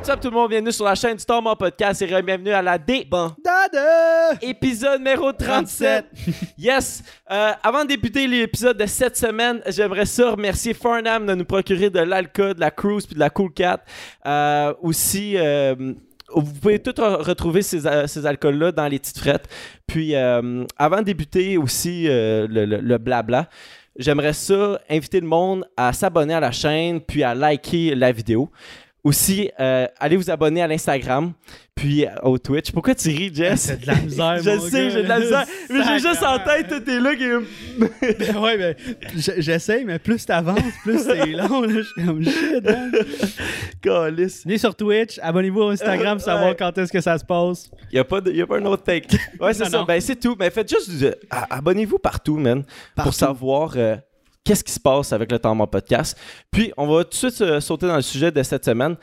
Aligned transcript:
what's 0.00 0.08
up 0.08 0.20
tout 0.20 0.30
le 0.30 0.34
monde? 0.34 0.50
Bienvenue 0.50 0.72
sur 0.72 0.84
la 0.84 0.94
chaîne 0.94 1.18
Storm 1.18 1.46
en 1.46 1.56
podcast 1.56 2.00
et 2.02 2.22
bienvenue 2.22 2.50
à 2.52 2.62
la 2.62 2.78
D. 2.78 3.06
Bon. 3.10 3.32
Dada! 3.44 4.34
Épisode 4.40 4.98
numéro 4.98 5.32
37. 5.32 6.06
yes. 6.58 7.02
Euh, 7.30 7.52
avant 7.62 7.82
de 7.82 7.88
débuter 7.88 8.26
l'épisode 8.26 8.76
de 8.78 8.86
cette 8.86 9.16
semaine, 9.16 9.60
j'aimerais 9.68 10.06
ça 10.06 10.30
remercier 10.30 10.74
Farnham 10.74 11.26
de 11.26 11.34
nous 11.34 11.44
procurer 11.44 11.90
de 11.90 12.00
l'alcool, 12.00 12.54
de 12.54 12.60
la 12.60 12.70
cruise 12.70 13.06
puis 13.06 13.14
de 13.14 13.20
la 13.20 13.30
cool 13.30 13.52
cat. 13.52 13.82
Euh, 14.26 14.74
aussi. 14.82 15.34
euh, 15.36 15.74
vous 16.32 16.52
pouvez 16.52 16.78
tout 16.78 16.92
re- 16.92 17.22
retrouver 17.22 17.60
ces, 17.60 17.80
ces 18.06 18.24
alcools-là 18.24 18.70
dans 18.70 18.86
les 18.86 19.00
petites 19.00 19.18
frettes. 19.18 19.48
Puis, 19.86 20.14
euh, 20.14 20.64
avant 20.78 20.98
de 20.98 21.02
débuter 21.02 21.56
aussi 21.58 22.06
euh, 22.08 22.46
le, 22.48 22.66
le- 22.66 22.76
le 22.80 22.98
blabla, 22.98 23.48
j'aimerais 23.98 24.32
ça 24.32 24.80
inviter 24.88 25.18
le 25.20 25.26
monde 25.26 25.64
à 25.76 25.92
s'abonner 25.92 26.34
à 26.34 26.38
la 26.40 26.52
chaîne 26.52 27.00
puis 27.00 27.24
à 27.24 27.34
liker 27.34 27.96
la 27.96 28.12
vidéo. 28.12 28.48
Aussi, 29.02 29.50
euh, 29.58 29.86
allez 29.98 30.16
vous 30.16 30.30
abonner 30.30 30.60
à 30.62 30.66
l'Instagram 30.66 31.32
puis 31.74 32.04
euh, 32.04 32.10
au 32.22 32.36
Twitch. 32.36 32.70
Pourquoi 32.70 32.94
tu 32.94 33.08
ris, 33.08 33.30
Jess? 33.34 33.60
C'est 33.62 33.80
de 33.80 33.86
la 33.86 33.94
misère, 33.94 34.38
Je 34.44 34.50
mon 34.50 34.60
sais, 34.60 34.70
gars. 34.84 34.90
j'ai 34.90 35.02
de 35.02 35.08
la 35.08 35.18
misère. 35.20 35.44
Mais 35.70 35.82
j'ai 35.84 35.98
juste 36.00 36.22
en 36.22 36.38
tête, 36.38 36.68
toi, 36.68 36.80
t'es 36.80 37.00
là 37.00 37.16
qui 37.16 37.24
Ben 37.78 38.36
ouais, 38.36 38.58
ben, 38.58 38.74
j- 39.16 39.32
j'essaye, 39.38 39.86
mais 39.86 39.98
plus 39.98 40.26
t'avances, 40.26 40.60
plus 40.82 40.98
c'est 41.02 41.24
long, 41.32 41.62
là. 41.62 41.68
Je 41.68 41.82
suis 41.82 42.04
comme 42.06 42.22
shit, 42.22 42.62
man. 42.62 42.92
Calisse. 43.80 44.42
Venez 44.44 44.58
sur 44.58 44.74
Twitch, 44.74 45.18
abonnez-vous 45.22 45.60
au 45.62 45.68
Instagram 45.70 46.18
pour 46.18 46.24
savoir 46.26 46.50
Ouais. 46.50 46.56
quand 46.58 46.76
est-ce 46.76 46.92
que 46.92 47.00
ça 47.00 47.16
se 47.18 47.24
passe. 47.24 47.70
Il 47.90 47.94
n'y 47.94 48.00
a, 48.00 48.04
pas 48.04 48.20
de- 48.20 48.32
y 48.32 48.42
a 48.42 48.46
pas 48.46 48.58
un 48.58 48.64
autre 48.66 48.82
take. 48.82 49.16
Ouais, 49.40 49.54
c'est 49.54 49.64
Non, 49.64 49.70
ça. 49.70 49.78
non. 49.78 49.84
Ben, 49.84 50.00
c'est 50.00 50.16
tout. 50.20 50.36
Mais 50.38 50.50
faites 50.50 50.68
juste. 50.68 50.90
du- 50.90 51.06
a- 51.30 51.46
Abonnez-vous 51.56 51.98
partout, 51.98 52.36
man. 52.36 52.64
Pour 52.96 53.14
savoir 53.14 53.72
euh, 53.76 53.96
qu'est-ce 54.44 54.64
qui 54.64 54.72
se 54.72 54.80
passe 54.80 55.12
avec 55.12 55.30
le 55.32 55.38
temps 55.38 55.54
Mort 55.54 55.70
podcast. 55.70 56.18
Puis, 56.50 56.72
on 56.76 56.86
va 56.86 57.04
tout 57.04 57.10
de 57.10 57.14
suite 57.14 57.40
euh, 57.40 57.60
sauter 57.60 57.86
dans 57.86 57.96
le 57.96 58.02
sujet 58.02 58.30
de 58.30 58.42
cette 58.42 58.64
semaine. 58.64 58.96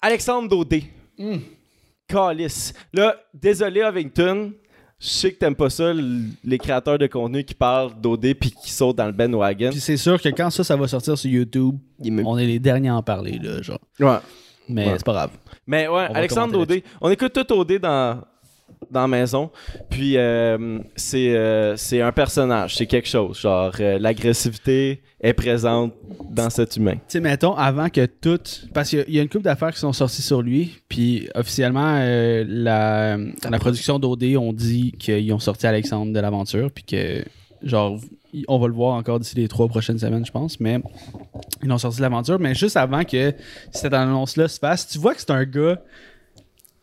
Alexandre 0.00 0.48
Daudé. 0.48 0.84
Calice. 2.08 2.72
Là, 2.92 3.16
désolé, 3.34 3.82
Ovington. 3.82 4.52
Je 4.98 5.08
sais 5.08 5.32
que 5.32 5.38
t'aimes 5.38 5.54
pas 5.54 5.68
ça, 5.68 5.92
les 5.92 6.56
créateurs 6.58 6.96
de 6.98 7.06
contenu 7.06 7.44
qui 7.44 7.52
parlent 7.54 7.92
d'OD 8.00 8.32
puis 8.40 8.50
qui 8.50 8.70
sautent 8.70 8.96
dans 8.96 9.04
le 9.06 9.12
bandwagon. 9.12 9.68
Puis 9.70 9.80
c'est 9.80 9.98
sûr 9.98 10.20
que 10.20 10.28
quand 10.30 10.48
ça, 10.48 10.64
ça 10.64 10.74
va 10.74 10.88
sortir 10.88 11.18
sur 11.18 11.30
YouTube, 11.30 11.76
on 12.24 12.38
est 12.38 12.46
les 12.46 12.58
derniers 12.58 12.88
à 12.88 12.94
en 12.96 13.02
parler, 13.02 13.38
là, 13.42 13.60
genre. 13.60 13.78
Ouais. 14.00 14.16
Mais 14.68 14.86
Ouais. 14.86 14.94
c'est 14.96 15.04
pas 15.04 15.12
grave. 15.12 15.30
Mais 15.66 15.86
ouais, 15.86 16.08
Alexandre 16.14 16.54
Daudé. 16.54 16.82
On 17.02 17.10
écoute 17.10 17.32
tout 17.34 17.42
Daudé 17.44 17.78
dans, 17.78 18.22
dans 18.90 19.02
la 19.02 19.08
maison. 19.08 19.50
Puis 19.90 20.16
euh, 20.16 20.78
c'est 20.96 21.34
euh, 21.36 21.76
c'est 21.76 22.00
un 22.00 22.12
personnage, 22.12 22.76
c'est 22.76 22.86
quelque 22.86 23.08
chose. 23.08 23.40
Genre, 23.40 23.72
euh, 23.80 23.98
l'agressivité 23.98 25.02
est 25.20 25.32
présente 25.32 25.92
dans 26.30 26.50
cet 26.50 26.76
humain. 26.76 26.94
Tu 26.94 27.00
sais, 27.08 27.20
mettons, 27.20 27.54
avant 27.54 27.88
que 27.88 28.06
tout. 28.06 28.38
Parce 28.74 28.90
qu'il 28.90 29.04
y 29.08 29.18
a- 29.18 29.22
une 29.22 29.28
couple 29.28 29.44
d'affaires 29.44 29.72
qui 29.72 29.80
sont 29.80 29.92
sorties 29.92 30.22
sur 30.22 30.42
lui, 30.42 30.74
puis 30.88 31.28
officiellement, 31.34 31.96
euh, 31.98 32.44
la, 32.46 33.16
la 33.50 33.58
production 33.58 33.98
d'OD 33.98 34.24
ont 34.36 34.52
dit 34.52 34.92
qu'ils 34.98 35.32
ont 35.32 35.38
sorti 35.38 35.66
Alexandre 35.66 36.12
de 36.12 36.20
l'aventure, 36.20 36.70
puis 36.70 36.84
que, 36.84 37.24
genre, 37.62 37.98
on 38.48 38.58
va 38.58 38.66
le 38.68 38.74
voir 38.74 38.94
encore 38.96 39.18
d'ici 39.18 39.34
les 39.36 39.48
trois 39.48 39.66
prochaines 39.66 39.98
semaines, 39.98 40.26
je 40.26 40.30
pense, 40.30 40.60
mais 40.60 40.78
ils 41.62 41.72
ont 41.72 41.78
sorti 41.78 41.96
de 41.96 42.02
l'aventure. 42.02 42.38
Mais 42.38 42.54
juste 42.54 42.76
avant 42.76 43.02
que 43.02 43.32
cette 43.72 43.94
annonce-là 43.94 44.46
se 44.48 44.58
fasse, 44.58 44.86
tu 44.88 44.98
vois 44.98 45.14
que 45.14 45.20
c'est 45.20 45.30
un 45.30 45.44
gars 45.44 45.80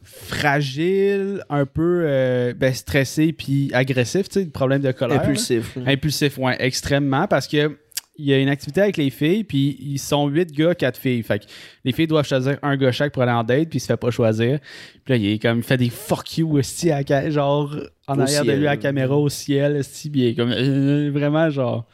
fragile, 0.04 1.44
un 1.50 1.66
peu 1.66 2.04
euh, 2.06 2.54
ben, 2.54 2.74
stressé, 2.74 3.34
puis 3.34 3.70
agressif, 3.74 4.30
tu 4.30 4.42
sais, 4.42 4.46
problème 4.48 4.82
de 4.82 4.92
colère. 4.92 5.18
là. 5.18 5.24
Impulsif. 5.24 5.78
Impulsif, 5.86 6.38
ouais, 6.38 6.56
extrêmement, 6.60 7.28
parce 7.28 7.48
que 7.48 7.78
il 8.16 8.26
y 8.26 8.34
a 8.34 8.38
une 8.38 8.50
activité 8.50 8.82
avec 8.82 8.98
les 8.98 9.10
filles, 9.10 9.44
puis 9.44 9.76
ils 9.82 9.98
sont 9.98 10.28
huit 10.28 10.52
gars, 10.52 10.76
quatre 10.76 10.98
filles. 11.00 11.24
Fait 11.24 11.40
que 11.40 11.46
les 11.84 11.92
filles 11.92 12.06
doivent 12.06 12.28
choisir 12.28 12.60
un 12.62 12.78
gars 12.78 12.92
chaque 12.92 13.12
pour 13.12 13.24
aller 13.24 13.32
en 13.32 13.44
date, 13.44 13.70
puis 13.70 13.78
il 13.78 13.80
se 13.80 13.88
fait 13.88 13.98
pas 13.98 14.12
choisir. 14.12 14.60
Puis 15.04 15.14
là, 15.14 15.16
il 15.16 15.26
est 15.34 15.40
comme, 15.40 15.58
il 15.58 15.64
fait 15.64 15.78
des 15.78 15.90
fuck 15.90 16.38
you, 16.38 16.60
esti, 16.60 16.92
à 16.92 17.30
genre, 17.32 17.76
en 18.08 18.20
Au 18.20 18.22
arrière 18.22 18.46
de 18.46 18.52
lui, 18.52 18.68
à 18.68 18.72
la 18.72 18.78
caméra, 18.78 19.18
au 19.18 19.30
ciel, 19.30 19.78
esti, 19.78 20.12
puis 20.12 20.22
il 20.22 20.28
est 20.28 20.36
comme, 20.36 20.52
euh, 20.52 21.10
vraiment, 21.12 21.50
genre. 21.50 21.88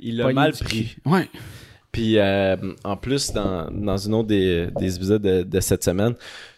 Il 0.00 0.16
l'a 0.16 0.32
mal 0.32 0.52
pris. 0.52 0.96
Ouais. 1.04 1.28
Puis 1.92 2.18
euh, 2.18 2.56
en 2.82 2.96
plus, 2.96 3.32
dans, 3.32 3.70
dans 3.70 3.96
une 3.96 4.14
autre 4.14 4.28
des, 4.28 4.68
des 4.78 4.96
épisodes 4.96 5.22
de, 5.22 5.42
de 5.42 5.60
cette 5.60 5.84
semaine, 5.84 6.14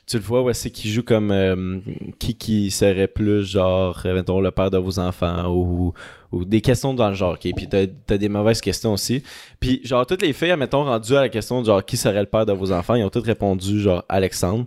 tu 0.07 0.19
le 0.19 0.23
vois, 0.23 0.43
ouais, 0.43 0.55
c'est 0.55 0.71
qu'il 0.71 0.91
joue 0.91 1.03
comme 1.03 1.31
euh, 1.33 1.79
qui 2.19 2.35
qui 2.37 2.71
serait 2.71 3.09
plus 3.09 3.45
genre, 3.45 4.01
euh, 4.05 4.15
mettons, 4.15 4.41
le 4.41 4.51
père 4.53 4.71
de 4.71 4.79
vos 4.79 4.99
enfants 5.01 5.49
ou, 5.53 5.93
ou 6.31 6.45
des 6.45 6.61
questions 6.61 6.95
dans 6.95 7.09
le 7.09 7.15
genre. 7.17 7.33
ok? 7.33 7.51
Puis 7.57 7.69
t'as 7.69 7.87
as 8.15 8.19
des 8.19 8.29
mauvaises 8.29 8.61
questions 8.61 8.93
aussi. 8.93 9.23
Puis 9.59 9.81
genre, 9.85 10.07
toutes 10.07 10.23
les 10.23 10.33
filles, 10.33 10.55
mettons, 10.57 10.85
rendues 10.85 11.17
à 11.17 11.23
la 11.23 11.29
question 11.29 11.61
de 11.61 11.67
genre 11.67 11.85
qui 11.85 11.97
serait 11.97 12.21
le 12.21 12.27
père 12.27 12.47
de 12.47 12.53
vos 12.53 12.71
enfants, 12.71 12.95
ils 12.95 13.03
ont 13.05 13.11
toutes 13.11 13.27
répondu 13.27 13.81
genre 13.81 14.05
Alexandre. 14.09 14.67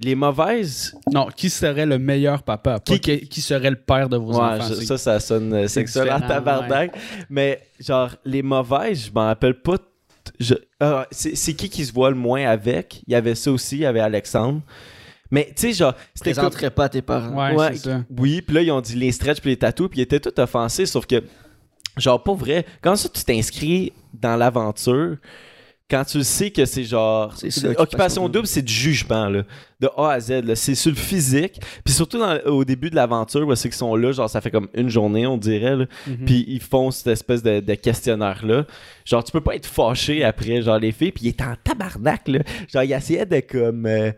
Les 0.00 0.14
mauvaises, 0.14 0.94
Non, 1.12 1.26
qui 1.36 1.50
serait 1.50 1.84
le 1.84 1.98
meilleur 1.98 2.44
papa? 2.44 2.78
Qui- 2.78 3.00
qui, 3.00 3.28
qui 3.28 3.40
serait 3.40 3.70
le 3.70 3.76
père 3.76 4.08
de 4.08 4.16
vos 4.16 4.32
ouais, 4.34 4.40
enfants? 4.40 4.68
je- 4.68 4.84
ça, 4.86 4.96
ça 4.96 5.18
sonne 5.18 5.52
euh, 5.52 5.62
c'est 5.62 5.80
sexuel 5.80 6.10
en 6.12 6.20
tabarnak. 6.20 6.96
Mais 7.28 7.60
genre, 7.80 8.10
les 8.24 8.42
mauvaises, 8.42 9.06
je 9.06 9.10
m'en 9.12 9.26
rappelle 9.26 9.60
pas. 9.60 9.74
Je- 10.40 10.54
ah, 10.80 11.06
c'est 11.10 11.54
qui 11.54 11.68
qui 11.68 11.84
se 11.84 11.92
voit 11.92 12.10
le 12.10 12.16
moins 12.16 12.44
avec? 12.46 13.02
Il 13.06 13.12
y 13.12 13.16
avait 13.16 13.34
ça 13.34 13.50
aussi, 13.52 13.76
il 13.76 13.80
y 13.82 13.86
avait 13.86 14.00
Alexandre. 14.00 14.62
Mais 15.30 15.46
tu 15.54 15.68
sais, 15.68 15.72
genre, 15.74 15.94
c'était 16.14 16.32
présenterais 16.32 16.70
pas 16.70 16.84
à 16.84 16.88
tes 16.88 17.02
parents. 17.02 17.36
Ouais, 17.36 17.54
Ouais, 17.54 17.68
c'est 17.74 17.90
ça. 17.90 18.04
Oui, 18.18 18.40
puis 18.40 18.54
là, 18.54 18.62
ils 18.62 18.70
ont 18.70 18.80
dit 18.80 18.94
les 18.96 19.12
stretch 19.12 19.40
puis 19.40 19.50
les 19.50 19.56
tatous, 19.58 19.88
puis 19.90 20.00
ils 20.00 20.02
étaient 20.02 20.20
tout 20.20 20.38
offensés, 20.40 20.86
sauf 20.86 21.06
que, 21.06 21.22
genre, 21.98 22.22
pas 22.22 22.32
vrai. 22.34 22.64
Quand 22.80 22.96
ça, 22.96 23.08
tu 23.10 23.22
t'inscris 23.24 23.92
dans 24.14 24.36
l'aventure, 24.36 25.16
quand 25.90 26.04
tu 26.04 26.22
sais 26.22 26.50
que 26.50 26.64
c'est 26.66 26.84
genre. 26.84 27.32
C'est 27.36 27.50
ça, 27.50 27.68
Occupation 27.78 28.28
double, 28.28 28.46
c'est 28.46 28.62
du 28.62 28.72
jugement, 28.72 29.28
là. 29.28 29.42
De 29.80 29.88
A 29.96 30.10
à 30.12 30.20
Z, 30.20 30.42
là. 30.44 30.54
C'est 30.56 30.74
sur 30.74 30.90
le 30.90 30.96
physique. 30.96 31.60
Puis 31.84 31.94
surtout 31.94 32.18
dans- 32.18 32.38
au 32.46 32.64
début 32.64 32.90
de 32.90 32.96
l'aventure, 32.96 33.46
où 33.48 33.54
c'est 33.54 33.68
qu'ils 33.68 33.76
sont 33.78 33.94
là, 33.96 34.12
genre, 34.12 34.28
ça 34.28 34.40
fait 34.40 34.50
comme 34.50 34.68
une 34.74 34.88
journée, 34.90 35.26
on 35.26 35.36
dirait, 35.38 35.76
là. 35.76 35.86
Mhm. 36.06 36.16
Puis 36.26 36.44
ils 36.48 36.60
font 36.60 36.90
cette 36.90 37.06
espèce 37.06 37.42
de, 37.42 37.60
de 37.60 37.74
questionnaire-là. 37.74 38.66
Genre, 39.04 39.24
tu 39.24 39.32
peux 39.32 39.40
pas 39.40 39.54
être 39.56 39.66
fâché 39.66 40.24
après, 40.24 40.60
genre, 40.62 40.78
les 40.78 40.92
filles. 40.92 41.12
Puis 41.12 41.24
il 41.26 41.28
est 41.28 41.40
en 41.42 41.54
tabarnak, 41.64 42.28
là. 42.28 42.40
Genre, 42.72 42.82
il 42.82 42.92
essayait 42.92 43.24
de 43.26 43.40
comme. 43.40 43.86
euh, 43.86 44.10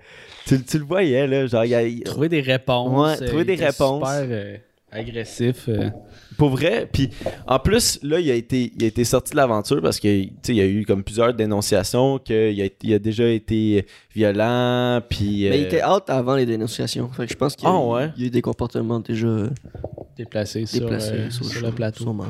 tu, 0.46 0.62
tu 0.64 0.78
le 0.78 0.84
voyais, 0.84 1.26
là. 1.26 1.46
Genre, 1.46 1.64
il, 1.64 1.74
a- 1.74 1.82
il- 1.82 2.02
Trouver 2.02 2.28
des 2.28 2.40
réponses. 2.40 3.20
Ouais, 3.20 3.26
trouver 3.26 3.42
euh, 3.42 3.44
des 3.44 3.54
réponses. 3.64 4.08
Super 4.08 4.26
euh, 4.30 4.56
agressif. 4.92 5.68
euh. 5.68 5.90
Pour 6.38 6.50
vrai, 6.50 6.88
puis 6.90 7.10
en 7.46 7.58
plus, 7.58 7.98
là, 8.02 8.18
il 8.18 8.30
a 8.30 8.34
été, 8.34 8.72
il 8.76 8.82
a 8.84 8.86
été 8.86 9.04
sorti 9.04 9.32
de 9.32 9.36
l'aventure 9.36 9.80
parce 9.82 10.00
que, 10.00 10.22
tu 10.24 10.30
sais, 10.42 10.52
il 10.52 10.56
y 10.56 10.60
a 10.60 10.66
eu 10.66 10.84
comme 10.86 11.04
plusieurs 11.04 11.34
dénonciations 11.34 12.18
qu'il 12.18 12.62
a, 12.62 12.66
il 12.82 12.94
a 12.94 12.98
déjà 12.98 13.28
été 13.28 13.84
violent, 14.14 15.00
puis... 15.08 15.46
Mais 15.50 15.58
il 15.58 15.64
euh, 15.64 15.66
était 15.66 15.84
out 15.84 16.04
avant 16.08 16.34
les 16.36 16.46
dénonciations. 16.46 17.08
Fait 17.10 17.26
que 17.26 17.32
je 17.32 17.36
pense 17.36 17.54
qu'il 17.56 17.68
y, 17.68 17.70
a- 17.70 17.74
Ah 17.74 17.78
ouais? 17.86 18.10
il 18.16 18.22
y 18.22 18.24
a 18.24 18.26
eu 18.28 18.30
des 18.30 18.42
comportements 18.42 19.00
déjà 19.00 19.28
déplacé 20.16 20.66
sur, 20.66 20.80
déplacés 20.80 21.12
euh, 21.12 21.30
sur, 21.30 21.44
sur 21.44 21.66
le 21.66 21.72
plateau. 21.72 22.04
sûrement. 22.04 22.26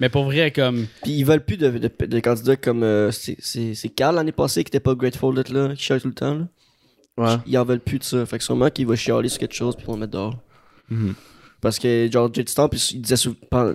Mais 0.00 0.08
pour 0.08 0.24
vrai, 0.24 0.50
comme. 0.50 0.86
Puis 1.04 1.12
ils 1.12 1.24
veulent 1.24 1.44
plus 1.44 1.56
de, 1.56 1.68
de, 1.70 2.06
de 2.06 2.20
candidats 2.20 2.56
comme. 2.56 2.82
euh, 2.82 3.10
c'est- 3.12 3.94
Carl 3.94 4.16
l'année 4.16 4.32
passée 4.32 4.64
qui 4.64 4.68
était 4.68 4.80
pas 4.80 4.94
grateful 4.96 5.34
d'être 5.36 5.52
là, 5.52 5.74
qui 5.76 5.82
chiale 5.82 6.00
tout 6.00 6.08
le 6.08 6.14
temps. 6.14 6.34
Là. 6.34 6.48
ouais. 7.18 7.36
Ils 7.46 7.56
en 7.58 7.64
veulent 7.64 7.78
plus 7.80 7.98
de 8.00 8.04
ça. 8.04 8.26
Fait 8.26 8.38
que 8.38 8.44
sûrement 8.44 8.68
qu'il 8.70 8.86
va 8.86 8.96
chialer 8.96 9.28
sur 9.28 9.38
quelque 9.38 9.54
chose 9.54 9.76
puis 9.76 9.86
vont 9.86 9.94
le 9.94 10.00
mettre 10.00 10.12
dehors. 10.12 10.36
Mhm. 10.90 11.14
Parce 11.62 11.78
que, 11.78 12.10
genre, 12.12 12.28
Jet 12.32 12.46
Stamp, 12.48 12.68
il, 12.72 12.78
il 12.96 13.00
disait 13.00 13.16
souvent. 13.16 13.72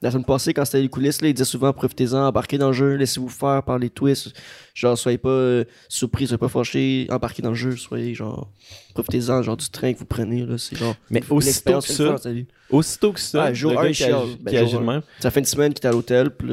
La 0.00 0.12
semaine 0.12 0.24
passée, 0.24 0.54
quand 0.54 0.64
c'était 0.64 0.80
les 0.80 0.88
coulisses, 0.88 1.20
là, 1.20 1.26
il 1.28 1.34
disait 1.34 1.44
souvent 1.44 1.72
profitez-en, 1.72 2.28
embarquez 2.28 2.56
dans 2.56 2.68
le 2.68 2.72
jeu, 2.72 2.94
laissez-vous 2.94 3.28
faire 3.28 3.64
par 3.64 3.80
les 3.80 3.90
twists. 3.90 4.32
Genre, 4.74 4.96
soyez 4.96 5.18
pas 5.18 5.28
euh, 5.28 5.64
surpris, 5.88 6.28
soyez 6.28 6.38
pas 6.38 6.48
fâchés, 6.48 7.08
embarquez 7.10 7.42
dans 7.42 7.48
le 7.48 7.56
jeu, 7.56 7.74
soyez 7.76 8.14
genre. 8.14 8.48
Profitez-en, 8.94 9.42
genre, 9.42 9.56
du 9.56 9.68
train 9.68 9.92
que 9.92 9.98
vous 9.98 10.04
prenez, 10.04 10.46
là. 10.46 10.56
C'est 10.56 10.76
genre. 10.76 10.94
Mais 11.10 11.20
aussitôt 11.30 11.80
que 11.80 11.84
ça- 12.18 12.30
vie. 12.30 12.46
Aussitôt 12.70 13.12
que 13.12 13.18
ça, 13.18 13.46
Ouais, 13.46 13.54
jour 13.56 13.72
le 13.72 13.78
un, 13.78 13.82
gars 13.86 13.90
qui, 13.90 14.36
Ben, 14.40 14.64
qui 14.64 14.70
jour 14.70 14.82
même, 14.82 15.02
Ça 15.18 15.32
fait 15.32 15.40
une 15.40 15.46
semaine 15.46 15.74
qu'il 15.74 15.84
est 15.84 15.88
à 15.88 15.92
l'hôtel, 15.92 16.30
puis 16.30 16.48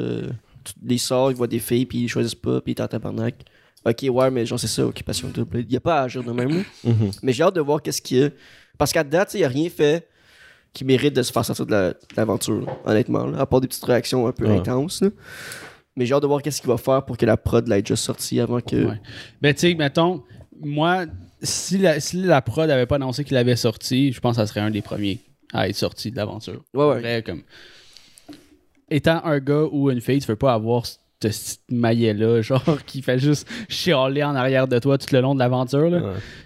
tu- 0.64 0.74
il 0.90 1.00
sort, 1.00 1.30
il 1.30 1.38
voit 1.38 1.46
des 1.48 1.60
filles, 1.60 1.86
puis 1.86 2.00
ils 2.00 2.10
choisissent 2.10 2.34
pas, 2.34 2.62
puis 2.62 2.74
il 2.74 2.80
est 2.80 2.82
en 2.82 2.88
tabarnak. 2.88 3.36
Ok, 3.86 4.06
ouais, 4.10 4.32
mais 4.32 4.44
genre, 4.48 4.60
c'est 4.60 4.66
ça, 4.68 4.88
occupation 4.88 5.28
double. 5.28 5.60
Il 5.60 5.72
y 5.72 5.78
a 5.78 5.82
pas 5.82 6.00
à 6.00 6.04
agir 6.06 6.24
de 6.24 6.32
même. 6.32 6.64
Mhm. 6.84 7.12
Mais 7.22 7.32
j'ai 7.34 7.44
hâte 7.44 7.54
de 7.56 7.62
voir 7.62 7.80
qu'est-ce 7.82 8.02
qu'il 8.02 8.18
y 8.18 8.24
a. 8.24 8.30
Parce 8.78 8.92
qu'à 8.92 9.04
date, 9.04 9.34
il 9.36 9.44
a 9.44 9.48
rien 9.50 9.70
fait 9.70 10.08
qui 10.74 10.86
mérite 10.86 11.16
de 11.16 11.22
se 11.22 11.32
faire 11.32 11.46
sortir 11.46 11.66
de 11.66 11.72
la- 11.72 11.90
de 11.92 11.98
l'aventure, 12.18 12.66
honnêtement. 12.86 13.26
là, 13.28 13.40
à 13.42 13.46
part 13.46 13.62
des 13.62 13.68
petites 13.68 13.84
réactions 13.86 14.26
un 14.28 14.32
peu 14.32 14.48
Ouais. 14.48 14.58
intenses. 14.58 15.02
là. 15.02 15.10
Mais 15.96 16.06
j'ai 16.08 16.14
hâte 16.16 16.24
de 16.24 16.28
voir 16.28 16.42
qu'est-ce 16.42 16.60
qu'il 16.62 16.70
va 16.72 16.78
faire 16.78 17.06
pour 17.06 17.18
que 17.18 17.26
la 17.26 17.38
prod 17.38 17.68
l'ait 17.68 17.82
déjà 17.84 17.96
sorti 17.96 18.40
avant 18.40 18.60
que. 18.60 18.86
Ouais. 18.88 19.02
Ben, 19.42 19.54
tu 19.54 19.60
sais, 19.60 19.76
mettons, 19.76 20.24
moi, 20.60 21.06
si 21.44 21.78
la, 21.78 22.00
si 22.00 22.18
la 22.24 22.42
prod 22.42 22.68
avait 22.70 22.88
pas 22.88 22.96
annoncé 22.96 23.24
qu'il 23.24 23.38
avait 23.38 23.56
sorti, 23.56 24.12
je 24.12 24.20
pense 24.20 24.38
que 24.38 24.42
ça 24.42 24.48
serait 24.48 24.62
un 24.62 24.72
des 24.72 24.82
premiers 24.82 25.20
à 25.54 25.70
être 25.70 25.76
sorti 25.76 26.10
de 26.10 26.16
l'aventure. 26.18 26.64
Ouais, 26.74 26.86
ouais. 26.86 27.24
Comme. 27.24 27.44
Étant 28.90 29.24
un 29.24 29.40
gars 29.40 29.64
ou 29.72 29.90
une 29.92 30.02
fille, 30.02 30.20
tu 30.20 30.28
veux 30.28 30.36
pas 30.36 30.54
avoir 30.54 30.86
ce 30.86 30.98
petit 31.20 31.60
maillet-là, 31.70 32.42
genre, 32.44 32.78
qui 32.86 33.02
fait 33.02 33.20
juste 33.20 33.48
chialer 33.70 34.24
en 34.24 34.36
arrière 34.36 34.68
de 34.68 34.78
toi 34.80 34.98
tout 34.98 35.08
le 35.14 35.22
long 35.22 35.34
de 35.36 35.40
l'aventure. 35.40 35.92
Ouais. 35.92 36.02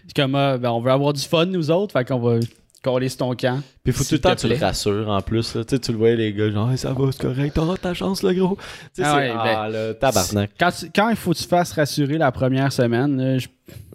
C'est 0.07 0.15
comme, 0.15 0.35
ah, 0.35 0.57
ben, 0.57 0.69
on 0.71 0.81
veut 0.81 0.91
avoir 0.91 1.13
du 1.13 1.21
fun, 1.21 1.45
nous 1.45 1.71
autres, 1.71 1.93
fait 1.93 2.05
qu'on 2.05 2.19
va 2.19 2.39
sur 2.83 3.17
ton 3.17 3.35
camp. 3.35 3.61
Puis 3.83 3.93
faut 3.93 4.03
tout 4.03 4.13
le 4.13 4.19
temps 4.19 4.35
tu 4.35 4.47
le 4.47 4.55
rassures 4.55 5.09
en 5.09 5.21
plus. 5.21 5.55
Là. 5.55 5.63
Tu 5.65 5.75
sais, 5.75 5.79
tu 5.81 5.91
le 5.91 5.97
vois, 5.97 6.11
les 6.15 6.33
gars, 6.33 6.49
genre, 6.51 6.71
Hey, 6.71 6.77
ça 6.77 6.93
va, 6.93 7.11
c'est 7.11 7.21
correct, 7.21 7.53
t'auras 7.55 7.77
ta 7.77 7.93
chance, 7.93 8.23
le 8.23 8.33
gros. 8.33 8.55
Tu 8.95 9.01
sais, 9.01 9.03
Ah 9.05 9.15
ouais, 9.17 9.33
ah, 9.35 9.69
le 9.69 9.93
tabarnak. 9.93 10.51
Quand, 10.59 10.71
tu- 10.71 10.89
quand 10.95 11.09
il 11.09 11.15
faut 11.15 11.31
que 11.33 11.37
tu 11.37 11.43
fasses 11.45 11.73
rassurer 11.73 12.17
la 12.17 12.31
première 12.31 12.71
semaine, 12.71 13.17
là, 13.17 13.37
je- 13.37 13.47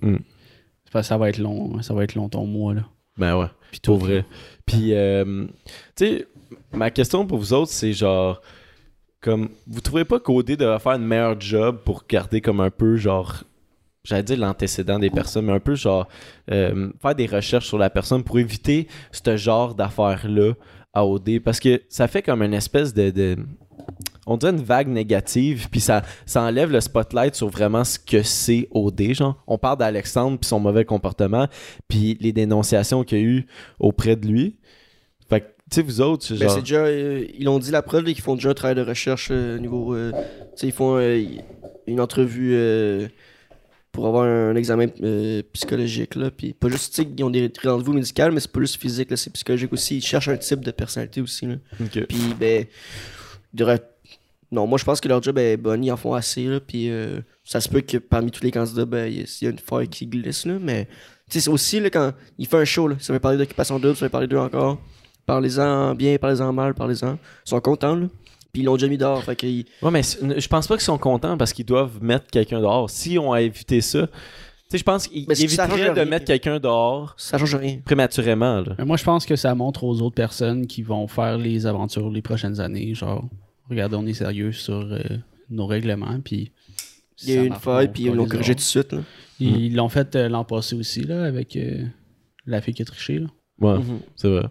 Mm. 0.03 0.17
que 0.93 1.03
ça 1.03 1.17
va 1.17 1.29
être 1.31 1.39
long. 1.39 1.81
Ça 1.83 1.95
va 1.95 2.05
être 2.05 2.15
long 2.15 2.29
ton 2.29 2.45
mois. 2.47 2.75
Là. 2.75 2.83
Ben 3.17 3.37
ouais, 3.39 3.47
puis 3.71 3.81
pour 3.83 3.99
vrai. 3.99 4.25
Puis, 4.67 4.95
euh, 4.95 5.47
tu 5.97 6.07
sais, 6.07 6.27
ma 6.73 6.91
question 6.91 7.27
pour 7.27 7.39
vous 7.39 7.53
autres, 7.53 7.71
c'est 7.73 7.93
genre, 7.93 8.41
comme, 9.21 9.51
vous 9.67 9.81
trouvez 9.81 10.05
pas 10.05 10.19
qu'OD 10.19 10.57
devrait 10.57 10.79
faire 10.81 10.93
une 10.93 11.07
meilleure 11.07 11.41
job 11.41 11.79
pour 11.85 12.05
garder 12.09 12.41
comme 12.41 12.61
un 12.61 12.71
peu, 12.71 12.97
genre, 12.97 13.45
j'allais 14.05 14.23
dire 14.23 14.39
l'antécédent 14.39 14.99
des 14.99 15.11
personnes, 15.11 15.47
mais 15.47 15.53
un 15.53 15.61
peu, 15.61 15.75
genre, 15.75 16.09
euh, 16.51 16.91
faire 17.01 17.15
des 17.15 17.27
recherches 17.27 17.67
sur 17.67 17.79
la 17.79 17.91
personne 17.91 18.25
pour 18.25 18.39
éviter 18.39 18.89
ce 19.13 19.37
genre 19.37 19.75
d'affaires-là 19.75 20.55
à 20.93 21.07
OD, 21.07 21.41
parce 21.41 21.61
que 21.61 21.81
ça 21.89 22.09
fait 22.09 22.23
comme 22.23 22.43
une 22.43 22.55
espèce 22.55 22.93
de... 22.95 23.11
de- 23.11 23.37
on 24.27 24.37
dirait 24.37 24.53
une 24.53 24.63
vague 24.63 24.87
négative, 24.89 25.67
puis 25.71 25.81
ça, 25.81 26.03
ça 26.27 26.43
enlève 26.43 26.71
le 26.71 26.81
spotlight 26.81 27.35
sur 27.35 27.49
vraiment 27.49 27.83
ce 27.83 27.99
que 27.99 28.23
c'est 28.23 28.69
OD, 28.71 29.15
genre. 29.15 29.43
On 29.49 29.59
parle 29.59 29.79
d'Alexandre 29.79 30.39
puis 30.39 30.47
son 30.47 30.61
mauvais 30.61 30.85
comportement, 30.85 31.49
puis 31.89 32.17
les 32.21 32.33
dénonciations 32.33 33.03
qu'il 33.03 33.19
y 33.19 33.21
a 33.21 33.25
eu 33.25 33.47
auprès 33.81 34.15
de 34.15 34.29
lui. 34.29 34.59
Fait 35.29 35.41
que, 35.41 35.47
tu 35.71 35.77
sais, 35.77 35.83
vous 35.83 36.01
autres, 36.01 36.25
c'est 36.25 36.35
Ben, 36.39 36.49
genre... 36.49 36.59
déjà, 36.61 36.85
euh, 36.85 37.27
ils 37.37 37.45
l'ont 37.45 37.59
dit 37.59 37.73
la 37.73 37.83
preuve, 37.83 38.05
qu'ils 38.05 38.21
font 38.21 38.37
déjà 38.37 38.51
un 38.51 38.55
travail 38.55 38.77
de 38.77 38.83
recherche 38.83 39.29
euh, 39.33 39.57
au 39.57 39.59
niveau. 39.61 39.97
tu 39.97 40.13
sais, 40.55 40.67
ils 40.69 40.73
font 40.73 40.99
une 41.89 42.01
entrevue 42.01 42.55
pour 43.93 44.07
avoir 44.07 44.25
un 44.25 44.57
examen 44.57 44.87
euh, 45.03 45.43
psychologique, 45.53 46.15
là. 46.15 46.31
Puis 46.31 46.55
pas 46.55 46.69
juste, 46.69 46.99
ils 46.99 47.23
ont 47.23 47.31
des 47.31 47.53
rendez-vous 47.63 47.93
médicaux, 47.93 48.31
mais 48.33 48.41
c'est 48.41 48.51
pas 48.51 48.61
juste 48.61 48.81
physique, 48.81 49.11
là, 49.11 49.17
c'est 49.17 49.31
psychologique 49.33 49.73
aussi. 49.73 49.99
Ils 49.99 50.03
cherchent 50.03 50.29
un 50.29 50.37
type 50.39 50.61
de 50.61 50.71
personnalité 50.71 51.21
aussi, 51.21 51.47
là. 51.47 51.55
Puis, 52.09 52.35
ben, 52.39 52.67
Non, 54.51 54.67
moi, 54.67 54.79
je 54.79 54.85
pense 54.85 55.01
que 55.01 55.09
leur 55.09 55.23
job 55.23 55.39
est 55.39 55.57
bon, 55.57 55.83
ils 55.83 55.91
en 55.91 55.97
font 55.97 56.13
assez, 56.13 56.45
là. 56.45 56.61
Puis, 56.61 56.91
euh, 56.91 57.21
ça 57.43 57.61
se 57.61 57.69
peut 57.71 57.81
que 57.81 57.97
parmi 57.97 58.31
tous 58.31 58.43
les 58.45 58.51
candidats, 58.51 58.85
ben, 58.85 59.07
il 59.11 59.27
y 59.41 59.47
a- 59.47 59.51
une 59.51 59.59
faille 59.59 59.89
qui 59.89 60.07
glisse, 60.07 60.45
là. 60.45 60.59
Mais, 60.61 60.89
c'est 61.29 61.49
aussi, 61.49 61.81
là, 61.81 61.89
quand 61.89 62.13
il 62.39 62.47
fait 62.47 62.59
un 62.59 62.65
show, 62.67 62.87
là, 62.89 62.97
ça 62.99 63.13
veut 63.15 63.19
parler 63.19 63.39
d'occupation 63.39 63.79
double, 63.79 63.97
ça 63.97 64.05
veut 64.07 64.11
parler 64.11 64.27
d'eux 64.27 64.37
encore. 64.39 64.79
Parlez-en 65.25 65.95
bien, 65.95 66.19
parlez-en 66.19 66.53
mal, 66.53 66.75
parlez-en. 66.75 67.15
Ils 67.47 67.49
sont 67.49 67.61
contents, 67.61 67.97
là. 67.97 68.07
Puis, 68.53 68.61
ils 68.63 68.65
l'ont 68.67 68.75
déjà 68.77 68.87
mis 68.89 68.99
dehors, 68.99 69.23
fait 69.25 69.35
qu'ils. 69.35 69.65
Ouais, 69.81 69.91
mais 69.91 70.03
je 70.03 70.47
pense 70.49 70.67
pas 70.67 70.75
qu'ils 70.75 70.83
sont 70.85 70.99
contents 70.99 71.39
parce 71.39 71.53
qu'ils 71.55 71.65
doivent 71.65 72.03
mettre 72.03 72.27
quelqu'un 72.31 72.61
dehors. 72.61 72.91
Si 72.91 73.19
on 73.19 73.33
a 73.33 73.41
évité 73.41 73.81
ça, 73.81 74.07
tu 74.07 74.13
sais, 74.69 74.79
je 74.79 74.85
pense 74.85 75.09
qu'ils 75.09 75.23
éviteraient 75.23 75.69
change 75.71 75.79
de 75.81 75.91
rien. 76.01 76.05
mettre 76.05 76.27
quelqu'un 76.27 76.59
dehors 76.61 77.15
Ça 77.17 77.39
change 77.39 77.55
rien. 77.55 77.79
prématurément, 77.85 78.61
là. 78.61 78.75
Mais 78.79 78.85
moi, 78.85 78.99
je 78.99 79.05
pense 79.05 79.25
que 79.25 79.37
ça 79.37 79.55
montre 79.55 79.85
aux 79.85 80.03
autres 80.03 80.15
personnes 80.15 80.67
qui 80.67 80.83
vont 80.83 81.07
faire 81.07 81.39
les 81.39 81.65
aventures 81.67 82.11
les 82.11 82.21
prochaines 82.21 82.61
années. 82.61 82.95
Genre, 82.95 83.25
regardez, 83.71 83.97
on 83.97 84.07
est 84.07 84.13
sérieux 84.13 84.53
sur 84.53 84.75
euh, 84.83 85.01
nos 85.49 85.67
règlements. 85.67 86.21
Puis 86.23 86.53
Il 87.23 87.31
y 87.31 87.39
a 87.39 87.43
eu 87.45 87.47
une 87.47 87.55
on 87.55 87.87
puis 87.87 88.03
ils 88.05 88.13
l'ont 88.13 88.27
corrigé 88.27 88.53
tout 88.55 88.59
de 88.59 88.65
suite, 88.65 88.93
là. 88.93 89.01
Ils 89.41 89.75
l'ont 89.75 89.89
fait 89.89 90.15
euh, 90.15 90.29
l'an 90.29 90.45
passé 90.45 90.77
aussi, 90.77 91.03
là, 91.05 91.25
avec 91.25 91.57
euh, 91.57 91.85
la 92.45 92.61
fille 92.61 92.75
qui 92.75 92.83
a 92.83 92.85
triché. 92.85 93.19
Là. 93.19 93.29
Ouais, 93.61 93.79
Mhm. 93.79 94.01
c'est 94.15 94.29
vrai. 94.29 94.45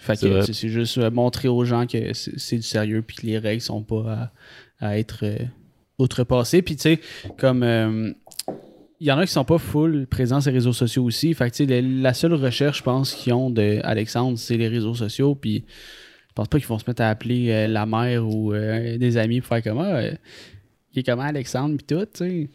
Fait 0.00 0.16
C'est 0.16 0.28
que 0.30 0.52
c'est 0.52 0.68
juste 0.68 0.98
euh, 0.98 1.10
montrer 1.10 1.48
aux 1.48 1.64
gens 1.64 1.86
que 1.86 2.12
c'est 2.14 2.56
du 2.56 2.62
sérieux 2.62 3.02
puis 3.02 3.16
que 3.16 3.26
les 3.26 3.38
règles 3.38 3.60
sont 3.62 3.82
pas 3.82 4.30
à, 4.80 4.86
à 4.88 4.98
être 4.98 5.20
euh, 5.24 5.36
outrepassées. 5.98 6.62
Puis 6.62 6.76
tu 6.76 6.82
sais, 6.82 7.00
comme 7.38 7.62
euh, 7.62 8.12
il 9.00 9.06
y 9.06 9.12
en 9.12 9.18
a 9.18 9.26
qui 9.26 9.32
sont 9.32 9.44
pas 9.44 9.58
full 9.58 10.06
présents 10.06 10.40
sur 10.40 10.50
les 10.50 10.56
réseaux 10.58 10.72
sociaux 10.72 11.04
aussi. 11.04 11.34
Fait 11.34 11.50
que 11.50 11.56
tu 11.56 11.66
sais, 11.66 11.80
le- 11.82 12.00
la 12.02 12.14
seule 12.14 12.34
recherche, 12.34 12.78
je 12.78 12.82
pense, 12.84 13.12
qu'ils 13.14 13.32
ont 13.32 13.50
de 13.50 13.80
Alexandre, 13.82 14.38
c'est 14.38 14.56
les 14.56 14.68
réseaux 14.68 14.94
sociaux. 14.94 15.34
Puis 15.34 15.64
je 16.28 16.32
pense 16.34 16.48
pas 16.48 16.58
qu'ils 16.58 16.68
vont 16.68 16.78
se 16.78 16.84
mettre 16.86 17.02
à 17.02 17.08
appeler 17.08 17.50
euh, 17.50 17.66
la 17.66 17.84
mère 17.86 18.26
ou 18.26 18.52
euh, 18.54 18.96
des 18.98 19.16
amis 19.16 19.40
pour 19.40 19.48
faire 19.48 19.62
comment. 19.62 19.82
Euh, 19.84 20.12
il 20.94 21.00
est 21.00 21.02
comment 21.02 21.22
Alexandre 21.22 21.76
puis 21.76 21.86
tout, 21.96 22.04
tu 22.06 22.10
sais. 22.14 22.48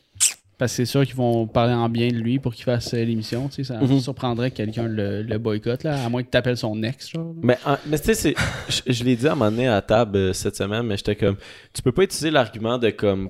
Parce 0.57 0.71
que 0.71 0.75
c'est 0.77 0.85
sûr 0.85 1.03
qu'ils 1.05 1.15
vont 1.15 1.47
parler 1.47 1.73
en 1.73 1.89
bien 1.89 2.09
de 2.09 2.13
lui 2.15 2.37
pour 2.39 2.53
qu'il 2.53 2.63
fasse 2.63 2.93
euh, 2.93 3.03
l'émission. 3.03 3.49
tu 3.49 3.63
sais. 3.63 3.73
Ça 3.73 3.79
Mhm. 3.81 3.99
surprendrait 3.99 4.51
que 4.51 4.57
quelqu'un 4.57 4.87
le, 4.87 5.23
le 5.23 5.37
boycotte, 5.37 5.83
là, 5.83 6.05
à 6.05 6.09
moins 6.09 6.21
que 6.23 6.29
tu 6.29 6.37
appelles 6.37 6.57
son 6.57 6.81
ex. 6.83 7.09
Genre. 7.09 7.33
Mais, 7.41 7.57
en- 7.65 7.77
mais 7.87 7.97
tu 7.97 8.05
sais, 8.05 8.13
c'est- 8.13 8.35
je, 8.69 8.93
je 8.93 9.03
l'ai 9.03 9.15
dit 9.15 9.27
à 9.27 9.31
un 9.31 9.35
moment 9.35 9.49
donné 9.51 9.67
à 9.67 9.81
table 9.81 10.15
euh, 10.17 10.33
cette 10.33 10.55
semaine, 10.55 10.83
mais 10.83 10.95
j'étais 10.97 11.15
comme, 11.15 11.37
tu 11.73 11.81
peux 11.81 11.91
pas 11.91 12.03
utiliser 12.03 12.29
l'argument 12.31 12.77
de 12.77 12.91
comme, 12.91 13.29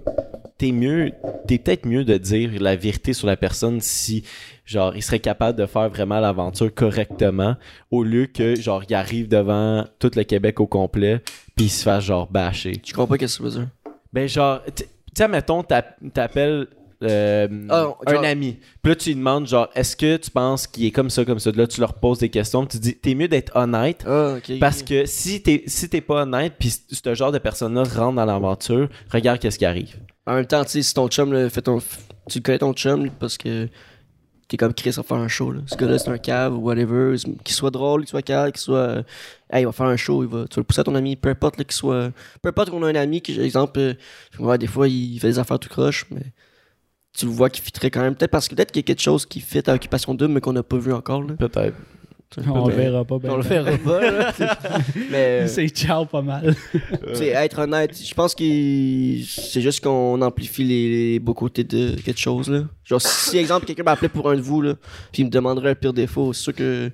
t'es 0.57 0.71
mieux, 0.71 1.11
t'es 1.47 1.57
peut-être 1.57 1.85
mieux 1.85 2.03
de 2.03 2.17
dire 2.17 2.51
la 2.61 2.75
vérité 2.75 3.13
sur 3.13 3.25
la 3.27 3.37
personne 3.37 3.79
si, 3.79 4.23
genre, 4.65 4.93
il 4.95 5.01
serait 5.01 5.19
capable 5.19 5.57
de 5.57 5.65
faire 5.65 5.89
vraiment 5.89 6.19
l'aventure 6.19 6.73
correctement, 6.73 7.55
au 7.89 8.03
lieu 8.03 8.25
que, 8.27 8.55
genre, 8.55 8.83
il 8.87 8.93
arrive 8.93 9.27
devant 9.29 9.85
tout 9.97 10.11
le 10.15 10.23
Québec 10.23 10.59
au 10.59 10.67
complet, 10.67 11.21
puis 11.55 11.65
il 11.65 11.69
se 11.69 11.83
fasse, 11.83 12.03
genre, 12.03 12.27
bâcher. 12.29 12.73
Je 12.85 12.91
comprends 12.91 13.07
pas 13.07 13.17
qu'est-ce 13.17 13.39
que 13.39 13.49
ça 13.49 13.59
veut 13.59 13.63
dire? 13.65 13.69
Ben, 14.11 14.27
genre, 14.27 14.61
tu 14.75 14.83
tu 14.83 15.21
sais, 15.21 15.27
mettons, 15.27 15.61
t'app- 15.63 15.95
t'appelles 16.11 16.65
euh, 17.03 17.47
Ah, 17.69 17.93
un 18.07 18.13
genre- 18.13 18.23
ami. 18.25 18.57
Puis 18.81 18.89
là, 18.91 18.95
tu 18.95 19.09
lui 19.09 19.15
demandes, 19.15 19.47
genre, 19.47 19.69
est-ce 19.75 19.95
que 19.95 20.17
tu 20.17 20.29
penses 20.31 20.67
qu'il 20.67 20.85
est 20.85 20.91
comme 20.91 21.09
ça, 21.09 21.25
comme 21.25 21.39
ça? 21.39 21.51
Là, 21.51 21.67
tu 21.67 21.79
leur 21.79 21.93
poses 21.95 22.19
des 22.19 22.29
questions. 22.29 22.65
Tu 22.65 22.77
dis, 22.79 22.95
t'es 22.95 23.15
mieux 23.15 23.27
d'être 23.27 23.55
honnête. 23.55 24.03
Ah. 24.07 24.35
Parce 24.59 24.83
que 24.83 25.05
si 25.05 25.41
t'es 25.41 25.63
si 25.67 25.87
pas 26.01 26.23
honnête, 26.23 26.53
puis 26.59 26.69
ce 26.91 27.13
genre 27.15 27.31
de 27.31 27.37
personne-là 27.39 27.83
rentre 27.83 28.15
dans 28.15 28.25
l'aventure, 28.25 28.89
regarde 29.11 29.39
qu'est-ce 29.39 29.59
qui 29.59 29.65
arrive. 29.65 29.95
En 30.25 30.35
même 30.35 30.45
temps, 30.45 30.63
tu 30.63 30.71
sais, 30.71 30.81
si 30.81 30.93
ton 30.93 31.07
chum, 31.07 31.33
là, 31.33 31.49
fait 31.49 31.61
ton... 31.61 31.79
tu 32.29 32.41
connais 32.41 32.59
ton 32.59 32.73
chum 32.73 33.09
parce 33.19 33.37
que 33.37 33.67
t'es 34.47 34.57
comme 34.57 34.73
Chris 34.73 34.93
à 34.97 35.03
faire 35.03 35.17
un 35.17 35.27
show. 35.27 35.51
Là. 35.51 35.61
Ce 35.65 35.75
gars-là, 35.75 35.97
c'est 35.99 36.09
un 36.09 36.17
cave 36.17 36.53
ou 36.57 36.61
whatever. 36.61 37.15
Qu'il 37.43 37.55
soit 37.55 37.71
drôle, 37.71 38.01
qu'il 38.01 38.09
soit 38.09 38.21
calme, 38.21 38.51
qu'il 38.51 38.61
soit. 38.61 38.77
euh, 38.77 39.03
Hey, 39.51 39.63
il 39.63 39.65
va 39.65 39.71
faire 39.71 39.85
un 39.85 39.97
show, 39.97 40.23
il 40.23 40.29
va... 40.29 40.45
tu 40.47 40.55
vas 40.55 40.59
le 40.61 40.63
pousser 40.63 40.81
à 40.81 40.83
ton 40.83 40.95
ami, 40.95 41.15
peu 41.15 41.29
importe 41.29 41.57
qu'il 41.57 41.71
soit. 41.71 42.11
Peu 42.41 42.49
importe 42.49 42.69
qu'on 42.71 42.81
a 42.83 42.87
un 42.89 42.95
ami 42.95 43.21
qui, 43.21 43.39
exemple, 43.39 43.79
euh, 43.79 43.93
ouais, 44.39 44.57
des 44.57 44.65
fois, 44.67 44.87
il 44.87 45.19
fait 45.19 45.27
des 45.27 45.39
affaires 45.39 45.59
tout 45.59 45.69
croche, 45.69 46.05
mais 46.09 46.21
tu 47.17 47.25
le 47.25 47.31
vois 47.31 47.49
qu'il 47.49 47.63
fitterait 47.63 47.91
quand 47.91 48.01
même. 48.01 48.15
Peut-être 48.15 48.31
parce 48.31 48.47
que 48.47 48.55
peut-être 48.55 48.71
qu'il 48.71 48.81
y 48.81 48.85
a 48.85 48.87
quelque 48.87 49.01
chose 49.01 49.25
qui 49.25 49.39
fit 49.39 49.61
à 49.69 49.73
Occupation 49.73 50.13
Double, 50.15 50.33
mais 50.33 50.41
qu'on 50.41 50.53
n'a 50.53 50.63
pas 50.63 50.77
vu 50.77 50.91
encore. 50.93 51.21
Là. 51.23 51.33
Peut-être. 51.37 51.75
On 52.47 52.67
le 52.67 52.73
verra 52.73 53.05
pas. 53.05 53.19
ben, 53.19 53.29
On 53.29 53.37
le 53.37 53.43
fera 53.43 53.77
pas, 53.77 54.11
là. 54.11 54.33
mais. 55.11 55.41
euh, 55.43 55.47
C'est 55.47 55.67
ciao 55.67 56.05
pas 56.05 56.23
mal. 56.23 56.55
Tu 56.73 57.15
sais, 57.15 57.27
être 57.27 57.59
honnête, 57.59 57.95
je 58.03 58.13
pense 58.15 58.33
que 58.33 58.43
c'est 58.43 59.61
juste 59.61 59.83
qu'on 59.83 60.19
amplifie 60.19 60.63
les, 60.63 61.11
les 61.13 61.19
beaux 61.19 61.35
côtés 61.35 61.63
de 61.63 61.91
quelque 62.01 62.19
chose, 62.19 62.49
là. 62.49 62.63
Genre, 62.85 62.99
si, 62.99 63.37
exemple, 63.37 63.67
quelqu'un 63.67 63.83
m'appelait 63.83 64.09
pour 64.09 64.27
un 64.31 64.35
de 64.35 64.41
vous, 64.41 64.61
là, 64.63 64.73
puis 65.11 65.21
il 65.21 65.25
me 65.25 65.29
demanderait 65.29 65.69
un 65.71 65.75
pire 65.75 65.93
défaut, 65.93 66.33
c'est 66.33 66.41
sûr 66.41 66.55
que, 66.55 66.89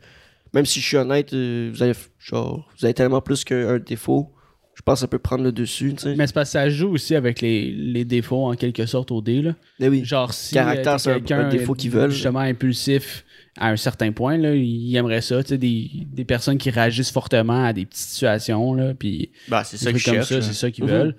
même 0.54 0.66
si 0.66 0.82
je 0.82 0.86
suis 0.88 0.98
honnête, 0.98 1.32
euh, 1.34 1.72
vous 1.74 1.82
avez, 1.84 1.94
genre, 2.20 2.68
vous 2.78 2.84
avez 2.86 2.94
tellement 2.94 3.22
plus 3.22 3.46
qu'un 3.46 3.80
défaut, 3.80 4.34
je 4.80 4.84
pense 4.86 4.96
que 4.96 5.02
ça 5.02 5.08
peut 5.10 5.20
prendre 5.20 5.44
le 5.44 5.52
dessus, 5.52 5.94
tu 5.94 6.04
sais. 6.04 6.16
Mais 6.16 6.26
c'est 6.26 6.34
parce 6.34 6.48
que 6.50 6.54
ça 6.54 6.70
joue 6.70 6.88
aussi 6.94 7.14
avec 7.14 7.42
les, 7.42 7.70
les 7.70 8.06
défauts 8.06 8.46
en 8.48 8.54
quelque 8.56 8.86
sorte 8.86 9.12
au 9.12 9.22
dé. 9.22 9.42
Là. 9.42 9.54
Mais 9.80 9.90
oui. 9.90 10.06
Genre 10.06 10.34
si 10.34 10.54
Caractère, 10.54 10.94
euh, 10.94 10.96
t'es 10.96 11.00
c'est 11.04 11.10
un- 11.12 11.14
quelqu'un 11.16 11.40
un 11.42 11.50
défaut 11.50 11.74
qu'ils 11.74 11.92
veulent. 11.92 12.10
justement 12.12 12.40
impulsif 12.40 13.26
à 13.58 13.72
un 13.72 13.76
certain 13.76 14.14
point, 14.14 14.38
là, 14.38 14.56
il 14.56 14.96
aimerait 14.96 15.20
ça. 15.20 15.44
Tu 15.44 15.50
sais, 15.50 15.58
des, 15.58 15.90
des 16.14 16.24
personnes 16.24 16.58
qui 16.58 16.70
réagissent 16.70 17.12
fortement 17.12 17.66
à 17.66 17.74
des 17.74 17.86
petites 17.86 18.06
situations. 18.08 18.74
Là, 18.74 18.94
puis 18.94 19.32
Bah, 19.50 19.66
c'est 19.66 19.78
des 19.78 19.84
ça 19.84 19.92
qu'ils 19.92 20.02
comme 20.04 20.14
cherchent. 20.14 20.30
ça, 20.30 20.42
c'est 20.42 20.54
ça 20.54 20.72
qu'ils 20.72 20.86
Mhm. 20.86 20.90
veulent. 20.92 21.16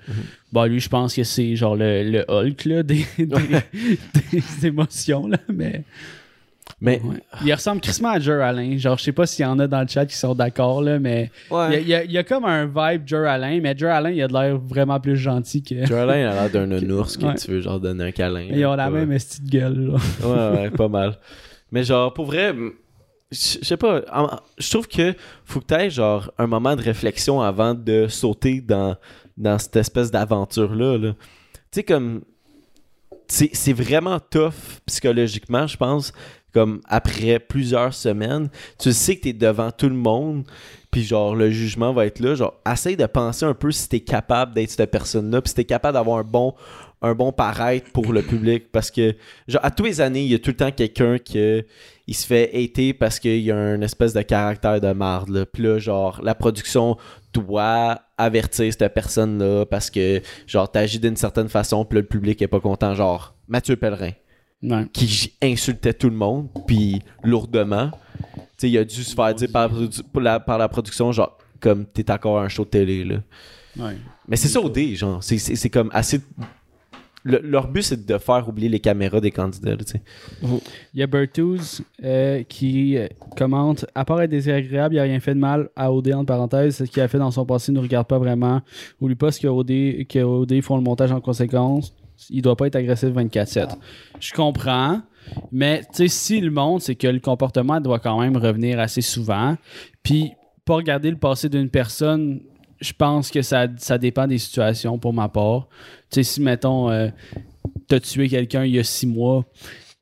Bah 0.52 0.66
lui, 0.66 0.80
je 0.80 0.88
pense 0.88 1.14
que 1.14 1.22
c'est 1.22 1.54
genre 1.54 1.76
le, 1.76 2.02
le 2.10 2.24
Hulk 2.30 2.64
là, 2.64 2.82
des, 2.82 3.04
des, 3.18 3.26
des 4.32 4.66
émotions. 4.66 5.26
Là, 5.26 5.36
mais 5.52 5.84
Mais 6.82 7.00
ouais. 7.04 7.16
il 7.44 7.52
ressemble 7.52 7.80
crissement 7.82 8.08
à 8.10 8.18
Jer 8.18 8.40
Alain. 8.42 8.76
Genre, 8.78 8.96
je 8.96 9.02
sais 9.04 9.12
pas 9.12 9.26
s'il 9.26 9.42
y 9.42 9.46
en 9.46 9.58
a 9.58 9.66
dans 9.66 9.82
le 9.82 9.86
chat 9.86 10.06
qui 10.06 10.16
sont 10.16 10.34
d'accord, 10.34 10.80
là, 10.80 10.98
mais 10.98 11.30
il 11.50 11.52
y, 11.52 11.54
a- 11.54 11.68
Ouais. 11.68 11.82
il 11.82 11.88
y 11.88 11.94
a- 11.94 12.04
il 12.04 12.12
y 12.12 12.16
a 12.18 12.24
comme 12.24 12.46
un 12.46 12.64
vibe 12.64 13.02
Jer 13.06 13.26
Alain, 13.28 13.60
mais 13.60 13.76
Jer 13.76 13.90
Alain, 13.90 14.10
il 14.10 14.22
a 14.22 14.28
de 14.28 14.32
l'air 14.32 14.56
vraiment 14.58 14.98
plus 14.98 15.16
gentil 15.16 15.62
que. 15.62 15.84
Joelin 15.84 16.30
a 16.30 16.34
l'air 16.34 16.50
d'un 16.50 16.66
nounours 16.66 17.16
que 17.18 17.26
Ouais. 17.26 17.34
tu 17.34 17.50
veux 17.50 17.60
genre 17.60 17.78
donner 17.80 18.04
un 18.04 18.12
câlin. 18.12 18.46
Ils 18.50 18.64
ont 18.64 18.74
la 18.74 18.90
Ouais. 18.90 19.04
même 19.04 19.18
petite 19.18 19.44
gueule. 19.44 19.92
Là. 19.92 19.98
Ouais, 20.26 20.58
ouais, 20.62 20.70
pas 20.70 20.88
mal. 20.88 21.18
Mais 21.70 21.84
genre, 21.84 22.14
pour 22.14 22.24
vrai, 22.26 22.54
je 23.30 23.36
sais 23.62 23.76
pas, 23.76 24.00
je 24.58 24.70
trouve 24.70 24.88
que 24.88 25.14
faut 25.44 25.60
que 25.60 25.66
t'aies 25.66 25.90
genre 25.90 26.32
un 26.38 26.46
moment 26.46 26.74
de 26.76 26.82
réflexion 26.82 27.42
avant 27.42 27.74
de 27.74 28.06
sauter 28.08 28.60
dans, 28.62 28.96
dans 29.36 29.58
cette 29.58 29.76
espèce 29.76 30.10
d'aventure-là. 30.10 30.96
là. 30.96 31.12
Tu 31.12 31.58
sais, 31.72 31.82
comme. 31.82 32.22
C'est 33.32 33.50
c'est 33.52 33.72
vraiment 33.72 34.18
tough 34.18 34.80
psychologiquement, 34.86 35.64
je 35.68 35.76
pense. 35.76 36.12
Comme 36.52 36.80
après 36.86 37.38
plusieurs 37.38 37.94
semaines, 37.94 38.48
tu 38.78 38.92
sais 38.92 39.16
que 39.16 39.22
t'es 39.22 39.32
devant 39.32 39.70
tout 39.70 39.88
le 39.88 39.94
monde, 39.94 40.44
puis 40.90 41.04
genre 41.04 41.34
le 41.36 41.50
jugement 41.50 41.92
va 41.92 42.06
être 42.06 42.20
là. 42.20 42.34
Genre, 42.34 42.54
essaye 42.70 42.96
de 42.96 43.06
penser 43.06 43.44
un 43.44 43.54
peu 43.54 43.70
si 43.70 43.88
t'es 43.88 44.00
capable 44.00 44.54
d'être 44.54 44.70
cette 44.70 44.90
personne-là, 44.90 45.40
puis 45.42 45.50
si 45.50 45.54
t'es 45.54 45.64
capable 45.64 45.94
d'avoir 45.94 46.18
un 46.18 46.24
bon, 46.24 46.54
un 47.02 47.14
bon 47.14 47.32
paraître 47.32 47.90
pour 47.92 48.12
le 48.12 48.22
public. 48.22 48.72
Parce 48.72 48.90
que, 48.90 49.14
genre, 49.48 49.64
à 49.64 49.70
tous 49.70 49.84
les 49.84 50.00
années, 50.00 50.22
il 50.22 50.30
y 50.30 50.34
a 50.34 50.38
tout 50.38 50.50
le 50.50 50.56
temps 50.56 50.70
quelqu'un 50.70 51.18
qui 51.18 51.62
il 52.10 52.14
se 52.14 52.26
fait 52.26 52.50
hater 52.52 52.92
parce 52.92 53.20
qu'il 53.20 53.40
y 53.40 53.52
a 53.52 53.56
un 53.56 53.80
espèce 53.82 54.12
de 54.12 54.22
caractère 54.22 54.80
de 54.80 54.92
marde. 54.92 55.28
Là. 55.28 55.46
Puis 55.46 55.62
là, 55.62 55.78
genre, 55.78 56.20
la 56.24 56.34
production 56.34 56.96
doit 57.32 58.00
avertir 58.18 58.72
cette 58.72 58.92
personne-là 58.92 59.64
parce 59.66 59.90
que, 59.90 60.20
genre, 60.48 60.68
t'agis 60.68 60.98
d'une 60.98 61.14
certaine 61.14 61.48
façon, 61.48 61.84
puis 61.84 61.96
là, 61.96 62.00
le 62.00 62.08
public 62.08 62.42
est 62.42 62.48
pas 62.48 62.58
content. 62.58 62.94
Genre, 62.94 63.36
Mathieu 63.46 63.76
Pellerin 63.76 64.10
Ouais. 64.62 64.86
qui 64.92 65.32
insultait 65.42 65.94
tout 65.94 66.10
le 66.10 66.16
monde, 66.16 66.48
puis 66.66 67.00
lourdement. 67.22 67.90
Tu 68.36 68.40
sais, 68.58 68.70
il 68.70 68.76
a 68.78 68.84
dû 68.84 69.02
se 69.02 69.14
faire 69.14 69.34
dire 69.34 69.48
par, 69.52 69.70
la 70.20 70.38
par 70.38 70.58
la 70.58 70.68
production, 70.68 71.12
genre, 71.12 71.38
comme 71.60 71.86
t'es 71.86 72.10
encore 72.10 72.38
un 72.40 72.48
show 72.48 72.64
de 72.64 72.68
télé, 72.70 73.04
là. 73.04 73.16
Ouais. 73.78 73.96
Mais 74.28 74.36
c'est 74.36 74.48
ça 74.48 74.60
au 74.60 74.68
dé, 74.68 74.94
genre. 74.96 75.22
C'est- 75.22 75.38
C'est 75.38 75.56
c'est 75.56 75.70
comme 75.70 75.88
assez. 75.94 76.20
Le- 77.22 77.40
leur 77.42 77.68
but, 77.68 77.82
c'est 77.82 78.06
de 78.06 78.18
faire 78.18 78.48
oublier 78.48 78.68
les 78.70 78.80
caméras 78.80 79.20
des 79.20 79.30
candidats, 79.30 79.70
là, 79.70 79.76
tu 79.76 79.92
sais. 79.92 80.02
Il 80.94 81.00
y 81.00 81.02
a 81.02 81.06
Bertuz 81.06 81.82
euh, 82.02 82.42
qui 82.44 82.96
euh, 82.96 83.08
commente 83.36 83.84
À 83.94 84.04
part 84.06 84.22
être 84.22 84.30
désagréable, 84.30 84.94
il 84.94 84.96
n'y 84.96 85.00
a 85.00 85.04
rien 85.04 85.20
fait 85.20 85.34
de 85.34 85.38
mal 85.40 85.68
à 85.76 85.92
OD, 85.92 86.12
entre 86.14 86.26
parenthèses. 86.26 86.76
Ce 86.78 86.84
qu'il 86.84 87.02
a 87.02 87.08
fait 87.08 87.18
dans 87.18 87.30
son 87.30 87.44
passé 87.44 87.72
ne 87.72 87.78
regarde 87.78 88.06
pas 88.06 88.18
vraiment. 88.18 88.62
Oublie 89.02 89.14
pas 89.16 89.30
ce 89.32 89.40
que 89.40 89.48
OD, 89.48 90.06
que 90.06 90.18
OD 90.22 90.60
font 90.62 90.76
le 90.76 90.82
montage 90.82 91.12
en 91.12 91.20
conséquence. 91.20 91.94
Il 92.28 92.42
doit 92.42 92.56
pas 92.56 92.66
être 92.66 92.76
agressif 92.76 93.09
24-7. 93.11 93.70
Je 94.20 94.33
comprends, 94.33 95.00
mais 95.52 95.83
tu 95.94 96.09
si 96.09 96.40
le 96.40 96.50
monde, 96.50 96.80
c'est 96.80 96.94
que 96.94 97.06
le 97.06 97.20
comportement 97.20 97.80
doit 97.80 97.98
quand 97.98 98.20
même 98.20 98.37
revenir 98.37 98.78
assez 98.80 99.00
souvent. 99.00 99.56
Puis, 100.02 100.33
pas 100.64 100.74
regarder 100.74 101.11
le 101.11 101.16
passé 101.16 101.48
d'une 101.48 101.70
personne, 101.70 102.40
je 102.80 102.92
pense 102.92 103.30
que 103.30 103.42
ça, 103.42 103.66
ça 103.76 103.98
dépend 103.98 104.26
des 104.26 104.38
situations 104.38 104.98
pour 104.98 105.12
ma 105.12 105.28
part. 105.28 105.68
Tu 106.11 106.16
sais, 106.16 106.22
si, 106.22 106.40
mettons, 106.42 106.90
euh, 106.90 107.09
t'as 107.88 108.00
tué 108.00 108.28
quelqu'un 108.28 108.64
il 108.64 108.72
y 108.72 108.78
a 108.78 108.85
six 108.85 109.06
mois, 109.06 109.44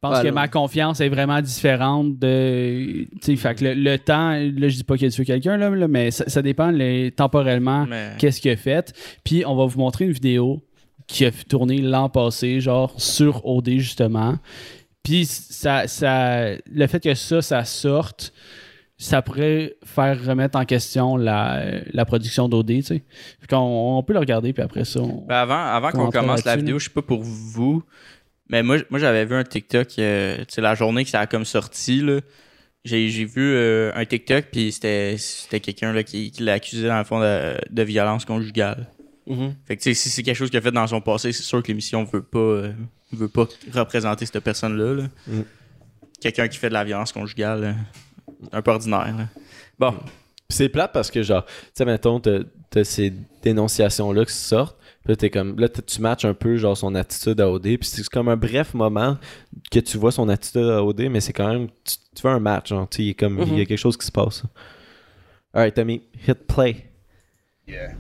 je 0.01 0.09
pense 0.09 0.23
que 0.23 0.29
ma 0.29 0.47
confiance 0.47 1.01
est 1.01 1.09
vraiment 1.09 1.41
différente 1.41 2.21
de. 2.21 3.05
Tu 3.21 3.37
sais, 3.37 3.55
le, 3.61 3.75
le 3.75 3.99
temps, 3.99 4.31
là, 4.31 4.69
je 4.69 4.77
dis 4.77 4.85
pas 4.85 4.97
qu'il 4.97 5.09
a 5.09 5.11
tué 5.11 5.25
quelqu'un, 5.25 5.57
là, 5.57 5.71
là, 5.71 5.89
mais 5.89 6.13
ça, 6.13 6.29
ça 6.29 6.41
dépend 6.41 6.71
les, 6.71 7.11
temporellement 7.11 7.85
Mais- 7.85 8.13
qu'est-ce 8.17 8.41
qu'il 8.41 8.53
a 8.53 8.57
fait. 8.57 8.95
Puis 9.25 9.45
on 9.45 9.57
va 9.57 9.67
vous 9.67 9.79
montrer 9.81 10.05
une 10.05 10.13
vidéo 10.13 10.63
qui 11.09 11.25
a 11.25 11.33
tourné 11.33 11.79
l'an 11.79 12.09
passé, 12.09 12.61
genre 12.61 12.93
sur 13.01 13.45
OD 13.47 13.79
justement. 13.79 14.39
Puis 15.03 15.25
ça, 15.27 15.89
ça, 15.89 16.51
le 16.71 16.87
fait 16.87 17.03
que 17.03 17.15
ça, 17.15 17.41
ça 17.43 17.65
sorte, 17.65 18.33
ça 18.99 19.23
pourrait 19.23 19.77
faire 19.85 20.23
remettre 20.25 20.59
en 20.59 20.65
question 20.65 21.17
la, 21.17 21.63
la 21.93 22.05
production 22.05 22.49
d'OD, 22.49 22.67
tu 22.67 22.83
sais. 22.83 23.03
Fait 23.41 23.47
qu'on- 23.49 23.97
on 23.97 24.03
peut 24.03 24.13
le 24.13 24.19
regarder, 24.19 24.53
puis 24.53 24.63
après 24.63 24.85
ça, 24.85 25.01
on- 25.01 25.25
Ben, 25.27 25.37
avant 25.37 25.55
avant 25.65 25.91
qu'on 25.93 26.11
commence 26.21 26.45
la 26.45 26.53
vidéo, 26.57 26.79
je 26.79 26.85
sais 26.85 26.91
pas 26.91 27.03
pour 27.03 27.23
vous, 27.23 27.83
mais 28.51 28.63
moi, 28.63 28.77
moi 28.91 28.99
j'avais 28.99 29.25
vu 29.25 29.35
un 29.35 29.45
TikTok, 29.45 29.89
euh, 29.99 30.37
tu 30.39 30.45
sais, 30.51 30.61
la 30.61 30.75
journée 30.75 31.05
que 31.05 31.11
ça 31.11 31.21
a 31.21 31.27
comme 31.27 31.45
sorti, 31.47 32.01
là. 32.01 32.21
J'ai 32.85 33.09
vu 33.25 33.55
euh, 33.55 33.91
un 33.95 34.05
TikTok, 34.05 34.47
puis 34.53 34.73
c'était 34.73 35.17
c'était 35.19 35.61
quelqu'un 35.61 35.93
là, 35.93 36.03
qui, 36.03 36.31
qui 36.31 36.43
l'a 36.43 36.55
accusé, 36.55 36.87
dans 36.89 36.99
le 36.99 37.05
fond, 37.05 37.21
de, 37.21 37.55
de 37.71 37.83
violence 37.83 38.25
conjugale. 38.25 38.87
Mhm. 39.29 39.55
Fait 39.67 39.77
que, 39.77 39.83
si 39.83 39.95
c'est 39.95 40.23
quelque 40.23 40.37
chose 40.37 40.51
qu'il 40.51 40.59
a 40.59 40.63
fait 40.63 40.73
dans 40.73 40.87
son 40.87 41.01
passé, 41.01 41.33
c'est 41.33 41.43
sûr 41.43 41.63
que 41.63 41.69
l'émission 41.69 42.05
veut 42.05 42.23
pas, 42.23 42.39
euh, 42.39 42.73
veut 43.13 43.29
pas 43.29 43.47
représenter 43.73 44.27
cette 44.27 44.43
personne-là. 44.43 44.95
là. 44.95 45.09
Mm. 45.27 45.43
Quelqu'un 46.21 46.49
qui 46.49 46.59
fait 46.59 46.69
de 46.69 46.75
la 46.75 46.85
violence 46.85 47.13
conjugale, 47.13 47.65
euh, 47.65 47.73
un 48.53 48.63
peu 48.63 48.71
ordinaire. 48.71 49.15
là. 49.17 49.29
Bon, 49.79 49.93
Puis 49.93 50.57
c'est 50.57 50.69
plate 50.69 50.93
parce 50.93 51.11
que, 51.11 51.23
genre, 51.23 51.45
tu 51.45 51.53
sais, 51.75 51.85
mettons, 51.85 52.21
t'as 52.21 52.41
t'as 52.71 52.85
ces 52.85 53.13
dénonciations-là 53.43 54.25
qui 54.25 54.33
sortent. 54.33 54.77
Puis 55.05 55.13
là, 55.13 55.17
t'es 55.17 55.31
comme, 55.31 55.59
là, 55.59 55.69
tu 55.69 56.01
matches 56.01 56.25
un 56.25 56.35
peu, 56.35 56.57
genre, 56.57 56.77
son 56.77 56.95
attitude 56.95 57.41
à 57.41 57.49
OD. 57.51 57.79
Puis 57.79 57.85
c'est 57.85 58.07
comme 58.09 58.29
un 58.29 58.37
bref 58.37 58.75
moment 58.75 59.17
que 59.71 59.79
tu 59.81 59.97
vois 59.97 60.13
son 60.13 60.29
attitude 60.29 60.65
à 60.65 60.83
OD, 60.85 61.09
mais 61.11 61.21
c'est 61.21 61.33
quand 61.33 61.49
même, 61.49 61.69
tu, 61.85 61.97
tu 62.15 62.23
fais 62.23 62.29
un 62.29 62.41
match, 62.41 62.69
genre, 62.69 62.89
tu 62.89 62.97
sais, 62.97 63.03
il 63.05 63.09
y 63.09 63.11
a 63.11 63.15
comme, 63.15 63.39
il 63.41 63.59
y 63.59 63.63
a 63.63 63.65
quelque 63.65 63.79
chose 63.79 63.97
qui 63.97 64.07
se 64.07 64.13
passe. 64.13 64.43
Alright, 65.55 65.75
Tommy, 65.75 66.03
hit 66.27 66.47
play. 66.47 66.85
Yeah. 67.67 67.93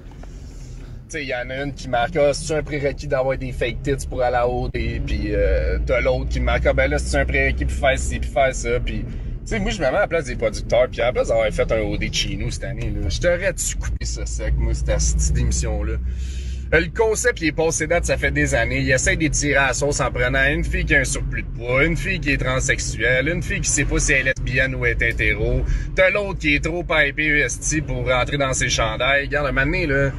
Tu 1.10 1.20
il 1.20 1.28
y 1.28 1.34
en 1.34 1.48
a 1.48 1.62
une 1.62 1.72
qui 1.72 1.88
marque, 1.88 2.16
ah, 2.16 2.34
c'est 2.34 2.54
un 2.54 2.62
prérequis 2.62 3.06
d'avoir 3.06 3.38
des 3.38 3.52
fake 3.52 3.82
tits 3.82 4.06
pour 4.08 4.22
aller 4.22 4.36
à 4.36 4.46
OD, 4.46 4.72
puis 4.72 5.28
euh, 5.28 5.78
t'as 5.86 6.00
l'autre 6.00 6.28
qui 6.28 6.38
marque, 6.40 6.66
ah, 6.66 6.74
ben 6.74 6.90
là, 6.90 6.98
c'est 6.98 7.16
un 7.16 7.24
prérequis 7.24 7.64
pour 7.64 7.76
faire 7.76 7.98
ci, 7.98 8.18
puis 8.18 8.28
faire 8.30 8.54
ça, 8.54 8.78
puis. 8.80 9.04
Tu 9.04 9.54
sais, 9.54 9.60
moi, 9.60 9.70
je 9.70 9.78
me 9.78 9.82
mets 9.82 9.96
à 9.96 10.00
la 10.00 10.06
place 10.06 10.24
des 10.26 10.36
producteurs, 10.36 10.88
puis 10.90 11.00
à 11.00 11.06
la 11.06 11.12
place 11.14 11.28
d'avoir 11.28 11.50
fait 11.50 11.72
un 11.72 11.80
OD 11.80 12.12
chez 12.12 12.36
nous 12.36 12.50
cette 12.50 12.64
année, 12.64 12.92
là, 12.94 13.08
je 13.08 13.18
t'aurais 13.18 13.54
dû 13.54 13.76
couper 13.76 14.04
ça 14.04 14.26
sec, 14.26 14.52
moi, 14.58 14.74
cette, 14.74 15.00
cette 15.00 15.38
émission-là. 15.38 15.94
Euh, 16.74 16.80
Le 16.80 16.88
concept, 16.94 17.40
il 17.40 17.46
est 17.46 17.52
passé 17.52 17.86
date, 17.86 18.04
ça 18.04 18.18
fait 18.18 18.30
des 18.30 18.54
années. 18.54 18.80
Il 18.80 18.90
essaie 18.90 19.16
d'étirer 19.16 19.56
à 19.56 19.68
la 19.68 19.72
sauce 19.72 20.00
en 20.00 20.10
prenant 20.10 20.44
une 20.44 20.64
fille 20.64 20.84
qui 20.84 20.94
a 20.94 21.00
un 21.00 21.04
surplus 21.04 21.42
de 21.42 21.48
poids, 21.48 21.86
une 21.86 21.96
fille 21.96 22.20
qui 22.20 22.32
est 22.32 22.36
transsexuelle, 22.36 23.28
une 23.28 23.42
fille 23.42 23.62
qui 23.62 23.70
sait 23.70 23.86
pas 23.86 23.98
si 23.98 24.12
elle 24.12 24.28
est 24.28 24.34
lesbienne 24.36 24.74
ou 24.74 24.84
est 24.84 25.00
hétéro. 25.00 25.64
T'as 25.96 26.10
l'autre 26.10 26.40
qui 26.40 26.56
est 26.56 26.62
trop 26.62 26.84
EST 26.90 27.86
pour 27.86 28.06
rentrer 28.06 28.36
dans 28.36 28.52
ses 28.52 28.68
chandails. 28.68 29.24
Regarde, 29.26 29.46
un 29.46 29.52
moment 29.52 29.86
là, 29.86 30.10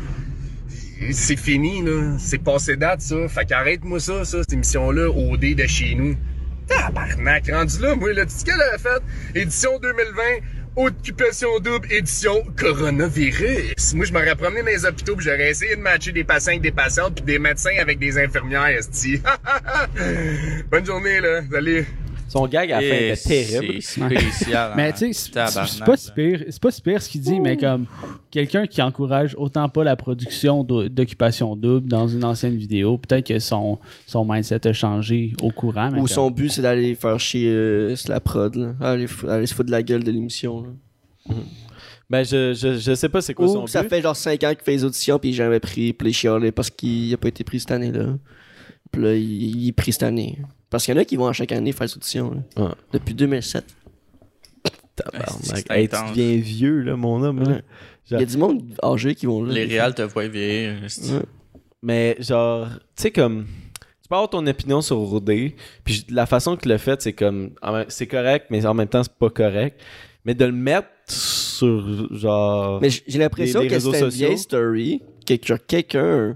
c'est 1.12 1.38
fini, 1.38 1.82
là. 1.84 2.18
C'est 2.18 2.44
passé 2.44 2.76
date, 2.76 3.02
ça. 3.02 3.28
Fait 3.28 3.46
qu'arrête-moi 3.46 4.00
ça, 4.00 4.26
ça, 4.26 4.40
cette 4.40 4.54
émission-là, 4.54 5.10
OD 5.10 5.56
de 5.56 5.68
chez 5.68 5.96
nous. 5.96 6.16
Tabarnak, 6.68 7.50
rendu 7.52 7.80
là, 7.80 7.96
moi, 7.96 8.14
là, 8.14 8.26
tu 8.26 8.32
sais 8.32 8.46
qu'elle 8.46 8.62
a 8.62 8.78
fait? 8.78 9.02
Édition 9.40 9.80
2020, 9.80 10.22
occupation 10.76 11.60
double, 11.60 11.92
édition 11.92 12.44
coronavirus. 12.58 13.96
Moi, 13.96 14.06
je 14.06 14.14
m'aurais 14.14 14.36
promené 14.36 14.62
dans 14.62 14.68
les 14.68 14.86
hôpitaux 14.86 15.16
pis 15.16 15.26
j'aurais 15.26 15.50
essayé 15.50 15.76
de 15.76 15.82
matcher 15.82 16.12
des 16.12 16.24
patients 16.24 16.52
avec 16.52 16.62
des 16.62 16.72
patientes 16.72 17.16
puis 17.16 17.26
des 17.26 17.40
médecins 17.40 17.76
avec 17.80 17.98
des 17.98 18.18
infirmières, 18.18 18.68
esti. 18.68 19.22
Bonne 20.72 20.86
journée, 20.86 21.22
là. 21.22 21.42
Salut. 21.52 21.86
Son 22.30 22.48
gag 22.48 22.72
à 22.72 22.80
la 22.80 22.88
fin 22.88 22.96
était 22.96 23.16
terrible. 23.50 23.82
C'est 23.82 24.06
spécial. 24.06 24.74
Mais 24.78 24.94
tu 24.94 25.12
sais, 25.12 25.14
c'est- 25.14 25.34
pas 25.84 25.98
si 25.98 26.12
pire, 26.12 26.44
c'est 26.50 26.62
pas 26.62 26.72
si 26.72 26.82
pire 26.82 27.02
ce 27.02 27.10
qu'il 27.10 27.22
dit, 27.22 27.40
mais 27.40 27.58
comme 27.58 27.86
quelqu'un 28.32 28.68
qui 28.68 28.82
encourage 28.82 29.36
autant 29.38 29.68
pas 29.68 29.84
la 29.84 29.96
production 29.96 30.64
d'o- 30.64 30.88
d'occupation 30.88 31.56
double 31.56 31.90
dans 31.90 32.08
une 32.08 32.24
ancienne 32.24 32.56
vidéo, 32.56 32.98
peut-être 33.00 33.26
que 33.28 33.40
son, 33.40 33.80
son 34.06 34.24
mindset 34.26 34.68
a 34.68 34.74
changé 34.74 35.34
au 35.42 35.50
courant. 35.52 35.92
Ou 35.98 36.08
son 36.08 36.30
but, 36.32 36.50
c'est 36.50 36.62
d'aller 36.62 36.96
faire 36.96 37.20
chier 37.20 37.50
euh, 37.52 37.96
la 38.08 38.20
prod, 38.20 38.56
là. 38.56 38.74
Aller, 38.80 39.08
se 39.08 39.54
foutre 39.54 39.66
de 39.68 39.72
la 39.72 39.82
gueule 39.84 40.04
de 40.04 40.12
l'émission, 40.12 40.64
là. 40.64 41.34
Ben, 42.10 42.24
je, 42.24 42.54
je, 42.54 42.78
je 42.80 42.96
sais 42.96 43.10
pas 43.10 43.22
c'est 43.22 43.34
quoi 43.36 43.48
son 43.48 43.64
Ou 43.64 43.68
ça 43.68 43.84
but. 43.84 43.90
fait 43.90 44.02
genre 44.02 44.16
5 44.16 44.44
ans 44.44 44.50
qu'il 44.56 44.64
fait 44.64 44.72
les 44.72 44.84
auditions, 44.84 45.20
puis 45.20 45.30
il 45.30 45.34
jamais 45.34 45.60
pris, 45.60 45.94
puis 45.94 46.10
il 46.10 46.14
chialait 46.14 46.52
parce 46.52 46.70
qu'il 46.72 47.14
a 47.14 47.18
pas 47.18 47.28
été 47.28 47.44
pris 47.44 47.60
cette 47.60 47.72
année-là. 47.72 48.16
Puis 48.92 49.02
là, 49.02 49.14
il, 49.16 49.24
il 49.62 49.68
est 49.68 49.72
pris 49.74 49.92
cette 49.94 50.04
année. 50.04 50.40
Parce 50.70 50.86
qu'il 50.86 50.94
y 50.94 50.98
en 50.98 51.02
a 51.02 51.06
qui 51.06 51.16
vont 51.16 51.28
à 51.28 51.34
chaque 51.34 51.52
année 51.52 51.72
faire 51.72 51.88
les 51.88 51.96
auditions, 51.96 52.32
là. 52.56 52.64
Ouais. 52.66 52.72
Depuis 52.94 53.14
2007. 53.16 53.66
Tabarnak. 54.96 55.30
C'est 55.44 55.72
Hey, 55.72 55.88
tu 55.88 55.96
intense. 55.96 56.10
deviens 56.12 56.38
vieux, 56.38 56.82
là, 56.82 56.96
mon 56.96 57.22
homme. 57.24 57.40
là. 57.44 57.50
Ouais. 57.56 57.62
Il 58.12 58.20
y 58.20 58.24
a 58.24 58.26
du 58.26 58.38
monde 58.38 58.64
âgé 58.84 59.14
qui 59.16 59.26
vont 59.28 59.44
là. 59.44 59.54
Les 59.54 59.66
réals 59.66 59.94
te 59.94 60.02
voient 60.02 60.28
vieillir. 60.28 60.82
Ouais. 60.82 61.20
Mais 61.82 62.16
genre, 62.20 62.68
tu 62.96 63.04
sais 63.04 63.12
comme 63.12 63.46
tu 63.46 64.10
peux 64.10 64.16
avoir 64.16 64.30
ton 64.30 64.46
opinion 64.48 64.82
sur 64.82 64.98
Rodé, 64.98 65.56
puis 65.84 65.94
j- 65.94 66.06
la 66.10 66.26
façon 66.26 66.56
que 66.56 66.64
tu 66.64 66.70
l'as 66.70 66.80
fait, 66.80 67.00
c'est 67.02 67.14
comme 67.14 67.52
en 67.62 67.72
même- 67.72 67.86
c'est 67.90 68.08
correct, 68.08 68.48
mais 68.50 68.66
en 68.66 68.74
même 68.74 68.88
temps 68.88 69.04
c'est 69.04 69.14
pas 69.14 69.30
correct. 69.30 69.80
Mais 70.26 70.34
de 70.34 70.44
le 70.46 70.52
mettre 70.52 70.88
sur 71.08 72.14
genre 72.14 72.82
Mais 72.82 72.90
j- 72.90 73.04
j'ai 73.08 73.20
l'impression 73.20 73.62
que 73.62 73.70
réseaux 73.70 73.94
c'était 73.94 74.06
une 74.06 74.12
sociaux. 74.12 74.28
vieille 74.28 74.38
story, 74.40 75.02
que 75.26 75.34
que 75.36 75.54
quelqu'un 75.54 76.36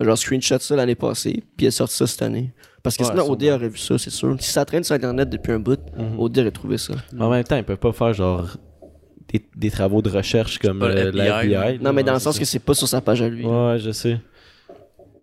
a 0.00 0.04
genre 0.04 0.18
screenshot 0.18 0.58
ça 0.58 0.74
l'année 0.76 0.96
passée, 0.96 1.44
puis 1.56 1.66
il 1.66 1.68
a 1.68 1.70
sorti 1.70 1.94
ça 1.94 2.06
cette 2.08 2.22
année. 2.22 2.52
Parce 2.82 2.96
que 2.96 3.04
Ouais, 3.04 3.10
sinon, 3.10 3.30
OD 3.30 3.44
aurait 3.44 3.68
vu 3.68 3.78
ça, 3.78 3.96
c'est 3.98 4.10
sûr. 4.10 4.36
Si 4.40 4.50
ça 4.50 4.64
traîne 4.64 4.82
sur 4.84 4.94
Internet 4.94 5.30
depuis 5.30 5.52
un 5.52 5.60
bout. 5.60 5.78
OD 6.18 6.38
aurait 6.38 6.50
trouvé 6.50 6.78
ça. 6.78 6.94
Mais 7.12 7.22
en 7.24 7.30
même 7.30 7.44
temps, 7.44 7.56
ils 7.56 7.64
peuvent 7.64 7.76
pas 7.78 7.92
faire 7.92 8.12
genre 8.12 8.56
des, 9.32 9.40
des 9.56 9.70
travaux 9.70 10.02
de 10.02 10.10
recherche 10.10 10.58
comme 10.58 10.82
euh. 10.82 11.12
Non, 11.80 11.92
mais 11.92 12.02
dans 12.02 12.14
le 12.14 12.18
sens 12.18 12.34
c'est 12.34 12.40
que 12.40 12.46
c'est 12.46 12.58
pas 12.58 12.74
sur 12.74 12.88
sa 12.88 13.00
page 13.00 13.22
à 13.22 13.28
lui. 13.28 13.44
ça. 13.44 13.48
Ouais, 13.72 13.78
je 13.78 13.90
sais. 13.92 14.18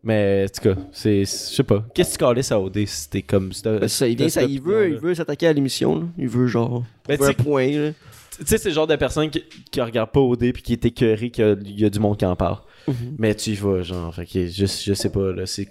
Mais 0.01 0.45
en 0.45 0.49
tout 0.49 0.69
cas, 0.73 0.81
c'est 0.93 1.19
je 1.21 1.25
sais 1.25 1.63
pas. 1.63 1.83
Qu'est-ce 1.93 2.17
que 2.17 2.23
tu 2.23 2.25
calisses 2.29 2.51
à 2.53 2.59
OD 2.59 2.85
si 2.85 3.09
t'es 3.09 3.21
comme 3.21 3.51
Ben, 3.65 3.87
ça, 3.89 4.07
il, 4.07 4.15
vient, 4.15 4.29
ça, 4.29 4.45
veut, 4.45 4.91
il 4.91 4.97
veut 4.97 5.13
s'attaquer 5.13 5.47
à 5.47 5.53
l'émission. 5.53 6.09
Il 6.17 6.29
veut 6.29 6.47
genre 6.47 6.83
Ben, 7.07 7.15
un 7.15 7.17
tu 7.17 7.25
sais- 7.25 7.33
point. 7.33 7.67
Tu 7.67 8.45
sais, 8.45 8.57
c'est 8.57 8.69
le 8.69 8.75
genre 8.75 8.87
de 8.87 8.95
personne 8.95 9.29
qui, 9.29 9.43
qui 9.69 9.81
regarde 9.81 10.11
pas 10.11 10.21
OD 10.21 10.53
puis 10.53 10.61
qui 10.63 10.71
est 10.71 10.85
écœuré 10.85 11.29
qu'il 11.29 11.43
y 11.43 11.47
a- 11.49 11.55
il 11.61 11.79
y, 11.81 11.83
a 11.85 11.89
du 11.89 11.99
monde 11.99 12.15
qui 12.17 12.25
en 12.25 12.37
parle. 12.37 12.59
Mhm. 12.87 12.95
Mais 13.17 13.35
tu 13.35 13.49
y 13.49 13.55
vas, 13.55 13.81
genre. 13.81 14.15
Fait 14.15 14.25
que 14.25 14.47
je, 14.47 14.65
je 14.65 14.93
sais 14.93 15.09
pas, 15.09 15.33
là. 15.33 15.45
C'est, 15.45 15.67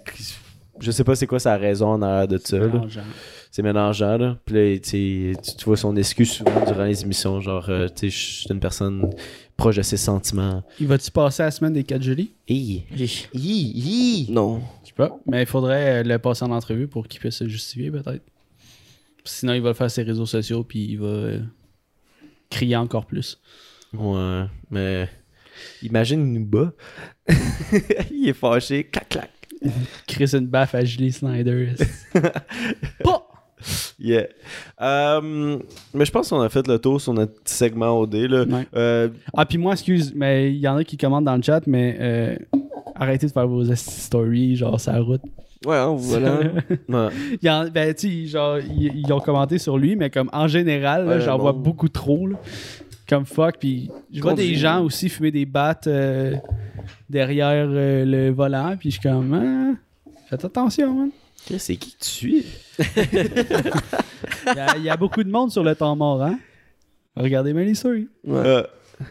je 0.79 0.91
sais 0.91 1.03
pas 1.03 1.15
c'est 1.15 1.27
quoi 1.27 1.39
sa 1.39 1.57
raison 1.57 1.87
en 1.89 2.01
arrière 2.01 2.27
de 2.27 2.37
ça. 2.37 2.57
C'est 3.51 3.63
mélangeant, 3.63 4.17
là. 4.17 4.37
Puis 4.45 4.55
là, 4.55 4.79
tu, 4.79 5.35
vois 5.65 5.77
son 5.77 5.95
excuse 5.95 6.31
souvent 6.31 6.63
durant 6.65 6.83
les 6.83 7.01
émissions, 7.01 7.41
genre, 7.41 7.67
euh, 7.69 7.87
tu 7.87 7.93
sais, 7.95 8.09
je 8.09 8.17
suis 8.41 8.51
une 8.51 8.59
personne 8.59 9.09
proche 9.57 9.77
de 9.77 9.81
ses 9.81 9.97
sentiments. 9.97 10.63
Il 10.79 10.87
va-tu 10.87 11.09
passer 11.11 11.43
la 11.43 11.51
semaine 11.51 11.73
des 11.73 11.83
4 11.83 12.01
juillet? 12.01 12.27
Hi, 12.47 12.83
hi. 13.33 14.27
Non. 14.29 14.61
Je 14.83 14.89
sais 14.89 14.93
pas. 14.95 15.17
Mais 15.25 15.43
il 15.43 15.47
faudrait 15.47 15.99
euh, 15.99 16.03
le 16.03 16.19
passer 16.19 16.45
en 16.45 16.51
entrevue 16.51 16.87
pour 16.87 17.07
qu'il 17.07 17.19
puisse 17.19 17.35
se 17.35 17.47
justifier, 17.47 17.89
peut-être. 17.89 18.23
Sinon, 19.23 19.53
il 19.53 19.61
va 19.61 19.69
le 19.69 19.75
faire 19.75 19.89
sur 19.89 19.95
ses 19.95 20.03
réseaux 20.03 20.25
sociaux, 20.25 20.63
puis 20.63 20.85
il 20.91 20.99
va 20.99 21.07
euh, 21.07 21.39
crier 22.49 22.75
encore 22.75 23.05
plus. 23.05 23.39
Ouais, 23.93 24.45
mais. 24.69 25.09
Imagine, 25.83 26.25
il 26.25 26.39
nous 26.41 26.45
bat. 26.45 26.71
il 28.11 28.29
est 28.29 28.33
fâché. 28.33 28.83
Clac, 28.85 29.09
clac. 29.09 29.29
Chris 30.07 30.31
une 30.33 30.47
baffe 30.47 30.75
à 30.75 30.83
Julie 30.85 31.11
Snyder. 31.11 31.73
pas! 33.03 33.25
Yeah. 33.99 34.27
Euh, 34.81 35.59
mais 35.93 36.05
je 36.05 36.11
pense 36.11 36.29
qu'on 36.29 36.39
a 36.39 36.47
fait 36.47 36.65
le 36.65 36.79
tour 36.79 37.01
sur 37.01 37.13
notre 37.13 37.33
petit 37.43 37.53
segment 37.53 37.99
OD, 37.99 38.13
là. 38.15 38.43
Ouais. 38.45 38.67
Euh, 38.75 39.09
Ah, 39.35 39.45
puis 39.45 39.57
moi, 39.57 39.73
excuse, 39.73 40.13
mais 40.15 40.49
il 40.53 40.59
y 40.59 40.67
en 40.69 40.77
a 40.77 40.83
qui 40.85 40.95
commandent 40.95 41.25
dans 41.25 41.35
le 41.35 41.41
chat, 41.41 41.67
mais 41.67 41.97
euh, 41.99 42.35
arrêtez 42.95 43.27
de 43.27 43.31
faire 43.33 43.47
vos 43.47 43.65
stories, 43.75 44.55
genre, 44.55 44.79
la 44.87 44.99
route. 45.01 45.21
Ouais, 45.65 45.75
hein, 45.75 45.93
voilà. 45.97 46.39
Ouais. 46.87 47.09
Il 47.41 47.49
en- 47.49 47.67
ben, 47.67 47.93
tu 47.93 48.21
sais, 48.23 48.25
genre, 48.27 48.59
ils, 48.59 48.93
ils 49.05 49.11
ont 49.11 49.19
commenté 49.19 49.57
sur 49.57 49.77
lui, 49.77 49.97
mais 49.97 50.09
comme 50.09 50.29
en 50.31 50.47
général, 50.47 51.05
Ouais, 51.05 51.19
j'en 51.19 51.35
bon. 51.35 51.43
vois 51.43 51.51
beaucoup 51.53 51.89
trop. 51.89 52.27
là. 52.27 52.37
Comme 53.09 53.25
fuck. 53.25 53.57
Puis 53.59 53.89
je 54.13 54.21
vois 54.21 54.33
des 54.35 54.53
gens 54.55 54.83
aussi 54.83 55.09
fumer 55.09 55.31
des 55.31 55.45
battes 55.45 55.87
euh, 55.87 56.35
derrière 57.09 57.65
euh, 57.67 58.05
le 58.05 58.29
volant. 58.29 58.75
Puis 58.79 58.91
je 58.91 58.99
suis 58.99 59.09
comme, 59.09 59.33
ah, 59.33 60.13
faites 60.29 60.45
attention, 60.45 60.93
man. 60.93 61.09
C'est 61.57 61.75
qui 61.77 61.93
que 61.93 61.99
tu 62.03 62.09
suis? 62.09 62.45
Il 62.79 64.55
y, 64.55 64.59
a- 64.59 64.77
il 64.77 64.83
y 64.83 64.89
a 64.89 64.97
beaucoup 64.97 65.23
de 65.23 65.29
monde 65.29 65.51
sur 65.51 65.63
le 65.63 65.75
temps 65.75 65.95
mort, 65.95 66.21
hein. 66.21 66.37
Regardez 67.15 67.53
bien 67.53 67.63
les 67.63 67.75
stories. 67.75 68.07
Ouais. 68.25 68.63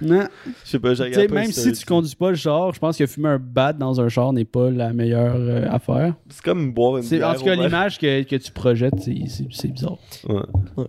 Non. 0.03 0.29
je 0.64 0.70
sais 0.70 0.79
pas, 0.79 0.94
sais, 0.94 1.27
pas 1.27 1.35
même 1.35 1.51
si 1.51 1.72
tu 1.72 1.87
conduis 1.87 2.14
pas 2.14 2.31
le 2.31 2.37
char, 2.37 2.72
je 2.74 2.79
pense 2.79 2.96
que 2.96 3.07
fumer 3.07 3.31
un 3.31 3.38
bat 3.38 3.72
dans 3.72 4.01
un 4.01 4.09
char 4.09 4.33
n'est 4.33 4.44
pas 4.44 4.70
la 4.70 4.92
meilleure 4.92 5.37
euh, 5.37 5.66
affaire. 5.70 6.14
C'est 6.29 6.42
comme 6.42 6.72
boire 6.72 6.98
une 6.98 7.24
en 7.24 7.35
tout 7.35 7.44
cas, 7.44 7.55
l'image 7.55 7.98
que, 7.98 8.22
que 8.22 8.37
tu 8.37 8.53
projettes, 8.53 9.01
c'est, 9.01 9.68
bizarre. 9.68 9.98
Ouais. 10.29 10.42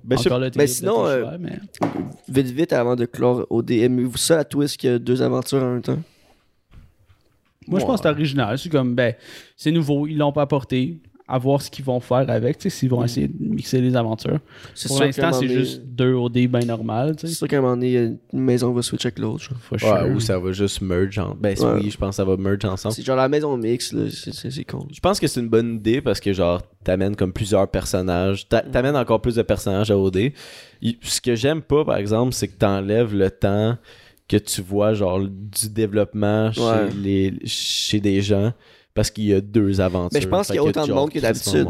Ben, 0.04 0.18
je 0.18 0.30
là, 0.30 0.50
de 0.50 0.66
sinon, 0.66 1.08
euh, 1.08 1.38
mais- 1.40 1.60
Vite, 2.28 2.48
vite, 2.48 2.74
avant 2.74 2.96
de 2.96 3.06
clore 3.06 3.48
OD, 3.50 3.72
aimez-vous 3.72 4.18
ça, 4.18 4.36
la 4.36 4.44
twist 4.44 4.78
qu'il 4.78 4.90
y 4.90 4.94
a 4.94 5.00
deux 5.00 5.22
aventures 5.22 5.64
en 5.64 5.74
même 5.74 5.82
temps? 5.82 6.00
Moi, 7.68 7.80
je 7.80 7.86
pense 7.86 8.02
que 8.02 8.08
c'est 8.08 8.14
original. 8.14 8.58
C'est 8.58 8.70
comme, 8.70 8.96
ben, 8.96 9.14
c'est 9.56 9.72
nouveau, 9.72 10.08
ils 10.08 10.18
l'ont 10.18 10.32
pas 10.32 10.42
apporté. 10.42 10.98
À 11.32 11.38
voir 11.38 11.62
ce 11.62 11.70
qu'ils 11.70 11.86
vont 11.86 12.00
faire 12.00 12.28
avec, 12.30 12.58
tu 12.58 12.64
sais, 12.64 12.70
s'ils 12.76 12.90
vont 12.90 13.04
essayer 13.04 13.28
de 13.28 13.36
mixer 13.40 13.80
les 13.82 13.96
aventures. 13.96 14.40
C'est 14.74 14.88
Pour 14.88 15.00
l'instant, 15.02 15.32
c'est 15.32 15.48
juste 15.48 15.84
deux 15.86 16.14
OD 16.14 16.48
bien 16.48 16.62
normal, 16.66 17.16
tu 17.16 17.22
C'est 17.22 17.28
sais. 17.28 17.34
sûr 17.36 17.48
qu'à 17.48 17.60
un 17.60 17.62
moment 17.62 17.76
donné, 17.76 17.94
une 18.34 18.40
maison 18.42 18.74
va 18.74 18.82
switch 18.82 19.06
avec 19.06 19.20
l'autre. 19.20 19.48
Ouais, 19.72 19.78
sure. 19.78 20.08
ou 20.16 20.20
ça 20.20 20.40
va 20.40 20.52
juste 20.52 20.82
merge 20.82 21.20
en... 21.20 21.36
Ben 21.40 21.56
Ouais. 21.60 21.82
oui, 21.84 21.92
je 21.92 21.98
pense 21.98 22.10
que 22.10 22.16
ça 22.16 22.26
va 22.26 22.36
merge 22.36 22.66
ensemble. 22.66 22.96
C'est 22.96 23.04
genre 23.06 23.16
la 23.16 23.30
maison 23.30 23.56
mix, 23.58 23.94
là. 23.94 24.06
C'est- 24.10 24.64
con. 24.66 24.88
Je 24.92 25.00
pense 25.00 25.20
que 25.20 25.28
c'est 25.28 25.40
une 25.40 25.50
bonne 25.50 25.76
idée 25.76 26.02
parce 26.02 26.20
que 26.20 26.34
genre 26.34 26.62
t'amènes 26.84 27.16
comme 27.16 27.32
plusieurs 27.32 27.68
personnages, 27.68 28.48
T'a- 28.50 28.62
t'amènes 28.62 28.96
encore 28.96 29.22
plus 29.22 29.36
de 29.36 29.42
personnages 29.44 29.92
à 29.92 29.98
OD. 29.98 30.32
Ce 31.04 31.22
que 31.22 31.36
j'aime 31.36 31.62
pas 31.62 31.86
par 31.86 31.98
exemple, 31.98 32.34
c'est 32.34 32.48
que 32.48 32.58
t'enlèves 32.58 33.14
le 33.14 33.30
temps 33.30 33.78
que 34.28 34.38
tu 34.38 34.62
vois 34.62 34.94
genre 34.94 35.20
du 35.22 35.70
développement 35.70 36.52
chez 36.52 36.62
Ouais. 36.62 36.90
les 36.96 37.34
chez 37.46 38.00
des 38.00 38.22
gens 38.22 38.52
parce 39.00 39.12
qu'il 39.12 39.24
y 39.28 39.34
a 39.34 39.40
deux 39.40 39.80
aventures. 39.80 40.10
Mais 40.12 40.20
je 40.20 40.28
pense 40.28 40.48
qu'il 40.48 40.58
y 40.58 40.60
a 40.60 40.64
autant 40.64 40.86
de 40.86 40.92
monde 40.92 41.10
que 41.10 41.20
d'habitude. 41.20 41.70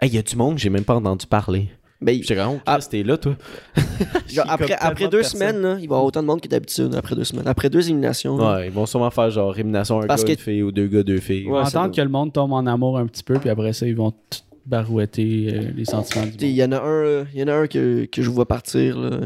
Hey, 0.00 0.08
il 0.10 0.14
y 0.16 0.18
a 0.18 0.22
du 0.22 0.34
monde 0.34 0.56
que 0.56 0.60
j'ai 0.60 0.70
même 0.70 0.82
pas 0.82 0.96
entendu 0.96 1.24
parler. 1.24 1.70
Mais 2.00 2.16
J'étais 2.16 2.34
comme, 2.34 2.58
Ah. 2.66 2.80
T'es 2.80 3.04
là 3.04 3.16
toi. 3.16 3.36
genre, 4.28 4.46
après, 4.48 4.72
après 4.72 5.04
de 5.04 5.10
deux 5.10 5.22
semaines, 5.22 5.62
là, 5.62 5.74
il 5.74 5.76
va 5.76 5.82
y 5.82 5.84
avoir 5.84 6.02
autant 6.04 6.20
de 6.22 6.26
monde 6.26 6.40
que 6.40 6.48
d'habitude. 6.48 6.96
Après 6.96 7.14
deux 7.14 7.22
semaines. 7.22 7.46
Après 7.46 7.70
deux 7.70 7.86
éliminations. 7.86 8.36
là. 8.38 8.56
Ouais, 8.56 8.66
ils 8.66 8.72
vont 8.72 8.86
sûrement 8.86 9.10
faire 9.12 9.30
genre 9.30 9.54
élimination 9.54 10.00
un 10.00 10.08
Parce 10.08 10.22
gars, 10.24 10.34
que- 10.34 10.40
une 10.40 10.44
fille 10.44 10.62
ou 10.64 10.72
deux 10.72 10.88
gars, 10.88 11.04
deux 11.04 11.20
filles. 11.20 11.46
Ouais, 11.46 11.62
va. 11.62 11.88
que 11.88 12.00
le 12.00 12.08
monde 12.08 12.32
tombe 12.32 12.54
en 12.54 12.66
amour 12.66 12.98
un 12.98 13.06
petit 13.06 13.22
peu, 13.22 13.38
puis 13.38 13.50
après 13.50 13.72
ça, 13.72 13.86
ils 13.86 13.94
vont 13.94 14.10
tout 14.10 14.40
barouetter 14.66 15.48
euh, 15.54 15.70
les 15.76 15.84
sentiments 15.84 16.24
Il 16.40 16.48
y 16.50 16.64
en 16.64 16.72
a 16.72 16.80
un, 16.80 17.04
euh, 17.04 17.24
il 17.32 17.38
y 17.38 17.44
en 17.44 17.48
a 17.48 17.54
un 17.54 17.66
que, 17.68 18.04
que 18.06 18.20
je 18.20 18.30
vois 18.30 18.48
partir. 18.48 18.98
Là. 18.98 19.20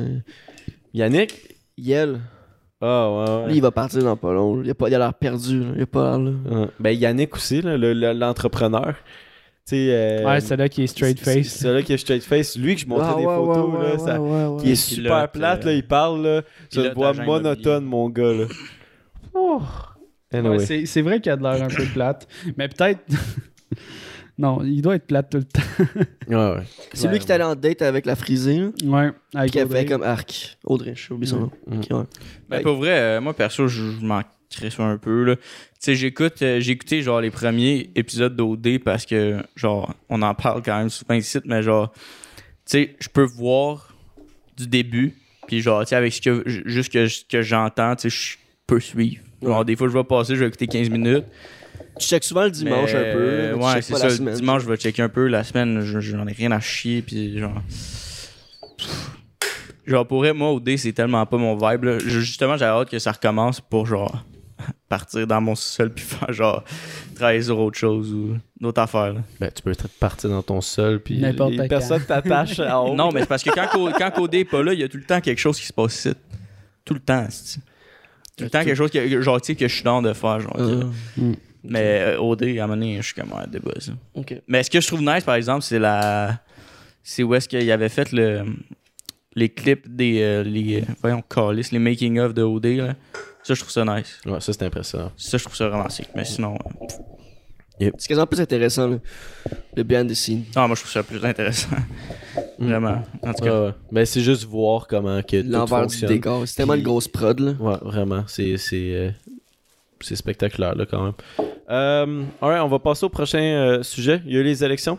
Yannick? 0.93 1.57
Yel, 1.79 2.21
Ah 2.85 3.11
ouais, 3.11 3.31
ouais. 3.45 3.47
lui, 3.49 3.57
il 3.57 3.63
va 3.63 3.71
partir 3.71 4.03
dans 4.03 4.17
pas 4.17 4.33
long. 4.33 4.61
Il 4.63 4.69
a, 4.71 4.75
pas- 4.75 4.89
il 4.89 4.95
a 4.95 4.99
l'air 4.99 5.15
perdu. 5.15 5.61
là. 5.61 5.67
Il 5.77 5.83
a 5.83 5.87
pas 5.87 6.11
l'air 6.17 6.19
là. 6.19 6.31
Ouais. 6.51 6.67
Ben 6.81 6.91
Yannick 6.91 7.35
aussi, 7.37 7.63
là, 7.63 7.77
le- 7.77 7.93
le- 7.95 8.13
l'entrepreneur. 8.13 8.95
Euh, 9.73 10.25
Ouais, 10.27 10.41
c'est 10.41 10.57
là 10.57 10.69
qui 10.69 10.83
est 10.83 10.87
straight 10.89 11.19
face. 11.21 11.47
C'est 11.47 11.73
là 11.73 11.81
qui 11.83 11.93
est 11.93 11.97
straight 11.97 12.25
face. 12.25 12.57
Lui 12.59 12.75
que 12.75 12.81
je 12.81 12.87
montrais 12.87 13.13
Ah, 13.15 13.19
des 13.21 13.25
ouais, 13.25 13.35
photos, 13.37 13.71
ouais, 13.73 13.83
là, 13.85 13.93
ouais, 13.93 13.99
ça- 13.99 14.21
ouais, 14.21 14.45
ouais, 14.47 14.63
qui 14.63 14.73
est 14.73 14.75
super 14.75 15.31
Pilote, 15.31 15.33
plate, 15.33 15.63
euh, 15.63 15.67
là, 15.69 15.73
il 15.75 15.87
parle, 15.87 16.23
là, 16.27 16.43
c'est 16.69 16.85
une 16.89 16.93
voix 16.95 17.13
monotone, 17.15 17.85
mon 17.85 18.09
gars, 18.11 18.33
là. 18.33 18.45
Oh. 19.33 19.63
Anyway. 20.33 20.57
Ouais, 20.59 20.67
c'est, 20.67 20.85
c'est 20.87 21.01
vrai 21.03 21.21
qu'il 21.21 21.31
a 21.31 21.37
de 21.37 21.43
l'air 21.45 21.63
un 21.63 21.69
peu 21.69 21.85
plate. 21.95 22.27
Mais 22.59 22.69
peut-être. 22.69 23.01
non, 24.43 24.63
il 24.65 24.83
doit 24.83 24.97
être 24.97 25.07
plate 25.07 25.31
tout 25.31 25.39
le 25.39 25.45
temps. 25.45 25.63
Ouais, 26.29 26.57
ouais. 26.57 26.63
C'est 26.93 27.09
lui 27.09 27.19
qui 27.19 27.27
est 27.27 27.33
allé 27.33 27.45
en 27.45 27.55
date 27.55 27.81
avec 27.83 28.05
la 28.07 28.17
frisée. 28.17 28.59
Là, 28.59 28.67
Ouais, 28.85 29.11
puis 29.13 29.39
avec 29.39 29.53
qui 29.53 29.61
a 29.61 29.65
Audrey. 29.65 29.81
fait 29.81 29.87
comme 29.87 30.03
arc. 30.03 30.59
Audrey, 30.65 30.95
j'ai 30.97 31.15
oublié 31.15 31.31
son 31.31 31.41
nom. 31.41 31.51
Mm. 31.67 31.79
Ok, 31.79 31.87
ouais. 31.91 32.05
Ben, 32.49 32.63
pour 32.63 32.77
vrai, 32.77 32.91
euh, 32.99 33.21
moi, 33.21 33.33
perso, 33.35 33.69
je, 33.69 33.93
je 33.93 34.05
m'en 34.05 34.21
crisse 34.51 34.79
un 34.81 34.99
peu, 34.99 35.25
là. 35.25 35.37
Tu 35.37 35.43
sais, 35.79 35.95
j'écoute, 35.95 36.43
euh, 36.43 36.61
j'ai 36.61 36.73
écouté, 36.73 37.01
genre, 37.03 37.21
les 37.21 37.31
premiers 37.31 37.91
épisodes 37.95 38.37
d'OD 38.37 38.79
parce 38.85 39.07
que, 39.07 39.39
genre, 39.57 39.95
on 40.11 40.21
en 40.23 40.35
parle 40.35 40.63
quand 40.63 40.77
même 40.79 40.91
souvent 40.91 41.15
ici, 41.15 41.39
mais 41.47 41.63
genre, 41.63 41.93
tu 41.95 42.03
sais, 42.67 42.97
je 43.01 43.09
peux 43.09 43.25
voir 43.25 43.95
du 44.57 44.67
début, 44.67 45.15
puis 45.47 45.61
genre, 45.63 45.81
tu 45.83 45.89
sais, 45.89 45.97
avec 45.97 46.13
ce 46.13 46.21
que, 46.21 46.43
j- 46.47 46.63
juste 46.67 46.93
que, 46.93 47.07
ce 47.09 47.25
que 47.25 47.41
j'entends, 47.43 47.97
tu 47.97 48.11
sais, 48.11 48.17
je 48.17 48.37
peux 48.67 48.81
suivre. 48.81 49.23
Genre, 49.43 49.65
des 49.65 49.75
fois, 49.75 49.89
je 49.89 49.93
vais 49.95 50.05
passer, 50.05 50.35
je 50.37 50.41
vais 50.41 50.49
écouter 50.49 50.67
15 50.67 50.91
minutes. 50.91 51.25
Tu 51.99 52.07
checkes 52.09 52.25
souvent 52.25 52.45
le 52.45 52.51
dimanche 52.51 52.93
mais, 52.95 52.99
un 53.11 53.13
peu. 53.15 53.19
euh, 53.21 53.55
ouais, 53.57 53.83
c'est 53.83 53.95
ça. 53.95 54.09
le 54.09 54.35
dimanche, 54.35 54.63
je 54.63 54.69
vais 54.69 54.77
checker 54.77 55.03
un 55.03 55.09
peu. 55.09 55.27
La 55.29 55.45
semaine, 55.45 55.83
je- 55.83 56.01
j'en 56.01 56.27
ai 56.27 56.33
rien 56.33 56.51
à 56.51 56.61
chier, 56.61 57.03
puis 57.03 57.39
genre. 57.39 57.63
Genre, 59.85 60.07
pour 60.07 60.19
vrai, 60.19 60.33
moi, 60.33 60.53
OD, 60.53 60.77
c'est 60.77 60.93
tellement 60.93 61.27
pas 61.27 61.37
mon 61.37 61.57
vibe. 61.57 61.85
Là. 61.85 61.99
Je- 61.99 62.21
Justement, 62.21 62.57
j'ai 62.57 62.65
hâte 62.65 62.89
que 62.89 62.99
ça 62.99 63.13
recommence 63.13 63.61
pour, 63.61 63.85
genre, 63.87 64.25
partir 64.89 65.27
dans 65.27 65.41
mon 65.41 65.55
sol 65.57 65.91
puis 65.93 66.05
faire, 66.05 66.33
genre, 66.33 66.63
travailler 67.17 67.43
sur 67.43 67.59
autre 67.59 67.77
chose 67.79 68.13
ou 68.13 68.37
d'autres 68.61 68.81
affaires. 68.81 69.13
là. 69.15 69.21
Ben, 69.41 69.51
tu 69.53 69.61
peux 69.63 69.73
partir 69.99 70.31
dans 70.31 70.43
ton 70.43 70.61
sol, 70.61 71.01
puis 71.01 71.19
N'importe 71.19 71.53
les 71.53 71.59
à 72.61 72.81
haut. 72.81 72.95
Non, 72.95 73.11
mais 73.13 73.21
c'est 73.21 73.27
parce 73.27 73.43
que 73.43 73.51
quand, 73.51 73.67
quand 73.99 74.19
OD 74.23 74.35
est 74.37 74.45
pas 74.45 74.63
là, 74.63 74.73
il 74.73 74.79
y 74.81 74.85
a 74.85 74.89
tout 74.89 74.99
le 74.99 75.05
temps 75.05 75.21
quelque 75.21 75.39
chose 75.41 75.59
qui 75.59 75.67
se 75.67 75.73
passe 75.73 75.97
ici. 75.97 76.13
Tout 76.85 76.95
le 76.95 77.01
temps, 77.01 77.27
Tout 78.37 78.45
le 78.45 78.51
temps 78.51 78.65
quelque 78.65 78.77
chose 78.77 78.91
que, 78.91 79.21
genre, 79.21 79.41
tu 79.41 79.49
sais, 79.49 79.55
que 79.57 79.67
je 79.69 79.75
suis 79.75 79.85
dans 79.85 80.01
de 80.01 80.13
faire. 80.13 80.41
Genre, 80.41 80.57
Euh, 80.59 80.85
Mais 81.65 82.01
euh, 82.17 82.21
OD, 82.21 82.43
à 82.43 82.47
un 82.47 82.67
moment 82.67 82.75
donné, 82.75 82.97
je 82.97 83.03
suis 83.03 83.15
comme, 83.15 83.31
ouais, 83.33 83.47
débat, 83.51 83.73
ça. 83.79 83.93
ok. 84.15 84.35
Mais 84.49 84.63
ce 84.63 84.71
que 84.71 84.81
je 84.81 84.87
trouve 84.87 85.03
nice, 85.03 85.25
par 85.25 85.35
exemple, 85.37 85.63
c'est 85.63 85.79
la. 85.79 86.41
C'est 87.05 87.23
où 87.23 87.35
est-ce 87.35 87.49
qu'il 87.49 87.71
avait 87.71 87.89
fait 87.89 88.11
le. 88.13 88.45
Les 89.35 89.49
clips 89.49 89.89
des. 89.89 90.21
euh, 90.23 90.43
les, 90.43 90.81
euh, 90.81 90.85
voyons, 91.01 91.23
calice, 91.23 91.73
les 91.73 91.79
making-of 91.79 92.35
de 92.35 92.43
OD, 92.43 92.67
là. 92.67 92.95
Ça, 93.43 93.55
je 93.55 93.61
trouve 93.61 93.73
ça 93.73 93.85
nice. 93.85 94.21
Ouais, 94.27 94.41
ça, 94.41 94.53
c'est 94.53 94.63
impressionnant. 94.63 95.11
Ça, 95.17 95.39
je 95.39 95.43
trouve 95.45 95.57
ça 95.57 95.69
romantique. 95.69 96.09
Mais 96.15 96.25
sinon. 96.25 96.57
euh, 97.81 97.91
C'est 97.99 98.09
quasiment 98.09 98.27
plus 98.27 98.41
intéressant, 98.41 98.89
là. 98.89 98.99
le 99.77 99.83
behind 99.83 100.09
the 100.11 100.15
scene. 100.15 100.45
Non, 100.55 100.67
moi, 100.69 100.77
je 100.77 100.83
trouve 100.83 100.93
ça 100.93 101.03
plus 101.03 101.25
intéressant. 101.25 101.69
Vraiment. 102.59 103.03
En 103.23 103.33
tout 103.35 103.45
cas. 103.45 103.61
Ouais, 103.61 103.67
ouais. 103.69 103.73
Ben, 103.91 104.07
c'est 104.07 104.21
juste 104.21 104.45
voir 104.45 104.87
comment 104.87 105.21
que 105.23 105.41
tout 105.43 105.49
L'envers 105.49 105.87
du 105.87 106.07
décor. 106.07 106.47
C'est 106.47 106.57
tellement 106.57 106.75
Puis- 106.75 106.81
une 106.83 106.87
grosse 106.87 107.09
prod, 107.09 107.41
là. 107.41 107.53
Ouais, 107.59 107.77
vraiment. 107.83 108.25
C'est 108.29 108.57
c'est 108.59 108.95
euh, 108.95 109.11
c'est 110.05 110.17
spectaculaire 110.17 110.75
là 110.75 110.87
quand 110.87 111.03
même. 111.03 111.15
Euh, 111.71 112.25
alright, 112.41 112.63
on 112.63 112.69
va 112.69 112.79
passer 112.79 113.05
au 113.07 113.09
prochain 113.09 113.39
euh, 113.39 113.83
sujet. 113.83 114.21
Il 114.27 114.33
y 114.33 114.37
a 114.37 114.41
eu 114.41 114.45
les 114.45 114.65
élections. 114.65 114.99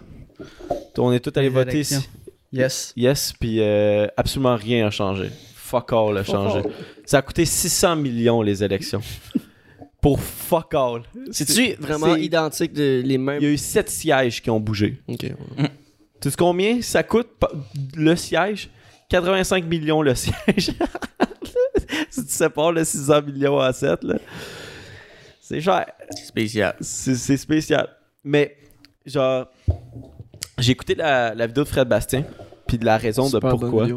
On 0.98 1.12
est 1.12 1.20
tous 1.20 1.38
allés 1.38 1.50
Les 1.50 1.54
voter 1.54 1.80
ici. 1.80 2.08
Yes. 2.52 2.94
Yes, 2.96 3.34
puis 3.40 3.58
euh, 3.60 4.08
absolument 4.16 4.56
rien 4.56 4.88
a 4.88 4.92
changé. 4.92 5.30
Fuck 5.56 5.92
all 5.94 6.18
a 6.18 6.24
changé. 6.24 6.62
Ça 7.06 7.18
a 7.18 7.22
coûté 7.22 7.46
600 7.46 7.96
millions 7.96 8.42
les 8.42 8.64
élections. 8.64 9.02
Pour 10.02 10.20
fuck 10.20 10.74
all. 10.74 11.02
C'est-tu 11.32 11.74
vraiment 11.80 12.16
identique 12.16 12.74
de 12.74 13.02
les 13.04 13.18
mêmes? 13.18 13.40
Il 13.42 13.46
y 13.46 13.48
a 13.48 13.54
eu 13.54 13.58
7 13.58 13.90
sièges 13.90 14.42
qui 14.42 14.50
ont 14.50 14.60
bougé. 14.60 15.02
Ok. 15.08 15.26
Tu 16.22 16.30
sais 16.30 16.36
combien 16.38 16.82
ça 16.82 17.04
coûte 17.04 17.30
le 17.96 18.16
siège? 18.16 18.70
85 19.10 19.66
millions 19.66 20.02
le 20.02 20.16
siège. 20.16 20.72
si 22.10 22.26
tu 22.26 22.32
sépares 22.32 22.72
le 22.72 22.84
600 22.84 23.22
millions 23.24 23.60
à 23.60 23.74
7, 23.74 24.04
là, 24.04 24.16
c'est 25.54 25.62
cher. 25.62 25.86
Spécial. 26.12 26.76
C'est 26.82 27.38
spécial. 27.38 27.88
Mais, 28.24 28.56
genre, 29.06 29.48
j'ai 30.58 30.72
écouté 30.72 30.96
la, 30.96 31.36
la 31.36 31.46
vidéo 31.46 31.64
de 31.64 31.70
Fred 31.70 31.88
Bastien, 31.88 32.24
puis 32.68 32.78
de 32.78 32.86
la 32.86 32.98
raison 32.98 33.26
de 33.26 33.30
Super 33.30 33.52
pourquoi. 33.52 33.88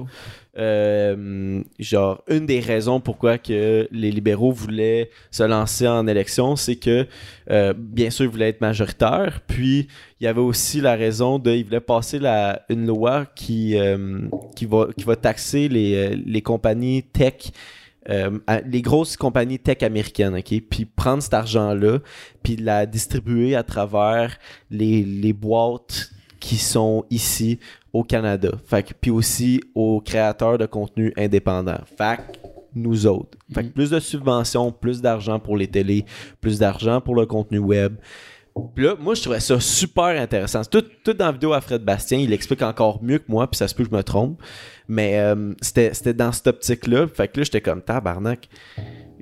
Euh, 0.59 1.63
genre, 1.79 2.23
une 2.29 2.47
des 2.47 2.61
raisons 2.61 2.99
pourquoi 2.99 3.37
que 3.37 3.87
les 3.91 4.11
libéraux 4.11 4.53
voulaient 4.53 5.11
se 5.31 5.43
lancer 5.43 5.87
en 5.87 6.07
élection, 6.07 6.57
c'est 6.57 6.77
que, 6.77 7.07
euh, 7.51 7.75
bien 7.77 8.11
sûr, 8.11 8.25
ils 8.25 8.31
voulaient 8.31 8.49
être 8.49 8.61
majoritaires. 8.61 9.41
Puis, 9.47 9.89
il 10.21 10.25
y 10.25 10.27
avait 10.27 10.41
aussi 10.41 10.81
la 10.81 10.95
raison 10.95 11.39
de, 11.39 11.53
ils 11.53 11.65
voulaient 11.65 11.81
passer 11.81 12.19
la, 12.19 12.63
une 12.69 12.87
loi 12.87 13.27
qui, 13.35 13.79
euh, 13.79 14.29
qui, 14.55 14.67
va, 14.67 14.89
qui 14.97 15.05
va 15.05 15.17
taxer 15.17 15.69
les, 15.69 16.17
les 16.17 16.43
compagnies 16.43 17.03
tech. 17.03 17.51
Euh, 18.09 18.39
à- 18.47 18.61
les 18.61 18.83
grosses 18.83 19.17
compagnies 19.17 19.59
tech 19.59 19.83
américaines, 19.83 20.35
OK? 20.37 20.61
Puis 20.71 20.85
prendre 20.85 21.23
cet 21.23 21.35
argent-là, 21.35 21.99
puis 22.43 22.57
la 22.57 22.87
distribuer 22.87 23.55
à 23.57 23.63
travers 23.63 24.37
les, 24.71 25.03
les 25.05 25.33
boîtes 25.33 26.11
qui 26.41 26.57
sont 26.57 27.05
ici 27.11 27.59
au 27.93 28.05
Canada. 28.05 28.51
Fait 28.67 28.83
que, 28.83 28.93
puis 29.01 29.11
aussi 29.11 29.61
aux 29.75 30.01
créateurs 30.01 30.59
de 30.59 30.67
contenu 30.67 31.13
indépendants. 31.17 31.81
Fait 31.97 32.17
que, 32.19 32.23
nous 32.75 33.07
autres. 33.07 33.39
Fait 33.55 33.65
que 33.65 33.71
plus 33.71 33.91
de 33.91 33.99
subventions, 33.99 34.71
plus 34.71 35.01
d'argent 35.01 35.39
pour 35.41 35.57
les 35.57 35.67
télés, 35.67 36.05
plus 36.43 36.59
d'argent 36.59 37.01
pour 37.01 37.15
le 37.17 37.25
contenu 37.25 37.59
web. 37.59 37.97
Puis 38.75 38.85
là, 38.85 38.95
moi, 38.99 39.15
je 39.15 39.23
trouvais 39.23 39.41
ça 39.41 39.59
super 39.61 40.21
intéressant. 40.21 40.63
Tout, 40.65 40.85
tout 41.05 41.13
dans 41.13 41.27
la 41.27 41.33
vidéo 41.33 41.53
à 41.53 41.61
Fred 41.61 41.83
Bastien, 41.83 42.19
il 42.19 42.33
explique 42.33 42.63
encore 42.63 43.03
mieux 43.03 43.19
que 43.19 43.25
moi, 43.29 43.51
puis 43.51 43.59
ça 43.59 43.69
se 43.69 43.75
peut 43.75 43.85
que 43.85 43.91
je 43.91 43.97
me 43.97 44.03
trompe. 44.03 44.41
Mais 44.89 45.19
euh, 45.19 45.53
c'était 45.61 46.15
dans 46.15 46.33
cette 46.33 46.47
optique-là. 46.47 47.07
Fait 47.09 47.29
que 47.29 47.41
là, 47.41 47.45
j'étais 47.45 47.61
comme 47.61 47.83
tabarnak. 47.83 48.49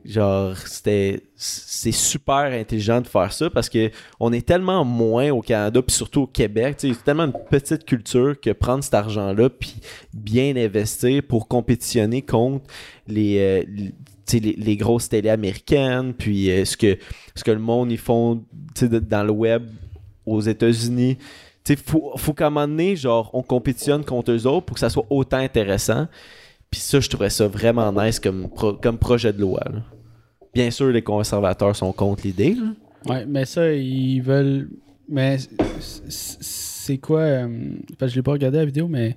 genre, 0.04 0.56
c'était. 0.58 1.22
C'est 1.36 1.92
super 1.92 2.52
intelligent 2.52 3.00
de 3.00 3.06
faire 3.08 3.32
ça 3.32 3.50
parce 3.50 3.68
que 3.68 3.90
on 4.20 4.32
est 4.32 4.46
tellement 4.46 4.84
moins 4.84 5.30
au 5.30 5.40
Canada, 5.42 5.82
puis 5.82 5.94
surtout 5.94 6.22
au 6.22 6.26
Québec. 6.26 6.76
C'est 6.78 7.04
tellement 7.04 7.24
une 7.24 7.32
petite 7.50 7.84
culture 7.84 8.40
que 8.40 8.50
prendre 8.50 8.84
cet 8.84 8.94
argent-là, 8.94 9.50
puis 9.50 9.74
bien 10.12 10.54
investir 10.56 11.22
pour 11.28 11.48
compétitionner 11.48 12.22
contre 12.22 12.64
les. 13.08 13.38
euh, 13.38 13.90
les- 14.32 14.56
les, 14.56 14.76
grosses 14.76 15.08
télé 15.08 15.28
américaines, 15.28 16.14
puis 16.14 16.50
euh, 16.50 16.64
ce, 16.64 16.76
que, 16.76 16.98
ce 17.34 17.44
que 17.44 17.50
le 17.50 17.58
monde 17.58 17.90
ils 17.92 17.98
font 17.98 18.42
dans 18.80 19.24
le 19.24 19.30
web 19.32 19.64
aux 20.26 20.40
États-Unis. 20.40 21.18
Sais, 21.64 21.76
faut, 21.76 22.12
faut 22.16 22.32
qu'à 22.34 22.48
un 22.48 22.50
moment 22.50 22.68
donné, 22.68 22.94
genre, 22.96 23.30
on 23.32 23.42
compétitionne 23.42 24.04
contre 24.04 24.32
eux 24.32 24.46
autres 24.46 24.66
pour 24.66 24.74
que 24.74 24.80
ça 24.80 24.90
soit 24.90 25.06
autant 25.08 25.38
intéressant. 25.38 26.08
Puis 26.70 26.80
ça, 26.80 27.00
je 27.00 27.08
trouvais 27.08 27.30
ça 27.30 27.46
vraiment 27.48 27.90
nice 27.92 28.20
comme, 28.20 28.48
comme 28.82 28.98
projet 28.98 29.32
de 29.32 29.40
loi. 29.40 29.62
Bien 30.52 30.70
sûr, 30.70 30.88
les 30.88 31.02
conservateurs 31.02 31.74
sont 31.74 31.92
contre 31.92 32.26
l'idée. 32.26 32.56
Ouais, 33.06 33.24
mais 33.26 33.44
ça, 33.44 33.72
ils 33.72 34.20
veulent. 34.20 34.68
Mais 35.08 35.36
c'est 35.78 36.98
quoi 36.98 37.20
euh, 37.20 37.48
que 37.98 38.08
je 38.08 38.14
l'ai 38.16 38.22
pas 38.22 38.32
regardé 38.32 38.58
la 38.58 38.64
vidéo, 38.64 38.88
mais 38.88 39.16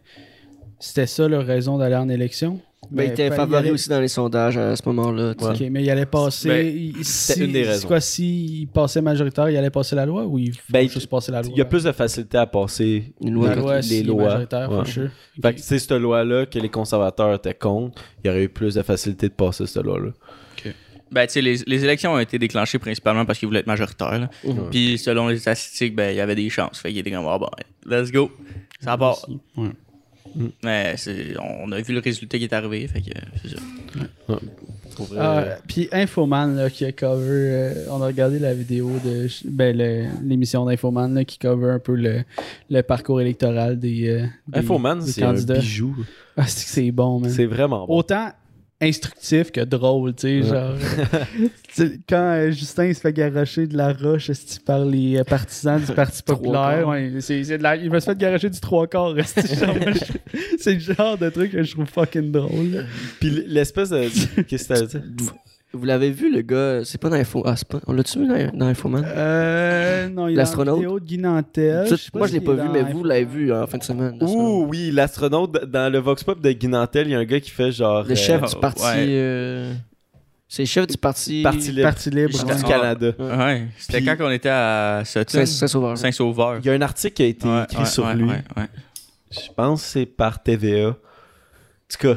c'était 0.80 1.08
ça 1.08 1.28
leur 1.28 1.45
raison 1.45 1.78
d'aller 1.78 1.95
en 1.95 2.10
élection? 2.10 2.60
Ben, 2.91 3.03
il 3.03 3.11
était 3.11 3.30
fa- 3.30 3.36
favori 3.38 3.57
allait- 3.57 3.71
aussi 3.71 3.89
dans 3.89 3.99
les 3.99 4.07
sondages 4.07 4.55
à 4.57 4.75
ce 4.75 4.82
moment-là. 4.88 5.34
Ok, 5.41 5.59
mais 5.71 5.84
il 5.84 5.89
allait 5.89 6.05
passer. 6.05 6.47
Ben, 6.47 6.65
il- 6.65 7.03
c'était 7.03 7.39
si- 7.39 7.45
une 7.45 7.51
des 7.51 7.63
c'est 7.65 7.69
raisons. 7.71 7.88
quoi, 7.88 7.99
s'il 7.99 8.67
passait 8.67 9.01
majoritaire, 9.01 9.49
il 9.49 9.57
allait 9.57 9.69
passer 9.71 9.95
la 9.95 10.05
loi 10.05 10.25
ou 10.25 10.38
il 10.38 10.53
faut 10.53 10.61
Ben, 10.69 10.88
juste 10.88 11.07
passer 11.07 11.32
la 11.32 11.41
loi? 11.41 11.51
Il 11.53 11.57
y 11.57 11.61
a 11.61 11.65
plus 11.65 11.84
de 11.84 11.91
facilité 11.91 12.38
à 12.38 12.45
passer 12.45 13.13
Une 13.21 13.34
loi 13.34 13.49
la 13.49 13.55
quand- 13.55 13.61
loi, 13.61 13.75
les 13.78 13.82
s'il 13.82 13.97
est 13.99 14.03
lois. 14.03 14.23
majoritaire, 14.25 14.69
for 14.69 14.80
Ouais. 14.80 14.86
sure. 14.86 15.09
Fait 15.41 15.53
que 15.55 15.59
c'est 15.59 15.80
cette 15.80 15.91
loi-là 15.91 16.45
que 16.45 16.59
les 16.59 16.69
conservateurs 16.69 17.34
étaient 17.34 17.53
contre. 17.53 18.01
Il 18.23 18.28
y 18.28 18.30
aurait 18.30 18.43
eu 18.43 18.49
plus 18.49 18.75
de 18.75 18.82
facilité 18.84 19.28
de 19.28 19.34
passer 19.34 19.65
cette 19.65 19.84
loi-là. 19.84 20.11
Ben, 21.09 21.25
tu 21.25 21.34
sais, 21.34 21.41
les, 21.41 21.55
les 21.67 21.84
élections 21.86 22.13
ont 22.13 22.19
été 22.19 22.38
déclenchées 22.38 22.80
principalement 22.80 23.23
parce 23.25 23.39
qu'ils 23.39 23.47
voulaient 23.47 23.61
être 23.61 23.67
majoritaires. 23.67 24.28
Mhm. 24.45 24.69
Puis, 24.69 24.97
selon 24.97 25.30
les 25.30 25.38
statistiques, 25.39 25.95
ben, 25.95 26.11
il 26.11 26.17
y 26.17 26.19
avait 26.21 26.36
des 26.36 26.49
chances. 26.49 26.80
Fait 26.80 26.89
qu'il 26.89 26.97
était 26.97 27.11
comme, 27.11 27.25
ah, 27.28 27.38
bon, 27.38 27.47
let's 27.86 28.11
go. 28.11 28.30
Ça 28.82 28.97
part. 28.97 29.17
Ouais. 30.38 30.51
Mais 30.63 30.93
c'est- 30.97 31.35
on 31.39 31.71
a 31.71 31.81
vu 31.81 31.93
le 31.93 31.99
résultat 31.99 32.38
qui 32.38 32.43
est 32.45 32.53
arrivé. 32.53 32.88
Fait 32.88 33.01
que, 33.01 33.11
c'est 33.43 33.55
ça. 33.55 34.39
Ah, 35.17 35.39
euh, 35.39 35.55
puis 35.67 35.88
Infoman 35.91 36.55
là, 36.55 36.69
qui 36.71 36.83
a 36.83 36.91
cover, 36.91 37.23
euh, 37.29 37.85
on 37.91 38.01
a 38.01 38.07
regardé 38.07 38.39
la 38.39 38.53
vidéo 38.55 38.89
de 39.05 39.27
ben, 39.45 39.77
l'émission 40.23 40.65
d'Infoman 40.65 41.13
là, 41.13 41.23
qui 41.23 41.38
cover 41.38 41.69
un 41.69 41.79
peu 41.79 41.95
le, 41.95 42.23
le 42.71 42.81
parcours 42.81 43.21
électoral 43.21 43.77
des, 43.79 44.07
euh, 44.09 44.25
des- 44.47 44.59
Infoman, 44.59 44.99
des 44.99 45.11
c'est 45.11 45.21
un 45.23 45.33
candidats. 45.33 45.59
bijou. 45.59 45.95
Ah, 46.35 46.47
c'est 46.47 46.89
bon, 46.91 47.19
man. 47.19 47.29
C'est 47.29 47.45
vraiment 47.45 47.85
bon. 47.85 47.95
Autant 47.97 48.29
instructif 48.82 49.51
que 49.51 49.61
drôle, 49.61 50.13
tu 50.13 50.43
sais, 50.43 50.51
Ouais. 50.51 50.59
genre. 50.59 50.75
quand 52.09 52.15
euh, 52.34 52.51
Justin 52.51 52.86
il 52.86 52.95
se 52.95 53.01
fait 53.01 53.13
garrocher 53.13 53.65
de 53.67 53.75
la 53.78 53.93
roche 53.93 54.30
par 54.65 54.86
les 54.86 55.17
euh, 55.17 55.23
partisans 55.23 55.80
du 55.80 55.91
Parti 55.93 56.21
populaire, 56.23 56.88
ouais, 56.88 57.13
c'est, 57.19 57.43
c'est 57.43 57.57
de 57.57 57.63
la- 57.63 57.75
il 57.75 57.89
va 57.89 57.99
se 57.99 58.05
faire 58.05 58.15
garrocher 58.15 58.49
du 58.49 58.59
trois 58.59 58.86
quarts. 58.88 59.15
c'est 60.59 60.73
le 60.73 60.80
genre 60.80 61.17
de 61.17 61.30
truc 61.30 61.51
que 61.51 61.63
je 61.63 61.71
trouve 61.71 61.88
fucking 61.88 62.32
drôle. 62.32 62.86
Puis 63.19 63.43
l'espèce 63.47 63.89
de. 63.89 64.07
Qu'est-ce 64.43 64.67
que 64.69 64.73
t'as 64.73 64.99
dit? 64.99 65.30
Vous 65.74 65.86
l'avez 65.86 66.11
vu, 66.11 66.34
le 66.34 66.41
gars 66.41 66.82
C'est 66.86 66.97
pas 66.99 67.09
dans 67.09 67.18
Info. 67.18 67.43
Ah, 67.45 67.55
c'est 67.55 67.68
pas... 67.68 67.80
On 67.88 67.93
l'a-tu 67.93 68.20
vu 68.20 68.28
dans, 68.28 68.57
dans 68.57 68.65
Infoman? 68.68 69.03
Euh, 69.05 70.07
non, 70.09 70.28
il 70.28 70.32
y 70.32 70.32
a 70.32 70.32
une 70.32 70.38
L'astronaute? 70.38 70.76
vidéo 70.78 70.99
de 70.99 71.05
Guy 71.05 71.18
Nantel. 71.18 71.88
Moi, 72.13 72.28
je 72.28 72.34
l'ai 72.34 72.41
pas 72.41 72.53
vu, 72.53 72.70
mais 72.72 72.80
Info- 72.80 72.91
vous 72.93 73.03
l'avez 73.03 73.26
vu 73.26 73.53
en 73.53 73.68
fin 73.68 73.78
de 73.78 73.84
semaine. 73.84 74.18
Ouh, 74.22 74.65
oui, 74.70 74.91
l'astronaute 74.91 75.65
dans 75.65 75.91
le 75.91 75.99
Vox 75.99 76.24
Pop 76.24 76.39
de 76.41 76.51
Guy 76.51 76.68
Nantel, 76.70 77.07
il 77.07 77.11
y 77.11 77.15
a 77.15 77.20
un 77.20 77.26
gars 77.26 77.39
qui 77.41 77.49
fait 77.51 77.72
genre. 77.72 78.03
Le 78.07 78.15
chef 78.15 78.41
euh, 78.43 78.47
du 78.47 78.55
parti. 78.55 78.82
ouais. 78.82 79.05
euh, 79.09 79.74
C'est 80.47 80.63
le 80.63 80.68
chef 80.68 80.88
du 80.88 80.97
parti. 80.97 81.43
Parti 81.43 81.72
libre. 81.72 81.84
Parti 81.84 82.09
libre. 82.11 82.34
Ouais. 82.47 82.55
du 82.55 82.61
Ah. 82.63 82.68
Canada. 82.68 83.11
Ouais. 83.20 83.68
C'était 83.78 84.01
quand 84.03 84.15
on 84.22 84.32
était 84.32 84.49
à 84.49 85.01
Saint-Sauveur. 85.03 85.97
Saint-Sauveur. 85.97 86.57
Il 86.59 86.65
y 86.65 86.70
a 86.70 86.74
un 86.74 86.82
article 86.82 87.13
qui 87.13 87.24
a 87.24 87.26
été 87.28 87.45
Ouais, 87.47 87.63
écrit 87.63 87.78
ouais, 87.80 87.86
sur 87.86 88.05
ouais, 88.05 88.15
lui. 88.15 88.24
ouais, 88.30 88.43
ouais. 88.55 88.68
Je 89.32 89.51
pense 89.55 89.84
que 89.84 89.88
c'est 89.89 90.05
par 90.05 90.41
TVA. 90.41 90.88
En 90.89 90.93
tout 90.93 91.97
cas, 91.99 92.15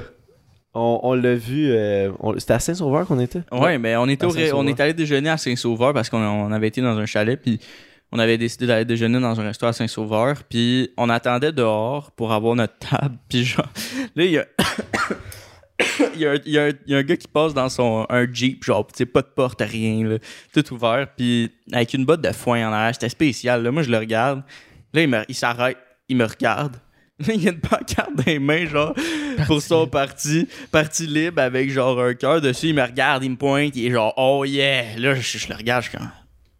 on, 0.74 1.00
on 1.02 1.14
l'a 1.14 1.34
vu. 1.34 1.70
euh, 1.70 2.12
on- 2.20 2.38
C'était 2.38 2.54
à 2.54 2.58
Saint-Sauveur 2.58 3.06
qu'on 3.06 3.18
était? 3.20 3.42
Ouais, 3.52 3.78
mais 3.78 3.96
on 3.96 4.06
était, 4.08 4.24
À 4.24 4.28
au 4.28 4.30
ré- 4.30 4.52
on 4.52 4.66
est 4.66 4.78
allé 4.80 4.94
déjeuner 4.94 5.30
à 5.30 5.36
Saint-Sauveur 5.36 5.92
parce 5.92 6.08
qu'on 6.10 6.18
on 6.18 6.52
avait 6.52 6.68
été 6.68 6.80
dans 6.80 6.96
un 6.98 7.06
chalet, 7.06 7.40
puis 7.40 7.58
on 8.12 8.18
avait 8.18 8.38
décidé 8.38 8.66
d'aller 8.66 8.84
déjeuner 8.84 9.20
dans 9.20 9.40
un 9.40 9.44
restaurant 9.44 9.70
à 9.70 9.72
Saint-Sauveur, 9.72 10.42
puis 10.48 10.90
on 10.96 11.08
attendait 11.08 11.52
dehors 11.52 12.10
pour 12.12 12.32
avoir 12.32 12.54
notre 12.56 12.76
table, 12.78 13.16
puis 13.28 13.44
genre, 13.44 13.68
là, 14.16 14.24
il 14.24 14.30
y 14.32 14.38
a. 14.38 14.46
Il 16.14 16.20
y, 16.20 16.26
a, 16.26 16.32
un- 16.32 16.38
il 16.44 16.52
y 16.52 16.58
a 16.58 16.64
un- 16.64 16.72
il 16.86 16.92
y 16.92 16.94
a 16.94 16.98
un 16.98 17.02
gars 17.02 17.16
qui 17.16 17.26
passe 17.26 17.54
dans 17.54 17.70
son 17.70 18.04
un 18.10 18.30
Jeep, 18.30 18.62
genre, 18.64 18.86
tu 18.86 18.92
sais, 18.98 19.06
pas 19.06 19.22
de 19.22 19.28
porte, 19.34 19.62
rien, 19.62 20.06
là, 20.06 20.18
tout 20.52 20.74
ouvert, 20.74 21.06
puis 21.16 21.50
avec 21.72 21.94
une 21.94 22.04
botte 22.04 22.20
de 22.20 22.32
foin 22.32 22.68
en 22.68 22.72
arrière, 22.72 22.92
c'était 22.94 23.08
spécial. 23.08 23.62
Là, 23.62 23.70
moi, 23.70 23.82
je 23.82 23.90
le 23.90 23.96
regarde. 23.96 24.42
Là, 24.92 25.00
il, 25.02 25.08
me- 25.08 25.24
il 25.26 25.34
s'arrête, 25.34 25.78
il 26.10 26.16
me 26.18 26.26
regarde. 26.26 26.76
Il 27.28 27.42
y 27.42 27.48
a 27.48 27.52
une 27.52 27.60
pancarte 27.60 28.14
dans 28.14 28.24
les 28.26 28.38
mains, 28.38 28.66
genre, 28.66 28.94
pour 29.46 29.60
son 29.60 29.86
parti, 29.86 30.48
parti 30.70 31.06
libre, 31.06 31.42
avec 31.42 31.70
genre 31.70 32.00
un 32.00 32.14
cœur 32.14 32.40
dessus. 32.40 32.68
Il 32.68 32.74
me 32.74 32.82
regarde, 32.82 33.22
il 33.24 33.30
me 33.30 33.36
pointe, 33.36 33.76
il 33.76 33.86
est 33.86 33.90
genre, 33.90 34.14
oh 34.16 34.44
yeah. 34.44 34.96
Là, 34.98 35.14
je, 35.14 35.38
je 35.38 35.48
le 35.48 35.54
regarde, 35.54 35.84
je 35.84 35.90
suis 35.90 35.98
comme, 35.98 36.08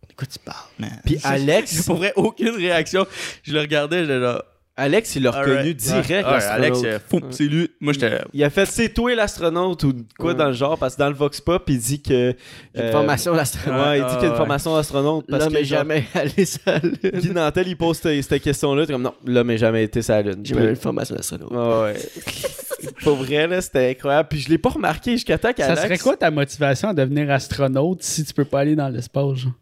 de 0.08 0.14
quoi 0.14 0.26
tu 0.26 0.38
parles, 0.38 0.68
man? 0.78 1.00
Puis 1.04 1.18
J'ai 1.22 1.26
Alex, 1.26 1.82
pour 1.84 1.96
vrai 1.96 2.12
aucune 2.16 2.50
réaction. 2.50 3.06
Je 3.42 3.52
le 3.52 3.60
regardais, 3.60 4.00
j'étais 4.02 4.18
là. 4.18 4.44
Alex, 4.80 5.14
il 5.16 5.24
l'a 5.24 5.30
reconnu 5.30 5.74
direct. 5.74 6.26
Ouais. 6.26 6.42
Alex, 6.44 6.80
euh, 6.84 6.98
fou, 7.06 7.20
c'est 7.30 7.44
lui. 7.44 7.70
Moi, 7.80 7.92
j'étais. 7.92 8.18
Il 8.32 8.42
a 8.42 8.48
fait 8.48 8.64
c'est 8.64 8.88
toi 8.88 9.14
l'astronaute 9.14 9.84
ou 9.84 9.92
quoi 10.18 10.30
Ouais. 10.30 10.36
dans 10.36 10.46
le 10.46 10.52
genre 10.54 10.78
parce 10.78 10.94
que 10.94 11.00
dans 11.00 11.08
le 11.08 11.14
Vox 11.14 11.40
Pop 11.40 11.64
il 11.68 11.78
dit 11.78 12.00
que 12.00 12.30
une 12.30 12.34
euh, 12.80 12.92
formation 12.92 13.32
ouais, 13.32 13.38
d'astronaute. 13.38 13.96
il 13.96 14.04
dit 14.04 14.10
qu'il 14.14 14.14
y 14.14 14.16
a 14.16 14.24
une 14.24 14.30
ouais. 14.30 14.36
formation 14.36 14.74
d'astronaute 14.76 15.26
parce 15.28 15.44
L'homme 15.44 15.54
que 15.54 15.64
jamais 15.64 16.04
allé 16.14 16.44
sur 16.46 16.60
la 16.66 16.78
Lune. 16.78 16.96
Guy 17.20 17.30
Nantel 17.30 17.68
il 17.68 17.76
pose 17.76 17.98
cette, 17.98 18.22
cette 18.24 18.42
question 18.42 18.74
là 18.74 18.86
comme 18.86 19.02
non 19.02 19.14
l'homme 19.26 19.48
n'a 19.48 19.56
jamais 19.56 19.84
été 19.84 20.00
sur 20.02 20.14
la 20.14 20.22
lune 20.22 20.40
J'ai 20.44 20.54
même 20.54 20.70
une 20.70 20.76
formation 20.76 21.14
d'astronaute. 21.14 21.50
Ouais, 21.50 21.92
ouais. 21.92 22.92
Pour 23.02 23.16
vrai 23.16 23.46
là 23.46 23.60
c'était 23.60 23.90
incroyable 23.90 24.28
puis 24.30 24.40
je 24.40 24.48
l'ai 24.48 24.58
pas 24.58 24.70
remarqué 24.70 25.12
jusqu'à 25.12 25.36
temps 25.36 25.48
Ça 25.48 25.54
qu'Alex 25.54 25.82
serait 25.82 25.98
quoi 25.98 26.16
ta 26.16 26.30
motivation 26.30 26.88
à 26.88 26.94
devenir 26.94 27.30
astronaute 27.30 28.02
si 28.02 28.24
tu 28.24 28.32
peux 28.32 28.44
pas 28.44 28.60
aller 28.60 28.76
dans 28.76 28.88
l'espace, 28.88 29.36
genre? 29.36 29.52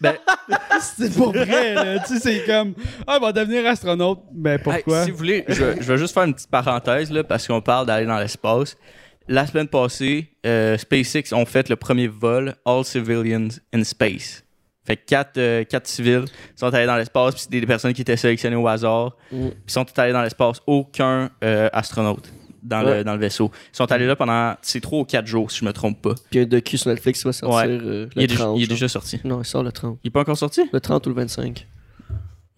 Ben- 0.00 0.16
c'est 0.80 1.14
pour 1.14 1.32
vrai, 1.32 1.74
là. 1.74 1.98
Tu 2.06 2.14
sais, 2.14 2.20
c'est 2.20 2.44
comme, 2.46 2.74
ah, 3.06 3.18
on 3.20 3.26
va 3.26 3.32
devenir 3.32 3.66
astronaute. 3.66 4.20
Ben, 4.32 4.58
pourquoi? 4.58 5.00
Hey, 5.00 5.04
si 5.04 5.10
vous 5.10 5.16
voulez, 5.18 5.44
je, 5.48 5.64
vais- 5.64 5.74
vais 5.74 5.98
juste 5.98 6.14
faire 6.14 6.24
une 6.24 6.34
petite 6.34 6.50
parenthèse, 6.50 7.10
là, 7.10 7.22
parce 7.24 7.46
qu'on 7.46 7.60
parle 7.60 7.86
d'aller 7.86 8.06
dans 8.06 8.18
l'espace. 8.18 8.76
La 9.28 9.46
semaine 9.46 9.68
passée, 9.68 10.28
euh, 10.46 10.76
SpaceX 10.78 11.32
ont 11.32 11.44
fait 11.46 11.68
le 11.68 11.76
premier 11.76 12.08
vol 12.08 12.54
All 12.64 12.84
Civilians 12.84 13.48
in 13.72 13.84
Space. 13.84 14.42
Fait 14.84 14.96
que 14.96 15.04
quatre, 15.06 15.36
euh, 15.36 15.62
quatre 15.64 15.86
civils 15.86 16.24
sont 16.56 16.72
allés 16.74 16.86
dans 16.86 16.96
l'espace, 16.96 17.34
puis 17.34 17.42
c'est 17.44 17.50
des 17.60 17.66
personnes 17.66 17.92
qui 17.92 18.00
étaient 18.00 18.16
sélectionnées 18.16 18.56
au 18.56 18.66
hasard, 18.66 19.16
Mm. 19.30 19.48
puis 19.50 19.72
sont 19.72 19.84
tous 19.84 20.00
allés 20.00 20.12
dans 20.14 20.22
l'espace. 20.22 20.60
Aucun 20.66 21.30
euh, 21.44 21.68
astronaute 21.72 22.32
dans, 22.62 22.84
Ouais. 22.84 22.98
le, 22.98 23.04
dans 23.04 23.14
le 23.14 23.20
vaisseau. 23.20 23.50
Ils 23.72 23.76
sont 23.76 23.90
allés 23.92 24.06
là 24.06 24.16
pendant, 24.16 24.54
c'est 24.62 24.80
trois 24.80 25.00
ou 25.00 25.04
quatre 25.04 25.26
jours, 25.26 25.50
si 25.50 25.60
je 25.60 25.64
me 25.64 25.72
trompe 25.72 26.00
pas. 26.02 26.14
Puis 26.30 26.40
un 26.40 26.44
docu 26.44 26.76
sur 26.78 26.90
Netflix 26.90 27.20
qui 27.20 27.24
va 27.26 27.32
sortir 27.32 27.56
Ouais. 27.58 27.66
euh, 27.68 28.06
Il 28.14 28.18
le 28.18 28.22
est, 28.24 28.26
déjà- 28.26 28.44
30. 28.44 28.58
il 28.58 28.62
est 28.64 28.66
déjà 28.68 28.88
sorti. 28.88 29.20
Non, 29.24 29.40
il 29.40 29.44
sort 29.46 29.62
le 29.62 29.72
30. 29.72 29.98
Il 30.04 30.08
est 30.08 30.10
pas 30.10 30.20
encore 30.20 30.36
sorti? 30.38 30.62
Le 30.72 30.80
30 30.80 31.06
ou 31.06 31.10
le 31.10 31.16
25. 31.16 31.66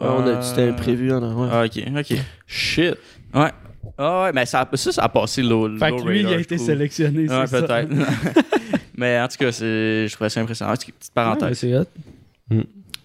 Ouais, 0.01 0.07
on 0.09 0.27
a, 0.27 0.41
c'était 0.41 0.61
Euh, 0.69 0.73
prévu 0.73 1.13
en 1.13 1.21
ouais. 1.21 1.49
Ah, 1.51 1.63
ok, 1.65 1.81
ok. 1.99 2.17
shit 2.47 2.95
Ouais. 3.33 3.51
Ah 3.97 4.23
ouais, 4.23 4.31
mais 4.33 4.45
ça, 4.45 4.61
a- 4.71 4.77
ça, 4.77 4.91
ça 4.91 5.03
a 5.03 5.09
passé 5.09 5.41
low, 5.41 5.77
Fait 5.77 5.89
low 5.89 5.97
que 6.03 6.09
lui, 6.09 6.19
il 6.21 6.27
a 6.27 6.37
été 6.39 6.55
trouve. 6.55 6.67
sélectionné, 6.67 7.27
c'est 7.27 7.37
Ouais, 7.37 7.47
peut-être. 7.61 7.89
mais 8.97 9.19
en 9.21 9.27
tout 9.27 9.37
cas, 9.37 9.51
c'est- 9.51 10.07
je 10.07 10.13
trouvais 10.13 10.29
ça 10.29 10.41
impressionnant. 10.41 10.73
Petite 10.73 10.95
petite 10.95 11.11
Ouais, 11.11 11.13
parenthèse? 11.23 11.57
c'est 11.59 11.75
hot. 11.77 11.85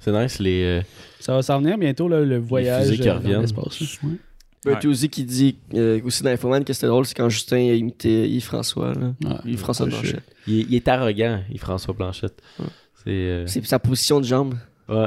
c'est 0.01 0.13
nice 0.13 0.39
les 0.39 0.63
euh, 0.65 0.81
Ça 1.21 1.35
va 1.35 1.43
s'en 1.43 1.61
venir 1.61 1.77
bientôt, 1.79 2.09
là, 2.09 2.21
le 2.21 2.39
voyage 2.39 2.89
euh, 3.01 3.19
dans 3.21 3.41
l'espace. 3.41 3.81
Ouais. 4.03 4.11
Bertuzzi 4.73 5.09
qui 5.09 5.25
dit 5.25 5.59
euh, 5.75 6.01
aussi 6.05 6.23
dans 6.23 6.31
Infoman 6.31 6.65
que 6.65 6.73
c'était 6.73 6.87
drôle, 6.87 7.07
c'est 7.07 7.15
quand 7.15 7.29
Justin 7.29 7.57
a 7.57 7.75
imité 7.75 8.29
Yves-François. 8.29 8.95
Là. 8.95 9.13
Ouais. 9.25 9.37
Yves-François 9.53 9.87
Ouais, 9.87 9.93
Blanchet. 9.93 10.19
il, 10.47 10.61
est- 10.61 10.67
il 10.69 10.75
est 10.75 10.89
arrogant 10.89 11.43
il 11.51 11.59
François 11.59 11.95
Blanchette 11.95 12.41
Ouais. 12.59 12.67
c'est 13.05 13.11
euh, 13.11 13.47
C'est 13.47 13.65
sa 13.67 13.79
position 13.79 14.21
de 14.21 14.25
jambe. 14.27 14.55
ouais 14.89 15.07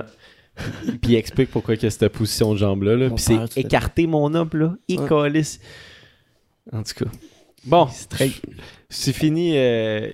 puis 1.01 1.13
il 1.13 1.15
explique 1.15 1.49
pourquoi 1.49 1.75
il 1.75 1.81
y 1.83 1.85
a 1.85 1.89
cette 1.89 2.09
position 2.11 2.53
de 2.53 2.57
jambe 2.57 2.83
là, 2.83 2.95
Mon 3.09 3.15
puis 3.15 3.23
c'est 3.23 3.57
écarter 3.57 4.05
mon 4.05 4.33
homme 4.33 4.49
là 4.53 4.75
Ouais. 4.89 5.07
calisse. 5.07 5.59
en 6.73 6.83
tout 6.83 7.05
cas 7.05 7.11
bon. 7.65 7.87
C'est 8.89 9.13
fini 9.13 9.53
euh, 9.55 10.11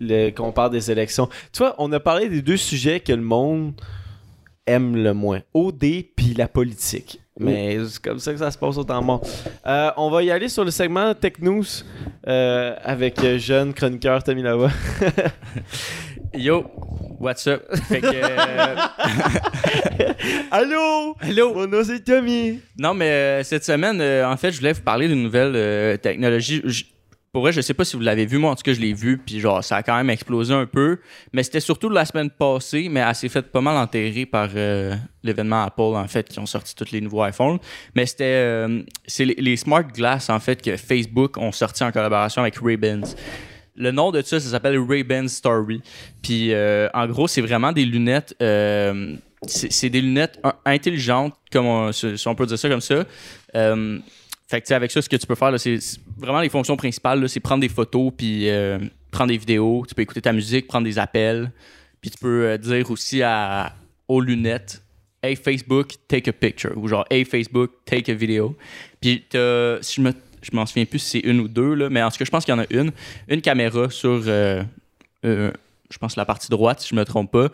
le- 0.00 0.30
qu'on 0.30 0.50
parle 0.50 0.72
des 0.72 0.90
élections. 0.90 1.28
Tu 1.52 1.58
vois, 1.58 1.76
on 1.78 1.92
a 1.92 2.00
parlé 2.00 2.28
des 2.28 2.42
deux 2.42 2.56
sujets 2.56 2.98
que 2.98 3.12
le 3.12 3.22
monde 3.22 3.74
aime 4.66 4.96
le 4.96 5.14
moins. 5.14 5.42
OD 5.54 5.78
puis 6.16 6.34
la 6.36 6.48
politique. 6.48 7.20
Mais 7.38 7.78
c'est 7.88 8.02
comme 8.02 8.18
ça 8.18 8.32
que 8.32 8.38
ça 8.38 8.50
se 8.50 8.58
passe 8.58 8.76
autant 8.76 9.00
de 9.00 9.06
monde. 9.06 9.20
Euh, 9.66 9.90
on 9.96 10.10
va 10.10 10.22
y 10.22 10.30
aller 10.30 10.48
sur 10.48 10.64
le 10.64 10.70
segment 10.70 11.14
Tech 11.14 11.34
News 11.40 11.64
euh, 12.28 12.74
avec 12.82 13.22
euh, 13.24 13.38
jeune 13.38 13.72
chroniqueur 13.72 14.22
Tommy 14.22 14.42
Lava. 14.42 14.70
Yo, 16.34 16.64
what's 17.20 17.46
up? 17.46 17.62
Fait 17.88 18.00
que. 18.00 18.06
euh, 18.06 18.76
Allô? 20.50 21.16
Hello! 21.22 21.54
Mon 21.54 21.66
nom 21.66 21.82
c'est 21.84 22.00
Tommy. 22.04 22.60
Non, 22.78 22.94
mais 22.94 23.10
euh, 23.10 23.42
cette 23.44 23.64
semaine, 23.64 24.00
en 24.24 24.36
fait, 24.36 24.50
je 24.52 24.58
voulais 24.58 24.72
vous 24.72 24.82
parler 24.82 25.08
d'une 25.08 25.22
nouvelle 25.22 25.98
technologie. 25.98 26.62
J- 26.64 26.91
pour 27.32 27.40
vrai, 27.40 27.52
je 27.52 27.62
sais 27.62 27.72
pas 27.72 27.86
si 27.86 27.96
vous 27.96 28.02
l'avez 28.02 28.26
vu, 28.26 28.36
moi 28.36 28.50
en 28.50 28.54
tout 28.54 28.62
cas 28.62 28.74
je 28.74 28.80
l'ai 28.80 28.92
vu, 28.92 29.16
puis 29.16 29.40
genre 29.40 29.64
ça 29.64 29.76
a 29.76 29.82
quand 29.82 29.96
même 29.96 30.10
explosé 30.10 30.52
un 30.52 30.66
peu. 30.66 30.98
Mais 31.32 31.42
c'était 31.42 31.60
surtout 31.60 31.88
la 31.88 32.04
semaine 32.04 32.28
passée, 32.28 32.88
mais 32.90 33.00
elle 33.00 33.14
s'est 33.14 33.30
faite 33.30 33.50
pas 33.50 33.62
mal 33.62 33.74
enterrer 33.78 34.26
par 34.26 34.50
euh, 34.54 34.94
l'événement 35.22 35.64
Apple 35.64 35.80
en 35.80 36.06
fait, 36.08 36.28
qui 36.28 36.38
ont 36.38 36.46
sorti 36.46 36.74
tous 36.74 36.90
les 36.92 37.00
nouveaux 37.00 37.24
iPhones. 37.24 37.58
Mais 37.94 38.04
c'était 38.04 38.24
euh, 38.24 38.82
c'est 39.06 39.24
les, 39.24 39.56
smart 39.56 39.82
glass 39.84 40.28
en 40.28 40.40
fait 40.40 40.60
que 40.60 40.76
Facebook 40.76 41.38
ont 41.38 41.52
sorti 41.52 41.82
en 41.82 41.90
collaboration 41.90 42.42
avec 42.42 42.58
Ray-Bans. 42.58 43.14
Le 43.76 43.90
nom 43.92 44.10
de 44.10 44.20
ça, 44.20 44.38
ça 44.38 44.50
s'appelle 44.50 44.78
Ray-Ban 44.78 45.26
Story. 45.28 45.80
Puis 46.22 46.52
euh, 46.52 46.90
en 46.92 47.06
gros, 47.06 47.28
c'est 47.28 47.40
vraiment 47.40 47.72
des 47.72 47.86
lunettes. 47.86 48.36
c'est 48.38 49.88
des 49.88 50.02
lunettes 50.02 50.38
in- 50.44 50.54
intelligentes, 50.66 51.34
comme 51.50 51.64
on, 51.64 51.92
si 51.92 52.28
on 52.28 52.34
peut 52.34 52.44
dire 52.44 52.58
ça 52.58 52.68
comme 52.68 52.82
ça. 52.82 53.06
Fait 54.52 54.60
que, 54.60 54.74
avec 54.74 54.90
ça, 54.90 55.00
ce 55.00 55.08
que 55.08 55.16
tu 55.16 55.26
peux 55.26 55.34
faire, 55.34 55.58
c'est 55.58 55.78
vraiment 56.18 56.42
les 56.42 56.50
fonctions 56.50 56.76
principales, 56.76 57.26
c'est 57.26 57.40
prendre 57.40 57.62
des 57.62 57.70
photos, 57.70 58.12
puis 58.14 58.50
euh, 58.50 58.78
prendre 59.10 59.30
des 59.30 59.38
vidéos. 59.38 59.86
Tu 59.88 59.94
peux 59.94 60.02
écouter 60.02 60.20
ta 60.20 60.34
musique, 60.34 60.66
prendre 60.66 60.84
des 60.84 60.98
appels. 60.98 61.50
Puis 62.02 62.10
tu 62.10 62.18
peux 62.18 62.44
euh, 62.44 62.58
dire 62.58 62.90
aussi 62.90 63.22
à, 63.22 63.72
aux 64.08 64.20
lunettes, 64.20 64.82
Hey 65.22 65.36
Facebook, 65.36 65.94
take 66.06 66.28
a 66.28 66.34
picture. 66.34 66.76
Ou 66.76 66.86
genre, 66.86 67.06
Hey 67.08 67.24
Facebook, 67.24 67.70
take 67.86 68.12
a 68.12 68.14
video. 68.14 68.54
Puis 69.00 69.24
si 69.30 69.36
je 69.96 70.00
me 70.02 70.12
je 70.42 70.50
m'en 70.52 70.66
souviens 70.66 70.84
plus 70.84 70.98
si 70.98 71.22
c'est 71.22 71.26
une 71.26 71.40
ou 71.40 71.48
deux, 71.48 71.72
là, 71.72 71.88
mais 71.88 72.02
en 72.02 72.10
tout 72.10 72.18
cas, 72.18 72.24
je 72.26 72.30
pense 72.30 72.44
qu'il 72.44 72.52
y 72.52 72.58
en 72.58 72.60
a 72.60 72.66
une. 72.68 72.92
Une 73.28 73.40
caméra 73.40 73.88
sur, 73.88 74.20
euh, 74.26 74.62
je 75.22 75.98
pense, 75.98 76.16
la 76.16 76.26
partie 76.26 76.50
droite, 76.50 76.80
si 76.80 76.88
je 76.90 76.94
me 76.94 77.04
trompe 77.06 77.30
pas, 77.30 77.48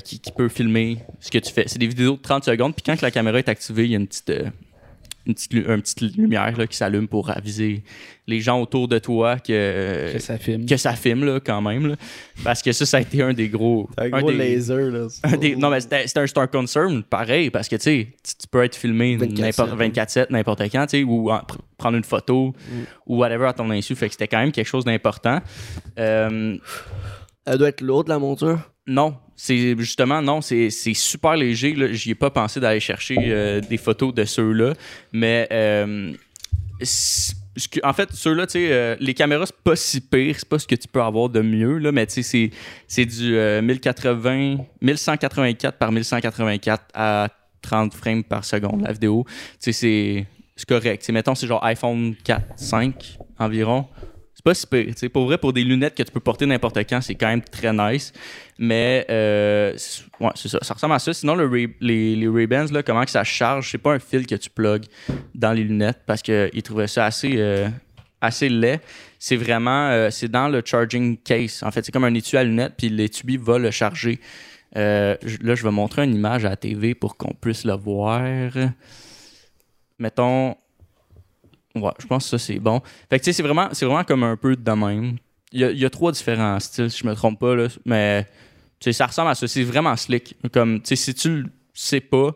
qui, 0.00 0.18
qui 0.18 0.32
peut 0.32 0.50
filmer 0.50 0.98
ce 1.20 1.30
que 1.30 1.38
tu 1.38 1.50
fais. 1.50 1.64
C'est 1.68 1.78
des 1.78 1.86
vidéos 1.86 2.16
de 2.16 2.20
30 2.20 2.44
secondes, 2.44 2.74
puis 2.74 2.82
quand 2.84 2.96
que 2.96 3.02
la 3.02 3.12
caméra 3.12 3.38
est 3.38 3.48
activée, 3.48 3.84
il 3.84 3.92
y 3.92 3.94
a 3.94 3.98
une 3.98 4.08
petite, 4.08 4.32
une 5.26 5.34
petite, 5.34 5.52
lu- 5.54 5.64
une 5.68 5.80
petite 5.82 6.16
lumière 6.16 6.56
là, 6.58 6.66
qui 6.66 6.76
s'allume 6.76 7.06
pour 7.08 7.30
aviser 7.30 7.82
les 8.26 8.40
gens 8.40 8.60
autour 8.60 8.88
de 8.88 8.98
toi 8.98 9.38
que, 9.38 10.12
Que 10.12 10.18
ça 10.18 10.38
filme. 10.38 10.66
que 10.66 10.76
ça 10.76 10.94
filme 10.94 11.24
là, 11.24 11.38
quand 11.40 11.60
même. 11.62 11.86
là. 11.88 11.96
Parce 12.44 12.62
que 12.62 12.72
ça, 12.72 12.86
ça 12.86 12.96
a 12.96 13.00
été 13.00 13.22
un 13.22 13.32
des 13.32 13.48
gros. 13.48 13.88
Un 13.98 14.08
gros 14.10 14.30
des- 14.30 14.36
laser, 14.38 14.90
là. 14.90 15.06
un 15.24 15.36
des- 15.36 15.56
non, 15.56 15.70
mais 15.70 15.80
c'était 15.80 16.04
un 16.20 16.26
Star 16.26 16.50
Concern, 16.50 17.02
pareil, 17.02 17.50
parce 17.50 17.68
que 17.68 17.76
tu 17.76 18.06
peux 18.50 18.62
être 18.64 18.76
filmé 18.76 19.16
24/7, 19.16 19.40
n'importe 19.40 19.78
24-7, 19.78 20.30
n'importe 20.30 20.62
quand, 20.72 20.86
ou 21.06 21.30
en- 21.30 21.36
pr- 21.38 21.58
prendre 21.78 21.96
une 21.96 22.04
photo, 22.04 22.48
Mm. 22.48 22.82
ou 23.06 23.18
whatever 23.18 23.46
à 23.46 23.52
ton 23.52 23.70
insu. 23.70 23.94
Fait 23.96 24.06
que 24.06 24.12
c'était 24.12 24.28
quand 24.28 24.38
même 24.38 24.52
quelque 24.52 24.66
chose 24.68 24.84
d'important. 24.84 25.40
Euh, 25.98 26.56
Elle 27.44 27.58
doit 27.58 27.68
être 27.68 27.80
lourde, 27.80 28.08
la 28.08 28.18
monture? 28.18 28.58
non, 28.86 29.14
c'est 29.44 29.74
justement, 29.76 30.22
non, 30.22 30.40
c'est 30.40 30.70
super 30.70 31.34
léger. 31.34 31.74
J'y 31.94 32.12
ai 32.12 32.14
pas 32.14 32.30
pensé 32.30 32.60
d'aller 32.60 32.78
chercher 32.78 33.16
euh, 33.18 33.60
des 33.60 33.76
photos 33.76 34.14
de 34.14 34.24
ceux-là, 34.24 34.74
mais 35.12 35.48
euh, 35.50 36.12
en 37.82 37.92
fait, 37.92 38.12
ceux-là, 38.12 38.46
tu 38.46 38.52
sais, 38.52 38.68
euh, 38.70 38.94
les 39.00 39.14
caméras, 39.14 39.46
c'est 39.46 39.56
pas 39.64 39.74
si 39.74 40.00
pire, 40.00 40.36
c'est 40.38 40.48
pas 40.48 40.60
ce 40.60 40.66
que 40.68 40.76
tu 40.76 40.86
peux 40.86 41.02
avoir 41.02 41.28
de 41.28 41.40
mieux, 41.40 41.78
là, 41.78 41.90
mais 41.90 42.06
tu 42.06 42.22
sais, 42.22 42.52
c'est- 42.86 43.04
du 43.04 43.36
euh, 43.36 43.60
1080, 43.62 44.58
1184 44.80 45.76
par 45.76 45.90
1184 45.90 46.84
à 46.94 47.28
30 47.62 47.94
frames 47.94 48.22
par 48.22 48.44
seconde, 48.44 48.82
la 48.82 48.92
vidéo. 48.92 49.24
Tu 49.60 49.72
sais, 49.72 50.26
c'est 50.54 50.68
correct. 50.68 51.00
Tu 51.00 51.06
sais, 51.06 51.12
mettons, 51.12 51.34
c'est 51.34 51.48
genre 51.48 51.64
iPhone 51.64 52.14
4, 52.22 52.44
5 52.54 53.18
environ. 53.40 53.86
Pas 54.44 54.54
si 54.54 54.66
pire. 54.66 54.92
Pour 55.12 55.26
vrai, 55.26 55.38
pour 55.38 55.52
des 55.52 55.62
lunettes 55.62 55.94
que 55.94 56.02
tu 56.02 56.10
peux 56.10 56.18
porter 56.20 56.46
n'importe 56.46 56.76
quand, 56.78 57.00
c'est 57.00 57.14
quand 57.14 57.28
même 57.28 57.42
très 57.42 57.72
nice. 57.72 58.12
Mais, 58.58 59.06
euh, 59.08 59.72
ouais, 60.18 60.30
c'est 60.34 60.48
ça. 60.48 60.58
Ressemble 60.74 60.94
à 60.94 60.98
ça. 60.98 61.14
Sinon, 61.14 61.36
le 61.36 61.46
Ray- 61.46 61.74
les, 61.80 62.16
les 62.16 62.26
Ray-Bans, 62.28 62.66
là, 62.72 62.82
comment 62.82 63.04
que 63.04 63.10
ça 63.10 63.22
charge, 63.22 63.70
c'est 63.70 63.78
pas 63.78 63.92
un 63.92 63.98
fil 64.00 64.26
que 64.26 64.34
tu 64.34 64.50
plugues 64.50 64.86
dans 65.34 65.52
les 65.52 65.62
lunettes 65.62 66.00
parce 66.06 66.22
qu'ils 66.22 66.62
trouvaient 66.64 66.88
ça 66.88 67.04
assez, 67.06 67.34
euh, 67.36 67.68
assez 68.20 68.48
laid. 68.48 68.80
C'est 69.18 69.36
vraiment, 69.36 69.88
euh, 69.90 70.10
c'est 70.10 70.28
dans 70.28 70.48
le 70.48 70.60
charging 70.64 71.16
case. 71.18 71.62
En 71.62 71.70
fait, 71.70 71.84
c'est 71.84 71.92
comme 71.92 72.04
un 72.04 72.14
étui 72.14 72.36
à 72.36 72.42
lunettes, 72.42 72.74
puis 72.76 72.88
l'étui 72.88 73.36
va 73.36 73.58
le 73.58 73.70
charger. 73.70 74.18
Là, 74.74 75.16
je 75.20 75.62
vais 75.62 75.70
montrer 75.70 76.02
une 76.02 76.14
image 76.16 76.44
à 76.44 76.48
la 76.48 76.56
TV 76.56 76.94
pour 76.96 77.16
qu'on 77.16 77.32
puisse 77.34 77.64
le 77.64 77.74
voir. 77.74 78.22
Mettons, 79.98 80.56
Ouais, 81.74 81.90
je 81.98 82.06
pense 82.06 82.24
que 82.24 82.30
ça, 82.30 82.38
c'est 82.38 82.58
bon. 82.58 82.80
Fait 83.08 83.18
que, 83.18 83.24
tu 83.24 83.26
sais, 83.26 83.32
c'est 83.32 83.42
vraiment, 83.42 83.68
c'est 83.72 83.86
vraiment 83.86 84.04
comme 84.04 84.24
un 84.24 84.36
peu 84.36 84.56
de 84.56 84.70
même. 84.72 85.16
Il 85.52 85.60
y 85.60 85.64
a, 85.64 85.70
il 85.70 85.78
y 85.78 85.84
a 85.84 85.90
trois 85.90 86.12
différents 86.12 86.58
styles, 86.60 86.90
si 86.90 86.98
je 87.00 87.06
me 87.06 87.14
trompe 87.14 87.38
pas, 87.40 87.54
là. 87.54 87.68
Mais, 87.84 88.24
tu 88.80 88.84
sais, 88.84 88.92
ça 88.92 89.06
ressemble 89.06 89.30
à 89.30 89.34
ça. 89.34 89.46
C'est 89.48 89.62
vraiment 89.64 89.96
slick. 89.96 90.36
Comme, 90.52 90.80
tu 90.80 90.88
sais, 90.88 90.96
si 90.96 91.14
tu 91.14 91.42
le 91.42 91.44
sais 91.74 92.00
pas, 92.00 92.30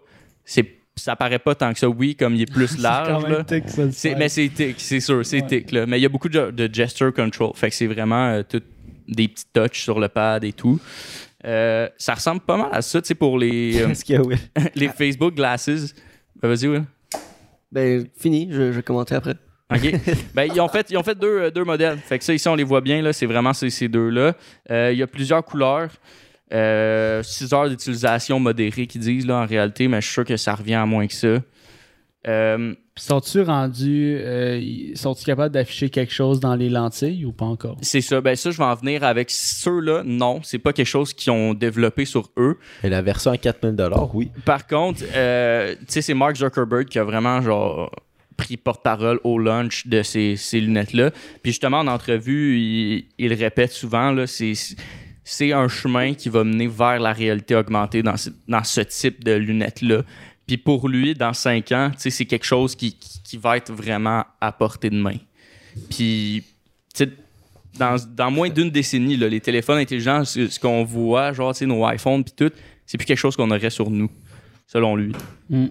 c'est, 0.45 0.67
ça 0.97 1.17
paraît 1.17 1.39
pas 1.39 1.55
tant 1.55 1.73
que 1.73 1.79
ça. 1.79 1.89
Oui, 1.89 2.15
comme 2.17 2.35
il 2.35 2.43
est 2.43 2.51
plus 2.53 2.79
large, 2.83 3.25
là. 3.27 3.45
C'est- 3.93 4.15
mais 4.15 4.29
c'est 4.29 4.49
tic, 4.49 4.77
c'est 4.79 5.01
sûr, 5.01 5.25
c'est 5.25 5.43
Ouais. 5.43 5.47
tic, 5.47 5.73
là. 5.73 5.87
Mais 5.87 5.99
il 5.99 6.03
y 6.03 6.07
a 6.07 6.09
beaucoup 6.11 6.29
de, 6.29 6.51
de 6.51 6.73
gesture 6.73 7.13
control. 7.13 7.53
Fait 7.55 7.69
que 7.71 7.75
c'est 7.77 7.87
vraiment 7.87 8.29
euh, 8.29 8.43
tout 8.43 8.63
des 9.09 9.29
petits 9.29 9.45
touches 9.53 9.83
sur 9.83 10.01
le 10.01 10.09
pad 10.09 10.45
et 10.45 10.53
tout. 10.53 10.81
Euh, 11.45 11.89
ça 11.97 12.15
ressemble 12.15 12.41
pas 12.41 12.57
mal 12.57 12.69
à 12.73 12.83
ça, 12.83 13.01
tu 13.01 13.09
sais, 13.09 13.15
pour 13.15 13.39
les, 13.39 13.81
euh, 13.81 13.87
Qu'est-ce 13.89 14.05
qu'il 14.05 14.15
y 14.17 14.19
a, 14.19 14.23
Will? 14.23 14.39
les 14.75 14.89
Facebook 14.89 15.35
Glasses. 15.35 15.95
Ben, 16.43 16.49
vas-y, 16.49 16.67
Will. 16.69 16.85
Ben, 17.77 18.07
fini. 18.19 18.49
Je, 18.51 18.73
je 18.73 18.77
vais 18.77 18.83
commenter 18.83 19.15
après. 19.15 19.35
OK. 19.71 19.93
ben, 20.35 20.49
ils 20.55 20.59
ont 20.63 20.69
fait, 20.69 20.87
ils 20.91 20.97
ont 20.97 21.03
fait 21.03 21.15
deux, 21.19 21.41
euh, 21.43 21.51
deux 21.51 21.65
modèles. 21.65 21.99
Fait 21.99 22.19
que 22.19 22.25
ça, 22.25 22.33
ici, 22.33 22.49
on 22.49 22.55
les 22.55 22.65
voit 22.65 22.81
bien. 22.81 23.03
là. 23.03 23.13
C'est 23.13 23.27
vraiment 23.27 23.53
ces, 23.53 23.69
ces 23.69 23.87
deux-là. 23.87 24.35
Euh, 24.71 24.93
Il 24.93 24.99
y 24.99 25.03
a 25.03 25.07
plusieurs 25.07 25.45
couleurs. 25.45 25.91
6 26.51 27.53
heures 27.53 27.69
d'utilisation 27.69 28.41
modérée 28.41 28.87
qu'ils 28.87 29.03
disent 29.03 29.27
là, 29.27 29.43
en 29.43 29.47
réalité, 29.47 29.89
mais 29.89 30.01
je 30.01 30.07
suis 30.07 30.15
sûr 30.15 30.25
que 30.25 30.39
ça 30.39 30.55
revient 30.55 30.75
à 30.75 30.87
moins 30.87 31.07
que 31.07 31.13
ça. 31.13 31.37
Euh, 32.27 32.75
Sont-tu 32.99 33.43
rendus. 33.43 34.17
euh, 34.21 34.61
Sont-ils 34.95 35.25
capables 35.25 35.53
d'afficher 35.53 35.91
quelque 35.91 36.13
chose 36.13 36.41
dans 36.41 36.55
les 36.55 36.69
lentilles 36.71 37.25
ou 37.25 37.33
pas 37.33 37.45
encore? 37.45 37.77
c'est 37.83 38.01
ça. 38.01 38.21
Ben 38.21 38.35
ça, 38.37 38.51
je 38.51 38.57
vais 38.57 38.65
en 38.65 38.75
venir 38.75 39.05
avec 39.05 39.31
ceux-là. 39.31 40.03
Non, 40.05 40.41
c'est 40.43 40.59
pas 40.59 40.73
quelque 40.73 40.87
chose 40.87 41.13
qu'ils 41.13 41.31
ont 41.31 41.53
développé 41.55 42.05
sur 42.05 42.31
eux. 42.39 42.59
Et 42.83 42.89
la 42.89 43.03
version 43.03 43.31
à 43.31 43.37
4000 43.37 43.77
oui. 44.15 44.31
Par 44.45 44.67
contre, 44.67 45.03
euh, 45.15 45.75
tu 45.81 45.85
sais, 45.89 46.03
c'est 46.03 46.15
Mark 46.15 46.37
Zuckerberg 46.37 46.87
qui 46.89 46.99
a 46.99 47.05
vraiment 47.05 47.43
genre 47.43 47.91
pris 48.37 48.57
porte-parole 48.57 49.21
au 49.25 49.39
lunch 49.39 49.87
de 49.87 50.03
ces, 50.03 50.37
ces 50.37 50.61
lunettes-là. 50.61 51.11
Puis 51.43 51.53
justement, 51.53 51.79
en 51.81 51.87
entrevue, 51.87 52.59
il, 52.59 53.05
il 53.19 53.29
le 53.31 53.35
répète 53.37 53.73
souvent, 53.73 54.11
là, 54.11 54.27
c'est, 54.27 54.53
c'est 55.25 55.53
un 55.53 55.69
chemin 55.69 56.13
qui 56.15 56.29
va 56.29 56.45
mener 56.45 56.67
vers 56.67 56.99
la 57.01 57.13
réalité 57.13 57.55
augmentée 57.55 58.03
dans 58.03 58.17
ce, 58.17 58.31
dans 58.49 58.63
ce 58.65 58.81
type 58.83 59.25
de 59.25 59.33
lunettes-là. 59.33 60.03
Puis 60.47 60.59
pour 60.59 60.89
lui, 60.89 61.15
dans 61.15 61.33
cinq 61.33 61.73
ans, 61.73 61.91
c'est 61.97 62.25
quelque 62.25 62.47
chose 62.47 62.77
qui, 62.77 62.93
qui, 62.93 63.23
qui 63.23 63.37
va 63.37 63.57
être 63.57 63.73
vraiment 63.73 64.25
à 64.41 64.53
portée 64.53 64.91
de 64.91 64.97
main. 64.97 65.17
Puis, 65.91 66.45
dans, 67.79 67.97
dans 68.15 68.31
moins 68.31 68.49
d'une 68.49 68.71
décennie, 68.71 69.17
là, 69.17 69.29
les 69.29 69.41
téléphones 69.41 69.79
intelligents, 69.79 70.25
ce, 70.25 70.59
qu'on 70.59 70.85
voit, 70.85 71.33
genre, 71.33 71.55
nos 71.63 71.87
iPhones, 71.89 72.25
puis 72.25 72.35
tout, 72.37 72.55
c'est 72.87 72.97
plus 72.97 73.07
quelque 73.07 73.19
chose 73.19 73.37
qu'on 73.37 73.51
aurait 73.51 73.71
sur 73.71 73.91
nous, 73.91 74.11
selon 74.67 74.97
lui. 74.97 75.13
Mm. 75.51 75.67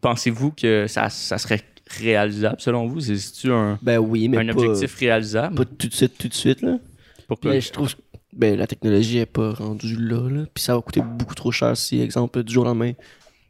Pensez-vous 0.00 0.50
que 0.52 0.86
ça, 0.86 1.08
ça 1.08 1.38
serait 1.38 1.62
réalisable, 1.86 2.56
selon 2.60 2.86
vous? 2.86 3.00
C'est-tu 3.00 3.50
un, 3.52 3.78
Ben 3.82 3.98
oui, 3.98 4.28
mais 4.28 4.38
un 4.38 4.46
pas, 4.46 4.60
objectif 4.60 4.94
réalisable? 4.96 5.56
pas 5.56 5.64
tout 5.64 5.88
de 5.88 5.94
suite, 5.94 6.18
tout 6.18 6.28
de 6.28 6.34
suite, 6.34 6.62
là. 6.62 6.78
Pourquoi? 7.26 7.52
Mais 7.52 7.60
je 7.60 7.70
trouve 7.70 7.94
que 7.94 8.00
ben, 8.32 8.56
la 8.56 8.66
technologie 8.66 9.18
est 9.18 9.26
pas 9.26 9.52
rendue 9.52 9.96
là, 9.96 10.28
là. 10.28 10.44
Puis 10.52 10.62
ça 10.64 10.74
va 10.74 10.82
coûter 10.82 11.00
beaucoup 11.00 11.34
trop 11.34 11.50
cher 11.50 11.76
si, 11.76 12.00
exemple, 12.00 12.42
du 12.42 12.52
jour 12.52 12.64
au 12.64 12.68
lendemain, 12.68 12.92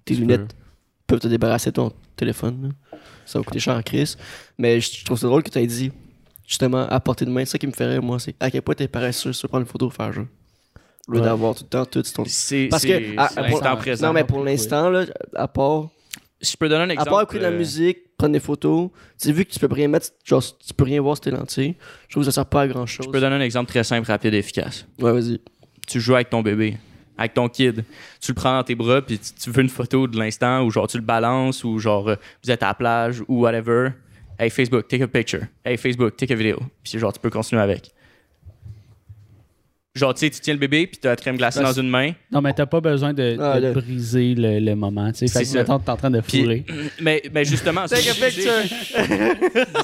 tes 0.08 0.14
Tu 0.14 0.20
lunettes 0.20 0.54
peuvent 1.06 1.20
te 1.20 1.28
débarrasser 1.28 1.70
de 1.70 1.74
ton 1.76 1.92
téléphone. 2.16 2.74
là. 2.92 2.98
Ça 3.24 3.38
va 3.38 3.44
coûter 3.44 3.60
cher 3.60 3.74
en 3.76 3.82
crise. 3.82 4.16
Mais 4.58 4.80
je 4.80 5.04
trouve 5.04 5.18
ça 5.18 5.26
drôle 5.26 5.42
que 5.42 5.50
tu 5.50 5.58
aies 5.58 5.66
dit, 5.66 5.90
justement, 6.46 6.86
à 6.88 7.00
portée 7.00 7.24
de 7.24 7.30
main. 7.30 7.44
C'est 7.44 7.52
ça 7.52 7.58
qui 7.58 7.66
me 7.66 7.72
ferait, 7.72 8.00
moi, 8.00 8.18
c'est 8.18 8.34
à 8.40 8.50
quel 8.50 8.62
point 8.62 8.74
t'es 8.74 8.88
paresseux 8.88 9.32
sur 9.32 9.48
prendre 9.48 9.62
une 9.64 9.68
photo 9.70 9.88
faire 9.90 10.12
jeu. 10.12 10.26
Au 11.08 11.12
lieu 11.12 11.20
Ouais. 11.20 11.24
d'avoir 11.24 11.54
tout 11.54 11.64
le 11.64 11.68
temps 11.70 11.84
tout 11.86 12.02
ton. 12.02 12.22
Parce 12.24 12.84
que, 12.84 13.16
à- 13.18 13.24
à- 13.40 13.44
pour- 13.48 13.76
présent. 13.78 14.06
Non, 14.08 14.12
mais 14.12 14.24
pour 14.24 14.44
l'instant, 14.44 14.90
là, 14.90 15.04
à 15.34 15.48
part, 15.48 15.88
Si 16.40 16.52
je 16.52 16.56
peux 16.58 16.68
donner 16.68 16.84
un 16.84 16.90
à 16.90 16.92
exemple. 16.92 17.10
part 17.10 17.22
écouter 17.22 17.38
de 17.38 17.44
la 17.44 17.48
euh, 17.50 17.56
musique, 17.58 17.98
prendre 18.18 18.32
des 18.34 18.40
photos, 18.40 18.90
tu 18.92 18.98
sais, 19.28 19.32
vu 19.32 19.44
que 19.44 19.50
tu 19.52 19.58
peux 19.58 19.68
rien 19.72 19.88
mettre, 19.88 20.08
genre, 20.24 20.42
tu 20.42 20.74
peux 20.74 20.84
rien 20.84 21.00
voir 21.00 21.16
sur 21.16 21.22
tes 21.24 21.30
lentilles, 21.30 21.74
je 22.08 22.12
trouve 22.14 22.22
que 22.24 22.30
ça 22.30 22.34
sert 22.34 22.46
pas 22.46 22.62
à 22.62 22.68
grand 22.68 22.84
chose. 22.86 23.06
Je 23.06 23.10
peux 23.10 23.20
donner 23.20 23.36
un 23.36 23.40
exemple 23.40 23.68
très 23.70 23.82
simple, 23.84 24.06
rapide 24.06 24.34
et 24.34 24.38
efficace. 24.38 24.86
Ouais, 25.00 25.12
vas-y. 25.12 25.40
tu 25.86 26.00
joues 26.00 26.14
avec 26.14 26.28
ton 26.30 26.42
bébé, 26.42 26.76
avec 27.18 27.34
ton 27.34 27.48
kid. 27.48 27.84
Tu 28.20 28.30
le 28.30 28.34
prends 28.34 28.56
dans 28.56 28.64
tes 28.64 28.74
bras, 28.74 29.02
puis 29.02 29.18
tu, 29.18 29.50
veux 29.50 29.62
une 29.62 29.68
photo 29.68 30.06
de 30.06 30.18
l'instant, 30.18 30.62
ou 30.62 30.70
genre 30.70 30.86
tu 30.86 30.96
le 30.96 31.02
balances, 31.02 31.64
ou 31.64 31.78
genre 31.78 32.08
euh, 32.08 32.16
vous 32.44 32.50
êtes 32.50 32.62
à 32.62 32.68
la 32.68 32.74
plage, 32.74 33.22
ou 33.28 33.40
whatever. 33.40 33.90
Hey 34.38 34.50
Facebook, 34.50 34.86
take 34.86 35.02
a 35.02 35.08
picture. 35.08 35.42
Hey 35.64 35.76
Facebook, 35.76 36.16
take 36.16 36.32
a 36.32 36.36
video. 36.36 36.58
Puis 36.82 36.98
genre 36.98 37.12
tu 37.12 37.18
peux 37.18 37.30
continuer 37.30 37.60
avec. 37.60 37.92
Genre, 39.98 40.14
tu 40.14 40.20
sais, 40.20 40.30
tu 40.30 40.40
tiens 40.40 40.54
le 40.54 40.60
bébé, 40.60 40.86
puis 40.86 40.98
tu 41.00 41.06
as 41.06 41.10
la 41.10 41.16
crème 41.16 41.36
glacée 41.36 41.60
dans 41.60 41.72
une 41.72 41.88
main. 41.88 42.12
Non, 42.32 42.40
mais 42.40 42.52
t'as 42.54 42.66
pas 42.66 42.80
besoin 42.80 43.12
de, 43.12 43.36
Ah, 43.40 43.58
là. 43.60 43.72
briser 43.72 44.34
le, 44.34 44.58
le 44.60 44.74
moment. 44.74 45.10
Tu 45.12 45.18
sais, 45.18 45.26
C'est 45.26 45.38
fait 45.40 45.44
que 45.44 45.50
ça. 45.50 45.58
mettons, 45.58 45.78
t'es 45.78 45.90
en 45.90 45.96
train 45.96 46.10
de 46.10 46.20
Puis- 46.20 46.40
fourrer. 46.42 46.64
Mais, 47.00 47.22
mais 47.32 47.44
justement, 47.44 47.86
Take 47.86 48.08
a 48.08 48.12
c'est- 48.14 48.26
picture. 48.30 48.52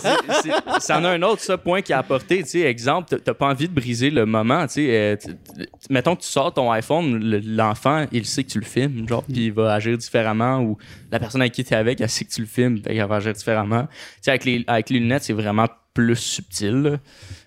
c'est- 0.01 0.43
c'est- 0.43 0.81
ça 0.81 0.99
en 0.99 1.05
a 1.05 1.11
un 1.11 1.23
autre 1.23 1.41
ça, 1.41 1.59
point 1.59 1.83
qui 1.83 1.93
a 1.93 1.99
apporté. 1.99 2.43
Tu 2.43 2.49
sais, 2.51 2.61
exemple, 2.61 3.09
t'as- 3.11 3.19
t'as 3.19 3.35
pas 3.35 3.47
envie 3.49 3.69
de 3.69 3.75
briser 3.75 4.11
le 4.11 4.27
moment. 4.27 4.67
Tu 4.67 4.75
sais, 4.75 4.87
euh, 4.91 5.17
tu- 5.17 5.29
tu- 5.31 5.67
mettons 5.91 6.17
que 6.17 6.23
tu 6.23 6.29
sors 6.29 6.53
ton 6.53 6.71
iPhone, 6.71 7.19
le- 7.23 7.41
l'enfant, 7.45 8.07
il 8.13 8.25
sait 8.25 8.45
que 8.45 8.51
tu 8.51 8.59
le 8.59 8.65
filmes, 8.65 9.09
genre, 9.09 9.25
puis 9.25 9.47
il 9.47 9.53
va 9.53 9.75
agir 9.75 9.97
différemment. 9.99 10.61
Ou 10.61 10.77
la 11.11 11.19
personne 11.19 11.41
avec 11.41 11.53
qui 11.53 11.65
tu 11.65 11.73
es 11.75 11.77
avec, 11.77 12.01
elle 12.01 12.09
sait 12.09 12.25
que 12.25 12.31
tu 12.33 12.41
le 12.41 12.47
filmes, 12.47 12.79
fait 12.79 12.95
qu'elle 12.95 13.07
va 13.07 13.17
agir 13.17 13.33
différemment. 13.33 13.85
Tu 13.87 13.97
sais, 14.23 14.31
avec 14.31 14.45
les, 14.45 14.65
avec 14.67 14.91
les 14.91 14.99
lunettes, 14.99 15.25
c'est 15.25 15.33
vraiment 15.33 15.67
plus 15.93 16.17
subtil. 16.17 16.75
là. 16.83 16.97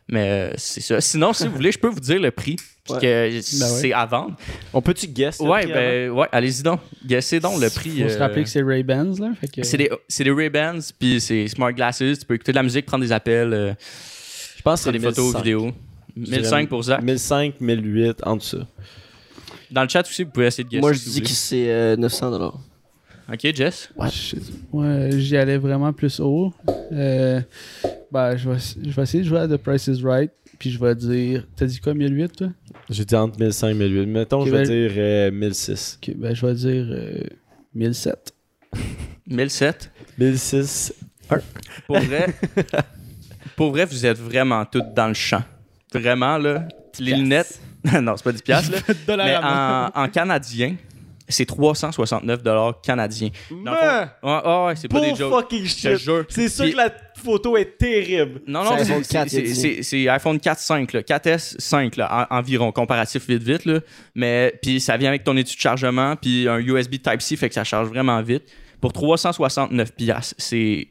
Mais 0.10 0.30
euh, 0.30 0.54
c'est 0.58 0.82
ça. 0.82 1.02
Sinon, 1.02 1.34
si 1.34 1.48
vous 1.48 1.56
voulez, 1.56 1.72
je 1.72 1.80
peux 1.80 1.90
vous 1.90 2.00
dire 2.00 2.20
le 2.20 2.32
prix. 2.32 2.56
Puis 2.56 2.94
Ouais. 2.94 3.02
que 3.02 3.42
c'est 3.42 3.92
à 3.92 4.06
vendre. 4.06 4.38
On 4.74 4.82
peut-tu 4.82 5.08
guess? 5.08 5.42
le 5.42 5.46
Ouais, 5.46 5.66
ben, 5.66 6.10
ouais, 6.12 6.28
allez-y 6.32 6.64
donc. 6.64 6.80
Guessez 7.06 7.42
donc 7.42 7.60
le 7.60 7.70
prix. 7.70 8.02
Faut 8.02 8.08
se 8.08 8.16
euh, 8.16 8.20
rappeler 8.20 8.44
que 8.44 8.50
c'est 8.50 8.62
Ray-Bans, 8.62 9.14
là. 9.20 9.32
Que... 9.54 9.64
c'est 9.64 9.76
des, 9.76 9.92
c'est 10.08 10.24
des 10.24 10.32
Ray-Bans, 10.32 10.80
puis 10.98 11.20
c'est 11.20 11.50
smart 11.50 11.74
glasses. 11.74 11.98
Tu 11.98 12.26
peux 12.26 12.36
écouter 12.36 12.54
de 12.54 12.56
la 12.58 12.64
musique, 12.64 12.86
prendre 12.86 13.04
des 13.04 13.12
appels, 13.12 13.52
euh, 13.54 13.74
Je 14.56 14.62
pense 14.62 14.80
que 14.80 14.86
c'est 14.86 14.92
des 14.98 15.00
photos, 15.00 15.26
1005. 15.34 15.38
vidéos. 15.40 15.72
1005 16.16 16.70
pour 16.70 16.84
Zach. 16.84 17.02
1005, 17.02 17.60
1008, 17.60 18.22
en 18.26 18.38
dessous. 18.38 18.64
Dans 19.70 19.84
le 19.84 19.90
chat 19.90 20.08
aussi, 20.08 20.24
vous 20.24 20.32
pouvez 20.32 20.48
essayer 20.48 20.64
de 20.64 20.70
guesser. 20.70 20.80
Moi, 20.82 20.94
je 20.94 21.00
dis 21.00 21.22
que 21.22 21.28
c'est 21.28 21.70
euh, 21.70 21.98
900 21.98 22.32
dollars. 22.32 22.58
Ok, 23.32 23.54
Jess? 23.54 23.90
Je- 24.00 24.36
Ouais, 24.72 25.10
j'y 25.20 25.36
allais 25.38 25.58
vraiment 25.58 25.92
plus 25.92 26.20
haut. 26.20 26.54
Euh, 26.92 27.42
ben, 28.12 28.38
je 28.38 28.50
vais, 28.50 28.58
je 28.58 28.96
vais 28.96 29.02
essayer 29.04 29.24
de 29.24 29.28
jouer 29.28 29.40
à 29.40 29.48
The 29.48 29.58
Price 29.58 29.88
is 29.88 30.02
Right. 30.04 30.32
Puis 30.60 30.72
je 30.72 30.80
vais 30.80 30.96
dire. 30.96 31.46
T'as 31.56 31.66
dit 31.66 31.80
quoi, 31.80 31.94
1008, 31.94 32.36
toi? 32.36 32.48
J'ai 32.90 33.06
dit 33.06 33.16
entre 33.16 33.38
1005 33.40 33.70
et 33.70 33.74
1008. 33.74 34.06
Mettons, 34.08 34.46
je 34.46 34.52
vais 34.52 34.64
ben- 34.64 34.66
dire 34.66 34.92
euh, 34.98 35.32
1006. 35.32 36.00
Ok, 36.02 36.16
ben, 36.16 36.34
je 36.34 36.46
vais 36.46 36.54
dire 36.54 36.86
euh, 36.90 37.24
1007. 37.76 38.34
1007. 39.28 39.92
1006. 40.18 40.94
Pour 41.86 42.00
vrai, 42.00 42.28
pour 43.58 43.72
vrai, 43.72 43.86
vous 43.86 44.06
êtes 44.06 44.18
vraiment 44.18 44.64
toutes 44.66 44.94
dans 44.96 45.10
le 45.10 45.14
champ. 45.14 45.44
Vraiment, 45.94 46.38
là. 46.38 46.68
Les 47.00 47.14
lunettes. 47.14 47.60
non, 48.02 48.16
c'est 48.16 48.24
pas 48.24 48.32
10 48.32 48.42
piastres, 48.42 48.72
là. 48.72 49.16
Mais 49.18 49.38
en, 49.38 50.04
en 50.04 50.10
canadien, 50.10 50.76
c'est 51.28 51.46
369 51.46 52.42
canadiens. 52.84 53.30
Dans 53.52 53.72
le 53.72 53.78
fond- 53.78 53.84
Ouais, 54.24 54.42
ouais, 54.46 54.66
ouais, 54.68 54.76
c'est 54.76 54.88
pas 54.88 55.00
des 55.02 55.16
jokes. 55.16 55.32
fucking 55.34 55.66
Je 55.66 55.74
te 55.76 55.80
shit. 55.80 55.98
jure. 55.98 56.26
C'est 56.30 56.50
sûr 56.50 56.64
Puis- 56.66 56.72
que 56.74 56.78
la 56.78 56.92
photo 57.24 57.58
est 57.58 57.78
terrible. 57.78 58.42
Non, 58.48 58.64
non, 58.64 58.72
C'est 58.78 58.86
c'est 58.86 58.92
iPhone 58.92 59.04
4, 59.04 59.30
c'est- 59.30 59.38
il 59.38 59.40
a 59.40 59.44
dit. 59.44 59.56
c'est- 59.56 59.84
c'est 59.84 60.08
iPhone 60.10 60.40
4 60.40 60.60
5, 60.60 60.94
là, 60.94 61.04
4S 61.04 61.56
5 61.60 61.96
là, 61.98 62.28
en- 62.32 62.38
environ, 62.38 62.72
comparatif 62.72 63.28
vite 63.28 63.44
vite. 63.44 63.66
Là. 63.66 63.80
Mais 64.16 64.54
puis 64.62 64.80
ça 64.80 64.96
vient 64.98 65.10
avec 65.10 65.24
ton 65.24 65.36
étui 65.36 65.56
de 65.56 65.62
chargement, 65.62 66.16
puis 66.16 66.48
un 66.48 66.60
USB 66.60 66.94
Type-C, 67.02 67.36
fait 67.36 67.50
que 67.50 67.56
ça 67.56 67.64
charge 67.64 67.88
vraiment 67.90 68.22
vite. 68.22 68.44
Pour 68.80 68.94
369 68.94 69.92
piastres, 69.96 70.36
c'est 70.38 70.88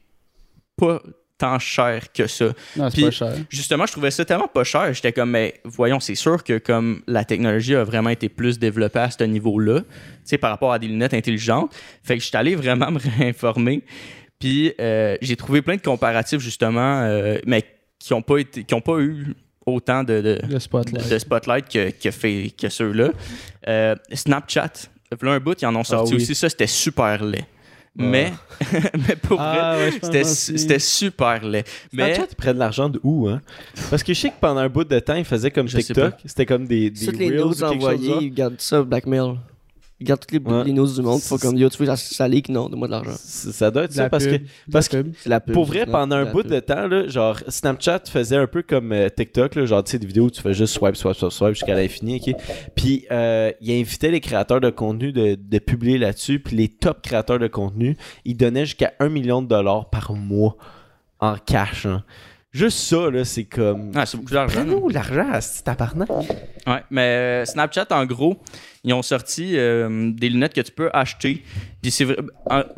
pas 0.76 1.00
tant 1.38 1.58
cher 1.58 2.12
que 2.12 2.26
ça. 2.26 2.46
Non, 2.76 2.88
c'est 2.88 2.94
Puis- 2.94 3.04
pas 3.04 3.10
cher. 3.10 3.32
Justement, 3.50 3.86
je 3.86 3.92
trouvais 3.92 4.10
ça 4.10 4.24
tellement 4.24 4.48
pas 4.48 4.64
cher. 4.64 4.92
J'étais 4.94 5.12
comme, 5.12 5.30
mais 5.30 5.60
voyons, 5.64 6.00
c'est 6.00 6.14
sûr 6.14 6.42
que 6.42 6.58
comme 6.58 7.02
la 7.06 7.24
technologie 7.24 7.74
a 7.74 7.84
vraiment 7.84 8.10
été 8.10 8.28
plus 8.28 8.58
développée 8.58 9.00
à 9.00 9.10
ce 9.10 9.22
niveau-là, 9.24 9.80
tu 9.80 9.86
sais, 10.24 10.38
par 10.38 10.50
rapport 10.50 10.72
à 10.72 10.78
des 10.78 10.86
lunettes 10.88 11.14
intelligentes. 11.14 11.74
Fait 12.02 12.14
que 12.16 12.22
je 12.22 12.28
suis 12.28 12.36
allé 12.36 12.54
vraiment 12.54 12.90
me 12.90 12.98
réinformer. 12.98 13.82
Puis 14.38 14.72
euh, 14.80 15.16
j'ai 15.20 15.36
trouvé 15.36 15.62
plein 15.62 15.76
de 15.76 15.82
comparatifs, 15.82 16.40
justement, 16.40 17.00
euh, 17.02 17.38
mais 17.46 17.64
qui 17.98 18.12
n'ont 18.12 18.22
pas, 18.22 18.38
été- 18.38 18.64
qui 18.64 18.74
ont 18.74 18.80
pas 18.80 18.98
eu 18.98 19.34
autant 19.64 20.04
de, 20.04 20.20
de, 20.20 20.38
Le 20.48 20.60
spotlight. 20.60 21.08
de 21.10 21.18
spotlight 21.18 21.68
que, 21.68 21.90
que, 21.90 22.10
fait, 22.10 22.52
que 22.56 22.68
ceux-là. 22.68 23.10
Euh, 23.66 23.94
Snapchat, 24.12 24.70
là, 25.22 25.32
un 25.32 25.40
bout, 25.40 25.60
ils 25.60 25.66
en 25.66 25.74
ont 25.74 25.82
sorti 25.84 26.14
oui. 26.14 26.22
aussi. 26.22 26.34
Ça, 26.34 26.48
c'était 26.48 26.66
super 26.66 27.24
laid. 27.24 27.44
Mais, 27.98 28.32
mais 29.08 29.16
pour 29.16 29.38
vrai, 29.38 29.58
Ah, 29.58 29.76
ouais, 29.78 29.98
pense 29.98 30.10
c'était, 30.10 30.78
super 30.78 31.42
laid. 31.44 31.64
Mais, 31.92 32.14
Snapchat, 32.14 32.32
ils 32.32 32.36
prennent 32.36 32.58
l'argent 32.58 32.88
de 32.88 33.00
où, 33.02 33.28
hein? 33.28 33.40
Parce 33.90 34.02
que 34.02 34.12
je 34.12 34.20
sais 34.20 34.28
que 34.28 34.34
pendant 34.40 34.60
un 34.60 34.68
bout 34.68 34.84
de 34.84 34.98
temps, 34.98 35.14
ils 35.14 35.24
faisaient 35.24 35.50
comme 35.50 35.68
Je 35.68 35.78
TikTok. 35.78 36.14
C'était 36.24 36.46
comme 36.46 36.66
des, 36.66 36.90
des 36.90 37.06
Toutes 37.06 37.18
les 37.18 37.28
Reels 37.30 37.40
ou 37.40 37.44
news 37.46 37.54
quelque 37.54 37.60
chose 37.60 37.72
envoyées, 37.76 38.08
genre. 38.08 38.22
ils 38.22 38.34
gardent 38.34 38.60
ça 38.60 38.82
blackmail. 38.82 39.36
Ils 39.98 40.06
gardent 40.06 40.20
toutes 40.20 40.32
les, 40.32 40.38
Ouais. 40.38 40.64
du 40.64 41.00
monde. 41.02 41.20
Faut 41.22 41.38
comme, 41.38 41.56
yo, 41.56 41.70
tu 41.70 41.78
veux, 41.78 41.86
ça, 41.86 41.96
ça 41.96 42.28
leak? 42.28 42.50
Non, 42.50 42.68
donne-moi 42.68 42.86
de 42.86 42.92
l'argent. 42.92 43.12
Ça 43.18 43.70
doit 43.70 43.84
être 43.84 43.92
ça 43.94 44.02
la 44.02 44.10
parce 44.10 44.26
que 44.26 44.36
parce 44.70 44.92
la 44.92 45.02
pub. 45.02 45.14
La 45.24 45.40
pub. 45.40 45.54
Pour 45.54 45.64
vrai, 45.64 45.86
pendant 45.86 46.16
un 46.16 46.24
la 46.24 46.32
bout 46.32 46.42
pub. 46.42 46.50
de 46.52 46.60
temps, 46.60 46.86
là, 46.86 47.08
genre 47.08 47.38
Snapchat 47.48 48.00
faisait 48.06 48.36
un 48.36 48.46
peu 48.46 48.62
comme 48.62 48.92
euh, 48.92 49.08
TikTok, 49.08 49.54
là, 49.54 49.64
genre 49.64 49.82
tu 49.82 49.92
sais 49.92 49.98
des 49.98 50.06
vidéos 50.06 50.24
où 50.26 50.30
tu 50.30 50.42
fais 50.42 50.52
juste 50.52 50.74
swipe, 50.74 50.96
swipe, 50.96 51.14
swipe, 51.16 51.32
swipe 51.32 51.54
jusqu'à 51.54 51.74
l'infini, 51.74 52.20
ok. 52.26 52.34
Puis 52.74 53.06
euh, 53.10 53.50
il 53.62 53.72
invitait 53.80 54.10
les 54.10 54.20
créateurs 54.20 54.60
de 54.60 54.68
contenu 54.68 55.12
de, 55.12 55.34
de 55.40 55.58
publier 55.58 55.96
là-dessus, 55.96 56.40
puis 56.40 56.56
les 56.56 56.68
top 56.68 57.00
créateurs 57.00 57.38
de 57.38 57.46
contenu, 57.48 57.96
ils 58.26 58.36
donnaient 58.36 58.66
jusqu'à 58.66 58.92
un 59.00 59.08
million 59.08 59.40
de 59.40 59.48
dollars 59.48 59.88
par 59.88 60.12
mois 60.12 60.56
en 61.20 61.36
cash. 61.36 61.86
hein. 61.86 62.04
Juste 62.52 62.78
ça, 62.78 63.10
là, 63.10 63.24
c'est 63.26 63.44
comme. 63.44 63.92
ah, 63.94 64.06
c'est 64.06 64.16
beaucoup 64.16 64.32
d'argent. 64.32 64.64
Prends-nous 64.64 64.88
l'argent, 64.88 65.26
c'est 65.40 65.62
tabarnak. 65.64 66.08
Ouais, 66.10 66.82
mais 66.90 67.02
euh, 67.02 67.44
Snapchat, 67.44 67.86
en 67.90 68.06
gros, 68.06 68.38
ils 68.86 68.94
ont 68.94 69.02
sorti 69.02 69.52
euh, 69.58 70.10
des 70.12 70.28
lunettes 70.30 70.54
que 70.54 70.60
tu 70.62 70.72
peux 70.72 70.88
acheter. 70.94 71.42
Puis 71.82 71.90
c'est 71.90 72.06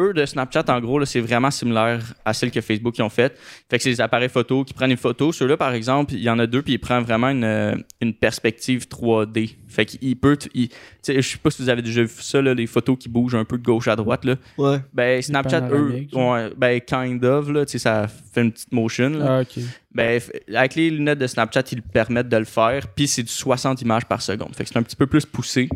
eux 0.00 0.12
de 0.12 0.26
Snapchat, 0.26 0.64
en 0.68 0.80
gros, 0.80 0.98
là, 0.98 1.06
c'est 1.06 1.20
vraiment 1.20 1.50
similaire 1.50 2.00
à 2.24 2.32
celles 2.34 2.50
que 2.50 2.60
Facebook 2.60 2.98
ils 2.98 3.02
ont 3.02 3.08
faites. 3.08 3.38
Fait 3.70 3.76
que 3.78 3.82
c'est 3.84 3.90
des 3.90 4.00
appareils 4.00 4.28
photo 4.28 4.64
qui 4.64 4.74
prennent 4.74 4.90
une 4.90 4.96
photo. 4.96 5.32
Ceux-là, 5.32 5.56
par 5.56 5.72
exemple, 5.72 6.14
il 6.14 6.20
y 6.22 6.28
en 6.28 6.38
a 6.38 6.46
deux, 6.46 6.62
puis 6.62 6.74
ils 6.74 6.78
prennent 6.78 7.04
vraiment 7.04 7.28
une, 7.30 7.44
euh, 7.44 7.74
une 8.00 8.12
perspective 8.14 8.86
3D. 8.88 9.50
Fait 9.68 9.86
qu'il 9.86 10.16
peut. 10.16 10.36
il- 10.54 10.68
je 11.06 11.20
sais 11.22 11.38
pas 11.38 11.50
si 11.50 11.62
vous 11.62 11.68
avez 11.70 11.80
déjà 11.82 12.02
vu 12.02 12.10
ça, 12.20 12.42
là, 12.42 12.52
les 12.52 12.66
photos 12.66 12.98
qui 12.98 13.08
bougent 13.08 13.34
un 13.34 13.44
peu 13.44 13.56
de 13.56 13.62
gauche 13.62 13.88
à 13.88 13.96
droite. 13.96 14.24
Là. 14.24 14.36
Ouais. 14.58 14.78
Ben, 14.92 15.22
Snapchat, 15.22 15.60
eux, 15.78 16.06
ouais, 16.14 16.50
ben, 16.56 16.80
kind 16.80 17.24
of, 17.24 17.48
là, 17.50 17.64
ça 17.66 18.06
fait 18.08 18.42
une 18.42 18.52
petite 18.52 18.72
motion. 18.72 19.10
là. 19.10 19.38
Ah, 19.38 19.40
ok. 19.42 19.62
Ben, 19.98 20.20
avec 20.54 20.74
les 20.74 20.90
lunettes 20.90 21.18
de 21.18 21.26
Snapchat, 21.26 21.64
ils 21.72 21.82
permettent 21.82 22.28
de 22.28 22.36
le 22.36 22.44
faire. 22.44 22.88
Puis 22.88 23.08
c'est 23.08 23.22
du 23.22 23.32
60 23.32 23.82
images 23.82 24.06
par 24.06 24.22
seconde. 24.22 24.54
Fait 24.56 24.64
que 24.64 24.70
c'est 24.70 24.78
un 24.78 24.82
petit 24.82 24.96
peu 24.96 25.06
plus 25.06 25.26
poussé. 25.26 25.68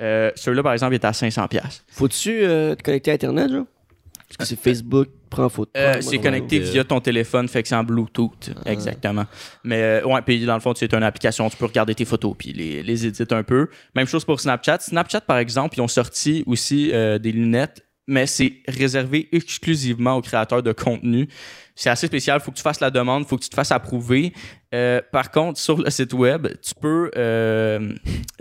Euh, 0.00 0.30
Celui-là, 0.36 0.62
par 0.62 0.72
exemple, 0.72 0.92
il 0.92 0.96
est 0.96 1.04
à 1.04 1.12
500$. 1.12 1.48
piastres. 1.48 1.84
Faut-tu 1.88 2.30
euh, 2.42 2.74
te 2.74 2.82
connecter 2.82 3.10
à 3.10 3.14
Internet, 3.14 3.50
genre? 3.50 3.64
Parce 4.36 4.50
que 4.50 4.56
c'est 4.56 4.60
Facebook, 4.60 5.08
prends 5.30 5.48
photo. 5.48 5.70
Euh, 5.76 6.00
c'est 6.00 6.18
connecté 6.18 6.58
via 6.58 6.82
ton 6.82 7.00
téléphone, 7.00 7.46
fait 7.46 7.62
que 7.62 7.68
c'est 7.68 7.74
en 7.74 7.84
Bluetooth. 7.84 8.50
Exactement. 8.66 9.26
Mais 9.62 9.80
euh, 9.80 10.04
ouais, 10.06 10.22
puis 10.22 10.44
dans 10.44 10.54
le 10.54 10.60
fond, 10.60 10.72
c'est 10.74 10.92
une 10.92 11.02
application, 11.02 11.48
tu 11.50 11.56
peux 11.56 11.66
regarder 11.66 11.94
tes 11.94 12.04
photos 12.04 12.34
puis 12.36 12.52
les, 12.52 12.82
les 12.82 13.06
éditer 13.06 13.34
un 13.34 13.42
peu. 13.42 13.68
Même 13.94 14.06
chose 14.06 14.24
pour 14.24 14.40
Snapchat. 14.40 14.78
Snapchat, 14.80 15.20
par 15.20 15.38
exemple, 15.38 15.76
ils 15.78 15.82
ont 15.82 15.88
sorti 15.88 16.42
aussi 16.46 16.90
euh, 16.92 17.18
des 17.18 17.32
lunettes, 17.32 17.86
mais 18.08 18.26
c'est 18.26 18.54
réservé 18.66 19.28
exclusivement 19.32 20.16
aux 20.16 20.22
créateurs 20.22 20.62
de 20.62 20.72
contenu. 20.72 21.28
C'est 21.76 21.90
assez 21.90 22.06
spécial, 22.06 22.40
faut 22.40 22.52
que 22.52 22.56
tu 22.56 22.62
fasses 22.62 22.80
la 22.80 22.90
demande, 22.90 23.26
faut 23.26 23.36
que 23.36 23.42
tu 23.42 23.48
te 23.48 23.54
fasses 23.54 23.72
approuver. 23.72 24.32
Euh, 24.72 25.00
par 25.10 25.32
contre, 25.32 25.58
sur 25.58 25.78
le 25.78 25.90
site 25.90 26.12
web, 26.12 26.46
tu 26.62 26.72
peux, 26.80 27.10
euh, 27.16 27.92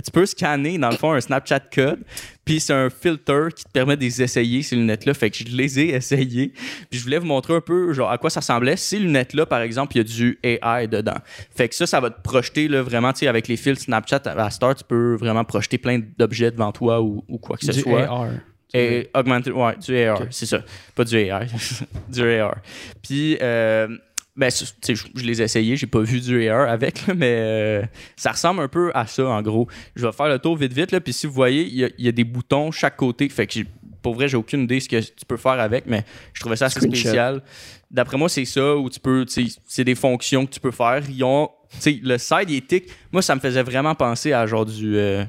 tu 0.03 0.11
peux 0.11 0.25
scanner, 0.27 0.77
dans 0.77 0.89
le 0.89 0.97
fond, 0.97 1.13
un 1.13 1.21
Snapchat 1.21 1.61
code, 1.73 2.03
puis 2.45 2.59
c'est 2.59 2.73
un 2.73 2.91
filter 2.91 3.47
qui 3.55 3.63
te 3.63 3.71
permet 3.71 3.97
de 3.97 4.01
les 4.01 4.21
essayer, 4.21 4.61
ces 4.61 4.75
lunettes-là. 4.75 5.15
Fait 5.15 5.31
que 5.31 5.37
je 5.37 5.45
les 5.45 5.79
ai 5.79 5.95
essayées. 5.95 6.53
Puis 6.91 6.99
je 6.99 7.03
voulais 7.03 7.17
vous 7.17 7.25
montrer 7.25 7.55
un 7.55 7.61
peu 7.61 7.91
genre, 7.93 8.11
à 8.11 8.19
quoi 8.19 8.29
ça 8.29 8.39
ressemblait. 8.39 8.77
Ces 8.77 8.99
lunettes-là, 8.99 9.47
par 9.47 9.61
exemple, 9.61 9.95
il 9.95 9.97
y 9.97 10.01
a 10.01 10.03
du 10.03 10.39
AI 10.43 10.87
dedans. 10.87 11.17
Fait 11.55 11.69
que 11.69 11.75
ça, 11.75 11.87
ça 11.87 11.99
va 11.99 12.11
te 12.11 12.21
projeter 12.21 12.67
là, 12.67 12.83
vraiment, 12.83 13.13
tu 13.13 13.19
sais, 13.19 13.27
avec 13.27 13.47
les 13.47 13.57
fils 13.57 13.79
Snapchat 13.79 14.21
à 14.25 14.49
Star, 14.51 14.75
tu 14.75 14.83
peux 14.83 15.15
vraiment 15.15 15.43
projeter 15.43 15.79
plein 15.79 15.99
d'objets 16.19 16.51
devant 16.51 16.71
toi 16.71 17.01
ou, 17.01 17.23
ou 17.27 17.39
quoi 17.39 17.57
que 17.57 17.65
ce 17.65 17.71
Du 17.71 17.79
soit. 17.79 18.03
AR. 18.03 18.27
Et 18.73 19.09
augmented, 19.13 19.53
ouais, 19.53 19.75
du 19.77 19.97
AR, 19.99 20.21
c'est 20.31 20.45
ça. 20.47 20.63
Pas 20.95 21.03
du 21.03 21.15
AI, 21.15 21.45
du 22.09 22.23
AR. 22.39 22.57
Puis, 23.03 23.37
euh, 23.41 23.87
ben, 24.35 24.49
je, 24.49 24.93
je 25.15 25.23
les 25.23 25.41
ai 25.41 25.45
essayés, 25.45 25.75
j'ai 25.75 25.85
pas 25.85 25.99
vu 26.01 26.19
du 26.19 26.47
AR 26.49 26.69
avec, 26.69 27.05
là, 27.05 27.13
mais 27.13 27.35
euh, 27.37 27.83
ça 28.15 28.31
ressemble 28.31 28.61
un 28.61 28.67
peu 28.67 28.91
à 28.95 29.05
ça, 29.05 29.27
en 29.27 29.41
gros. 29.43 29.67
Je 29.95 30.05
vais 30.05 30.11
faire 30.11 30.27
le 30.27 30.39
tour 30.39 30.57
vite, 30.57 30.73
vite, 30.73 30.91
là, 30.91 30.99
puis 30.99 31.13
si 31.13 31.27
vous 31.27 31.33
voyez, 31.33 31.63
il 31.63 31.75
y 31.75 31.85
a, 31.85 31.89
il 31.99 32.05
y 32.05 32.07
a 32.07 32.11
des 32.11 32.23
boutons 32.23 32.71
chaque 32.71 32.95
côté, 32.97 33.29
fait 33.29 33.45
que 33.45 33.59
pour 34.01 34.15
vrai, 34.15 34.27
j'ai 34.27 34.35
aucune 34.37 34.63
idée 34.63 34.79
ce 34.79 34.89
que 34.89 34.99
tu 34.99 35.25
peux 35.25 35.37
faire 35.37 35.59
avec, 35.59 35.85
mais 35.85 36.03
je 36.33 36.41
trouvais 36.41 36.55
ça 36.57 36.65
assez 36.65 36.79
Screenshot. 36.79 36.99
spécial. 36.99 37.41
D'après 37.89 38.17
moi, 38.17 38.27
c'est 38.27 38.43
ça 38.43 38.75
où 38.75 38.89
tu 38.89 38.99
peux, 38.99 39.25
c'est 39.65 39.83
des 39.83 39.95
fonctions 39.95 40.45
que 40.45 40.51
tu 40.51 40.59
peux 40.59 40.71
faire. 40.71 41.01
Ils 41.09 41.23
ont, 41.23 41.49
le 41.85 42.17
side, 42.17 42.49
il 42.49 42.55
est 42.57 42.67
tic. 42.67 42.85
Moi, 43.13 43.21
ça 43.21 43.33
me 43.35 43.39
faisait 43.39 43.63
vraiment 43.63 43.95
penser 43.95 44.33
à 44.33 44.45
genre 44.45 44.65
du. 44.65 44.97
euh, 44.97 45.23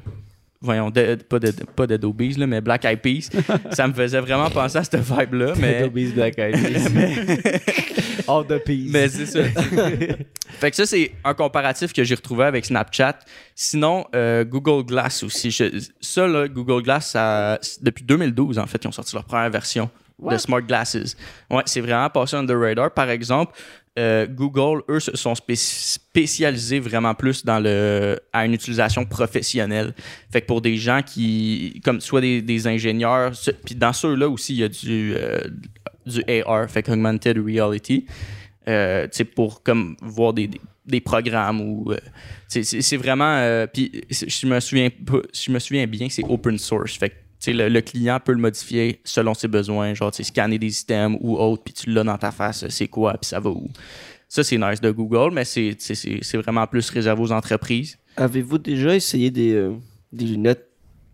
voyons, 0.65 0.91
de- 0.91 1.15
pas 1.29 1.39
de 1.39 1.51
pas 1.51 1.87
là, 1.87 2.47
mais 2.47 2.61
Black 2.61 2.85
Eyed 2.85 3.01
Peas. 3.01 3.31
ça 3.71 3.87
me 3.87 3.93
faisait 3.93 4.21
vraiment 4.21 4.51
penser 4.51 4.79
à 4.79 4.85
cette 4.85 4.97
vibe-là, 5.01 5.53
mais. 5.59 5.89
Black 5.89 6.39
Eyed 6.39 6.57
Peas. 6.61 6.89
All 8.29 8.45
the 8.47 8.59
peas. 8.65 8.89
Mais 8.91 9.09
c'est 9.09 9.27
ça. 9.27 9.41
fait 9.45 10.71
que 10.71 10.77
ça, 10.77 10.87
c'est 10.87 11.13
un 11.25 11.35
comparatif 11.35 11.93
que 11.93 12.03
j'ai 12.05 12.15
retrouvé 12.15 12.45
avec 12.45 12.65
Snapchat. 12.65 13.19
Sinon, 13.55 14.07
euh, 14.15 14.45
Google 14.45 14.85
Glass 14.87 15.23
aussi. 15.23 15.51
Je- 15.51 15.79
ça, 16.01 16.27
là, 16.27 16.49
Google 16.49 16.83
Glass, 16.83 17.11
ça- 17.11 17.59
depuis 17.83 18.05
2012, 18.05 18.59
en 18.59 18.67
fait, 18.67 18.83
ils 18.83 18.89
ont 18.89 18.93
sorti 18.93 19.15
leur 19.15 19.25
première 19.25 19.51
version 19.51 19.91
de 20.19 20.39
Smart 20.39 20.63
Glasses. 20.63 21.17
Ouais, 21.51 21.63
c'est 21.67 21.81
vraiment 21.81 22.09
passé 22.09 22.37
under 22.37 22.59
radar. 22.59 22.91
Par 22.93 23.11
exemple, 23.11 23.53
euh, 23.97 24.27
Google, 24.27 24.83
eux, 24.89 24.99
se 24.99 25.17
sont 25.17 25.35
spé- 25.35 25.55
spécialisés 25.55 26.81
vraiment 26.81 27.15
plus 27.15 27.45
dans 27.45 27.61
le 27.61 28.19
à 28.33 28.45
une 28.45 28.55
utilisation 28.55 29.05
professionnelle. 29.05 29.95
Fait 30.33 30.41
que 30.41 30.47
pour 30.47 30.61
des 30.61 30.77
gens 30.77 31.01
qui, 31.03 31.81
comme 31.85 32.01
soit 32.01 32.21
des, 32.21 32.67
ingénieurs, 32.67 33.33
puis 33.65 33.77
dans 33.77 33.93
ceux-là 33.93 34.29
aussi, 34.29 34.55
il 34.55 34.61
y 34.61 34.65
a 34.65 34.69
du, 34.69 35.15
euh, 35.17 35.39
du 36.07 36.25
AR, 36.29 36.69
fait 36.69 36.83
qu'augmented 36.83 37.39
reality. 37.39 38.07
Euh, 38.67 39.07
pour 39.37 39.63
comme 39.63 39.95
voir 40.01 40.33
des, 40.33 40.51
des, 40.87 41.01
programmes 41.01 41.61
ou 41.61 41.93
euh, 41.93 41.99
c'est 42.49 42.97
vraiment 42.97 43.67
puis 43.71 43.93
c'est- 44.11 44.31
je 44.31 44.47
me 44.47 44.59
souviens 44.59 44.89
si 45.35 45.45
je 45.45 45.51
me 45.53 45.59
souviens 45.59 45.87
bien 45.87 46.09
c'est 46.09 46.25
open 46.25 46.57
source 46.57 46.97
fait 46.97 47.11
que 47.11 47.15
le, 47.53 47.69
le 47.69 47.81
client 47.81 48.19
peut 48.25 48.33
le 48.33 48.39
modifier 48.41 49.01
selon 49.05 49.35
ses 49.35 49.49
besoins 49.49 49.95
genre 49.95 50.11
tu 50.11 50.19
sais, 50.19 50.25
scanner 50.25 50.59
des 50.59 50.71
systèmes 50.71 51.17
ou 51.21 51.37
autre 51.37 51.63
puis 51.65 51.75
tu 51.75 51.91
l'as 51.91 52.05
dans 52.05 52.17
ta 52.19 52.31
face 52.33 52.67
c'est 52.69 52.89
quoi 52.89 53.13
puis 53.15 53.29
ça 53.29 53.41
va 53.41 53.51
où 53.51 53.69
Ça, 54.29 54.43
c'est 54.43 54.59
nice 54.59 54.81
de 54.81 54.91
Google, 54.91 55.33
mais 55.33 55.45
c'est 55.45 55.77
c'est- 55.79 55.95
c'est- 55.95 56.19
c'est 56.23 56.39
vraiment 56.39 56.67
plus 56.67 56.89
réservé 56.91 57.23
aux 57.23 57.31
entreprises. 57.31 57.99
Avez-vous 58.17 58.59
déjà 58.59 58.95
essayé 58.97 59.31
des, 59.31 59.53
euh, 59.53 59.75
des 60.13 60.25
lunettes 60.25 60.67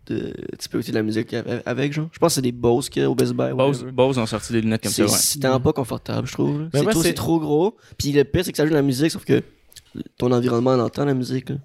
de... 0.07 0.33
Tu 0.59 0.67
peux 0.69 0.79
écouter 0.79 0.91
de 0.91 0.97
la 0.97 1.03
musique 1.03 1.35
avec, 1.65 1.93
genre? 1.93 2.09
Je 2.11 2.17
pense 2.17 2.31
que 2.31 2.35
c'est 2.35 2.41
des 2.41 2.51
Bose 2.51 2.89
qu'il 2.89 3.03
y 3.03 3.05
a 3.05 3.09
au 3.11 3.13
Best 3.13 3.33
Buy. 3.33 3.53
Bose. 3.53 3.83
Bose 3.93 4.17
ont 4.17 4.25
sorti 4.25 4.53
des 4.53 4.61
lunettes 4.61 4.81
comme 4.81 4.91
ça, 4.91 5.05
C'est 5.07 5.11
ouais. 5.11 5.17
c'est 5.19 5.39
tellement 5.39 5.59
pas 5.59 5.73
confortable, 5.73 6.27
je 6.27 6.33
trouve. 6.33 6.69
C'est 6.73 6.83
trop, 6.89 7.03
trop 7.13 7.39
gros. 7.39 7.77
Puis 7.97 8.11
le 8.11 8.23
pire, 8.23 8.43
c'est 8.43 8.51
que 8.51 8.57
ça 8.57 8.63
joue 8.65 8.71
de 8.71 8.75
la 8.75 8.81
musique, 8.81 9.11
sauf 9.11 9.23
que 9.23 9.43
ton 10.17 10.31
environnement 10.31 10.71
en 10.71 10.79
entend 10.79 11.05
la 11.05 11.13
musique. 11.13 11.49
là. 11.51 11.57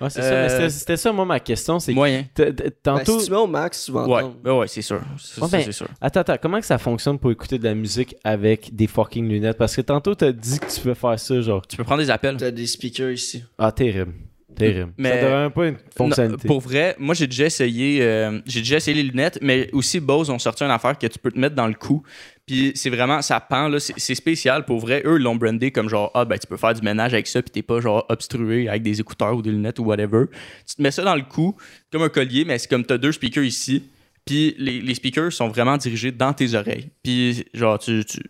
Ouais, 0.00 0.10
c'est 0.10 0.20
ça. 0.22 0.28
Euh, 0.32 0.58
Mais 0.60 0.70
c'était- 0.70 0.96
ça, 0.96 1.12
moi, 1.12 1.24
ma 1.24 1.40
question. 1.40 1.78
C'est 1.78 1.92
Moyen. 1.94 2.24
t- 2.34 2.54
t- 2.54 2.64
Ben, 2.64 2.70
tantôt. 2.82 3.18
si 3.18 3.26
tu 3.26 3.30
mets 3.32 3.38
au 3.38 3.46
max, 3.46 3.84
tu 3.86 3.92
vas 3.92 4.06
Ouais, 4.06 4.22
entendre. 4.22 4.36
ben 4.42 4.52
ouais, 4.58 4.68
c'est 4.68 4.82
sûr. 4.82 4.96
Ouais, 4.96 5.48
ben, 5.50 5.62
c'est 5.64 5.72
sûr. 5.72 5.88
Attends, 6.00 6.20
attends, 6.20 6.36
comment 6.40 6.60
que 6.60 6.66
ça 6.66 6.78
fonctionne 6.78 7.18
pour 7.18 7.30
écouter 7.30 7.58
de 7.58 7.64
la 7.64 7.74
musique 7.74 8.14
avec 8.24 8.74
des 8.74 8.86
fucking 8.86 9.28
lunettes? 9.28 9.56
Parce 9.58 9.74
que 9.74 9.80
tantôt, 9.80 10.14
t'as 10.14 10.32
dit 10.32 10.58
que 10.58 10.66
tu 10.66 10.80
peux 10.80 10.94
faire 10.94 11.18
ça, 11.18 11.40
genre. 11.40 11.66
Tu 11.66 11.76
peux 11.76 11.84
prendre 11.84 12.02
des 12.02 12.10
appels. 12.10 12.36
T'as 12.36 12.50
des 12.50 12.66
speakers 12.66 13.12
ici. 13.12 13.42
Ah, 13.58 13.72
terrible. 13.72 14.12
Terrible. 14.58 14.92
Mais- 14.98 15.08
Ça 15.10 15.16
devrait 15.16 15.42
même 15.42 15.50
pas 15.50 15.66
une 15.68 15.76
fonctionnalité. 15.96 16.48
Non, 16.48 16.54
pour 16.54 16.60
vrai, 16.60 16.96
moi 16.98 17.14
j'ai 17.14 17.26
déjà 17.26 17.46
essayé 17.46 17.98
euh, 18.02 18.40
j'ai 18.46 18.60
déjà 18.60 18.76
essayé 18.76 19.02
les 19.02 19.08
lunettes, 19.08 19.38
mais 19.42 19.68
aussi 19.72 20.00
Bose 20.00 20.30
ont 20.30 20.38
sorti 20.38 20.64
une 20.64 20.70
affaire 20.70 20.96
que 20.98 21.06
tu 21.06 21.18
peux 21.18 21.30
te 21.30 21.38
mettre 21.38 21.54
dans 21.54 21.66
le 21.66 21.74
cou. 21.74 22.02
Puis 22.46 22.72
c'est 22.74 22.90
vraiment 22.90 23.22
ça 23.22 23.40
pend 23.40 23.68
là, 23.68 23.78
c'est 23.80 24.14
spécial 24.14 24.64
pour 24.64 24.78
vrai. 24.78 25.02
Eux 25.04 25.16
ils 25.18 25.22
l'ont 25.22 25.34
brandé 25.36 25.70
comme 25.70 25.88
genre 25.88 26.10
ah 26.14 26.24
ben 26.24 26.38
tu 26.38 26.46
peux 26.46 26.56
faire 26.56 26.74
du 26.74 26.82
ménage 26.82 27.12
avec 27.12 27.26
ça 27.26 27.42
puis 27.42 27.50
t'es 27.50 27.62
pas 27.62 27.80
genre 27.80 28.06
obstrué 28.08 28.68
avec 28.68 28.82
des 28.82 29.00
écouteurs 29.00 29.36
ou 29.36 29.42
des 29.42 29.50
lunettes 29.50 29.78
ou 29.78 29.84
whatever. 29.84 30.24
Tu 30.68 30.76
te 30.76 30.82
mets 30.82 30.90
ça 30.90 31.02
dans 31.02 31.16
le 31.16 31.22
cou 31.22 31.56
comme 31.92 32.02
un 32.02 32.08
collier, 32.08 32.44
mais 32.44 32.58
c'est 32.58 32.68
comme 32.68 32.84
t'as 32.84 32.98
deux 32.98 33.12
speakers 33.12 33.44
ici. 33.44 33.82
Puis 34.24 34.54
les, 34.58 34.80
les 34.80 34.94
speakers 34.94 35.32
sont 35.32 35.48
vraiment 35.48 35.76
dirigés 35.76 36.12
dans 36.12 36.32
tes 36.32 36.54
oreilles. 36.54 36.88
Puis 37.02 37.44
genre 37.54 37.78
tu, 37.78 38.04
tu- 38.04 38.22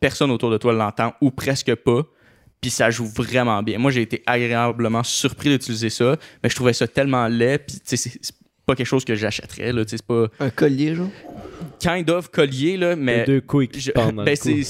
personne 0.00 0.30
autour 0.30 0.50
de 0.50 0.58
toi 0.58 0.72
l'entend 0.72 1.14
ou 1.20 1.30
presque 1.30 1.74
pas. 1.76 2.02
Puis 2.64 2.70
ça 2.70 2.88
joue 2.88 3.04
vraiment 3.04 3.62
bien. 3.62 3.76
Moi, 3.76 3.90
j'ai 3.90 4.00
été 4.00 4.22
agréablement 4.24 5.02
surpris 5.02 5.50
d'utiliser 5.50 5.90
ça, 5.90 6.16
mais 6.42 6.48
je 6.48 6.54
trouvais 6.54 6.72
ça 6.72 6.88
tellement 6.88 7.28
laid. 7.28 7.58
Puis, 7.58 7.76
tu 7.86 7.94
sais, 7.94 8.10
c'est 8.22 8.34
pas 8.64 8.74
quelque 8.74 8.86
chose 8.86 9.04
que 9.04 9.14
j'achèterais, 9.14 9.70
là. 9.70 9.84
Tu 9.84 9.90
sais, 9.90 9.96
c'est 9.98 10.06
pas 10.06 10.28
Un 10.40 10.48
collier, 10.48 10.94
genre? 10.94 11.10
kind 11.78 12.08
of 12.08 12.30
collier, 12.30 12.78
là, 12.78 12.94
Les 12.94 12.96
mais. 12.96 13.24
deux 13.26 13.42
couilles 13.42 13.68
qui 13.68 13.80
je- 13.82 13.90
pendent 13.92 14.16
ben, 14.24 14.34
c'est, 14.34 14.62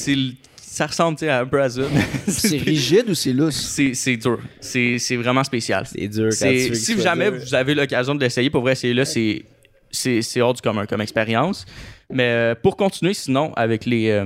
ça 0.61 0.86
ressemble, 0.88 1.16
tu 1.18 1.26
sais, 1.26 1.30
à 1.30 1.42
un 1.49 1.68
ça. 1.68 1.82
C'est 2.26 2.57
rigide 2.59 3.09
ou 3.11 3.14
c'est 3.14 3.32
lousse? 3.32 3.55
C'est, 3.55 3.95
c'est 3.95 4.16
dur. 4.16 4.40
C'est, 4.61 4.99
c'est 4.99 5.14
vraiment 5.14 5.45
spécial. 5.45 5.86
C'est 5.86 6.09
dur 6.09 6.30
quand 6.30 6.32
C'est- 6.32 6.53
tu 6.57 6.62
veux 6.64 6.68
que 6.70 6.74
si 6.74 7.01
jamais 7.01 7.30
dur. 7.30 7.38
vous 7.40 7.55
avez 7.55 7.76
l'occasion 7.76 8.16
de 8.16 8.20
l'essayer, 8.20 8.51
pour 8.51 8.62
vrai, 8.62 8.74
c'est 8.74 8.92
là, 8.92 9.05
c'est, 9.05 9.45
c'est, 9.92 10.20
c'est 10.20 10.40
hors 10.40 10.53
du 10.55 10.61
commun 10.62 10.86
comme 10.86 11.01
expérience. 11.01 11.64
Mais 12.11 12.24
euh, 12.24 12.55
pour 12.61 12.76
continuer, 12.76 13.14
sinon, 13.14 13.53
avec 13.55 13.86
les, 13.86 14.11
euh, 14.11 14.24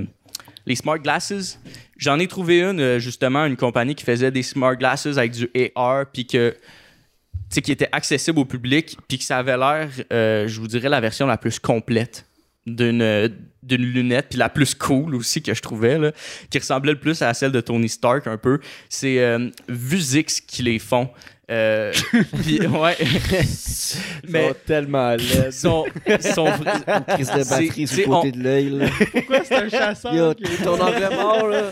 les 0.65 0.75
smart 0.75 0.99
glasses, 0.99 1.61
j'en 1.99 2.19
ai 2.19 2.27
trouvé 2.27 2.63
une, 2.63 2.81
euh, 2.81 2.99
justement, 2.99 3.45
une 3.45 3.57
compagnie 3.57 3.95
qui 3.95 4.05
faisait 4.05 4.31
des 4.31 4.43
smart 4.43 4.77
glasses 4.77 5.07
avec 5.07 5.33
du 5.33 5.51
AR, 5.75 6.07
puis 6.11 6.27
que. 6.27 6.57
qui 7.51 7.73
était 7.73 7.89
accessible 7.93 8.39
au 8.39 8.45
public, 8.45 8.97
puis 9.09 9.19
que 9.19 9.25
ça 9.25 9.39
avait 9.39 9.57
l'air, 9.57 9.91
euh, 10.13 10.49
je 10.49 10.61
vous 10.61 10.69
dirais, 10.69 10.89
la 10.89 11.01
version 11.01 11.27
la 11.27 11.37
plus 11.37 11.59
complète 11.59 12.25
d'une 12.67 13.03
euh, 13.03 13.29
d'une 13.63 13.85
lunette, 13.85 14.29
puis 14.31 14.39
la 14.39 14.49
plus 14.49 14.75
cool 14.75 15.15
aussi 15.15 15.43
que 15.43 15.53
je 15.53 15.61
trouvais, 15.61 15.99
là, 15.99 16.13
qui 16.49 16.59
ressemblait 16.59 16.93
le 16.93 16.99
plus 16.99 17.21
à 17.23 17.35
celle 17.35 17.53
de 17.53 17.61
Tony 17.61 17.89
Stark 17.89 18.27
un 18.27 18.39
peu. 18.39 18.61
C'est 18.89 19.19
euh, 19.19 19.51
Vuzix 19.69 20.41
qui 20.41 20.63
les 20.63 20.79
font. 20.79 21.11
Euh, 21.51 21.93
puis, 22.43 22.61
ouais. 22.67 22.97
Ils 23.01 24.31
mais 24.31 24.49
sont 24.49 24.55
tellement 24.67 25.11
laids. 25.17 25.51
sont, 25.51 25.85
sont 26.21 26.47
vra- 26.47 27.15
Crise 27.15 27.29
de 27.31 27.49
batterie 27.49 27.87
sur 27.87 27.97
le 27.97 28.03
c'est- 28.03 28.05
côté 28.05 28.33
de 28.33 28.43
l'œil. 28.43 28.91
Pourquoi 29.13 29.45
c'est 29.45 29.55
un 29.55 29.69
chasseur? 29.69 30.15
Yo, 30.15 30.35
ton 30.35 30.79
angle 30.81 31.09
mort, 31.15 31.49
là. 31.49 31.63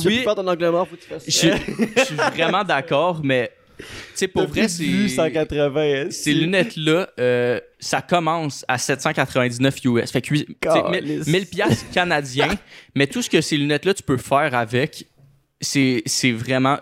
Tu 0.00 0.06
Oui. 0.06 0.22
pas 0.24 0.34
ton 0.34 0.46
angle 0.46 0.68
mort, 0.70 0.86
faut 0.88 0.96
que 0.96 1.00
tu 1.02 1.08
fasses 1.08 1.24
je 1.26 1.30
ça. 1.30 1.56
suis- 1.56 1.86
je 1.96 2.04
suis 2.04 2.14
vraiment 2.14 2.62
d'accord, 2.62 3.20
mais 3.24 3.50
tu 3.78 3.86
sais, 4.14 4.28
pour 4.28 4.46
vrai, 4.46 4.68
c'est. 4.68 4.84
Vu 4.84 5.08
180. 5.08 5.80
hein, 5.82 6.06
Ces 6.10 6.22
c'est- 6.22 6.32
lunettes-là, 6.32 7.08
euh, 7.18 7.58
ça 7.80 8.02
commence 8.02 8.64
à 8.68 8.78
799 8.78 9.76
US. 9.86 10.10
Fait 10.12 10.20
que 10.22 10.34
huit- 10.34 10.46
tu 10.46 10.52
sais, 10.70 10.82
Calisse. 10.92 11.26
1000 11.26 11.46
piastres 11.46 11.90
canadiens. 11.92 12.54
mais 12.94 13.06
tout 13.08 13.22
ce 13.22 13.30
que 13.30 13.40
ces 13.40 13.56
lunettes-là, 13.56 13.94
tu 13.94 14.02
peux 14.02 14.18
faire 14.18 14.54
avec, 14.54 15.06
c'est 15.60 16.02
c'est 16.06 16.30
vraiment... 16.32 16.78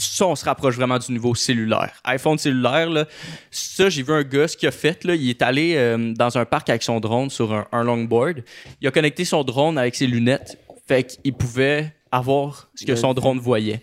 Ça, 0.00 0.26
on 0.26 0.34
se 0.34 0.44
rapproche 0.44 0.76
vraiment 0.76 0.98
du 0.98 1.12
niveau 1.12 1.34
cellulaire. 1.34 1.92
iPhone 2.04 2.38
cellulaire, 2.38 2.88
là, 2.90 3.04
ça, 3.50 3.88
j'ai 3.88 4.02
vu 4.02 4.12
un 4.12 4.22
gars, 4.22 4.48
ce 4.48 4.56
qu'il 4.56 4.68
a 4.68 4.72
fait, 4.72 5.04
là, 5.04 5.14
il 5.14 5.28
est 5.28 5.42
allé 5.42 5.74
euh, 5.76 6.12
dans 6.14 6.38
un 6.38 6.44
parc 6.44 6.70
avec 6.70 6.82
son 6.82 7.00
drone 7.00 7.30
sur 7.30 7.52
un, 7.52 7.66
un 7.72 7.84
longboard. 7.84 8.42
Il 8.80 8.88
a 8.88 8.90
connecté 8.90 9.24
son 9.24 9.44
drone 9.44 9.78
avec 9.78 9.94
ses 9.94 10.06
lunettes. 10.06 10.58
Fait 10.88 11.04
qu'il 11.04 11.34
pouvait 11.34 11.92
avoir 12.10 12.68
ce 12.74 12.84
que 12.84 12.96
son 12.96 13.14
drone 13.14 13.38
voyait. 13.38 13.82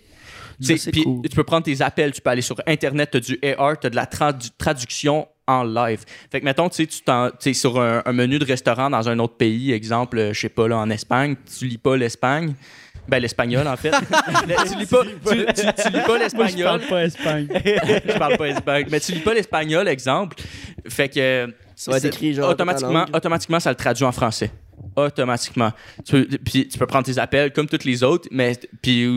Tu 0.62 0.76
Ça, 0.78 0.92
cool. 0.92 1.22
peux 1.22 1.44
prendre 1.44 1.64
tes 1.64 1.82
appels, 1.84 2.12
tu 2.12 2.20
peux 2.20 2.32
aller 2.32 2.42
sur 2.42 2.60
Internet, 2.66 3.12
tu 3.12 3.18
as 3.18 3.20
du 3.20 3.40
AR, 3.58 3.80
tu 3.80 3.86
as 3.88 3.90
de 3.92 3.96
la 3.96 4.06
tradu- 4.06 4.50
traduction 4.58 5.28
en 5.46 5.64
live. 5.64 6.04
Fait 6.32 6.40
que, 6.40 6.46
mettons, 6.46 6.68
tu 6.68 6.78
sais, 6.78 6.88
tu 6.88 7.02
t'en- 7.02 7.30
tu 7.30 7.36
sais, 7.40 7.54
sur 7.54 7.80
un, 7.80 8.02
un 8.06 8.12
menu 8.12 8.40
de 8.40 8.44
restaurant 8.46 8.90
dans 8.90 9.08
un 9.08 9.20
autre 9.20 9.36
pays, 9.38 9.72
exemple, 9.72 10.18
euh, 10.18 10.34
je 10.34 10.40
sais 10.42 10.50
pas, 10.50 10.68
là, 10.68 10.78
en 10.78 10.90
Espagne, 10.90 11.36
tu 11.58 11.68
lis 11.68 11.78
pas 11.78 11.96
l'Espagne. 11.96 12.56
Ben, 13.08 13.20
l'espagnol, 13.20 13.68
en 13.68 13.78
fait. 13.78 13.92
tu 14.70 14.76
lis 14.78 14.86
pas, 14.86 15.04
tu, 15.04 15.46
tu- 15.46 15.84
tu 15.84 15.90
lis 15.90 16.02
pas 16.02 16.08
Moi, 16.08 16.18
je 16.18 16.24
l'espagnol. 16.24 16.66
parle 16.66 16.82
pas 16.82 17.04
Espagne. 17.06 17.48
je 18.06 18.18
parle 18.18 18.38
pas 18.38 18.48
espagnol. 18.50 18.88
Mais 18.92 19.00
tu 19.00 19.12
lis 19.14 19.20
pas 19.20 19.34
l'espagnol, 19.34 19.88
exemple. 19.88 20.38
Fait 20.90 21.10
que. 21.10 21.54
Ça 21.76 21.92
va 21.92 21.98
être 21.98 22.02
c'est- 22.04 22.08
écrit, 22.10 22.34
genre, 22.34 22.46
dans 22.50 22.56
ta 22.56 22.64
Automatiquement, 22.64 23.00
langue. 23.06 23.16
automatiquement, 23.16 23.60
ça 23.60 23.70
le 23.70 23.76
traduit 23.76 24.04
en 24.04 24.12
français. 24.12 24.52
Automatiquement. 24.98 25.72
Tu 26.06 26.12
peux, 26.26 26.38
puis 26.44 26.68
tu 26.68 26.78
peux 26.78 26.88
prendre 26.88 27.06
tes 27.06 27.18
appels 27.20 27.54
comme 27.54 27.68
toutes 27.68 27.86
les 27.86 28.04
autres, 28.04 28.28
mais 28.32 28.54
puis 28.82 29.08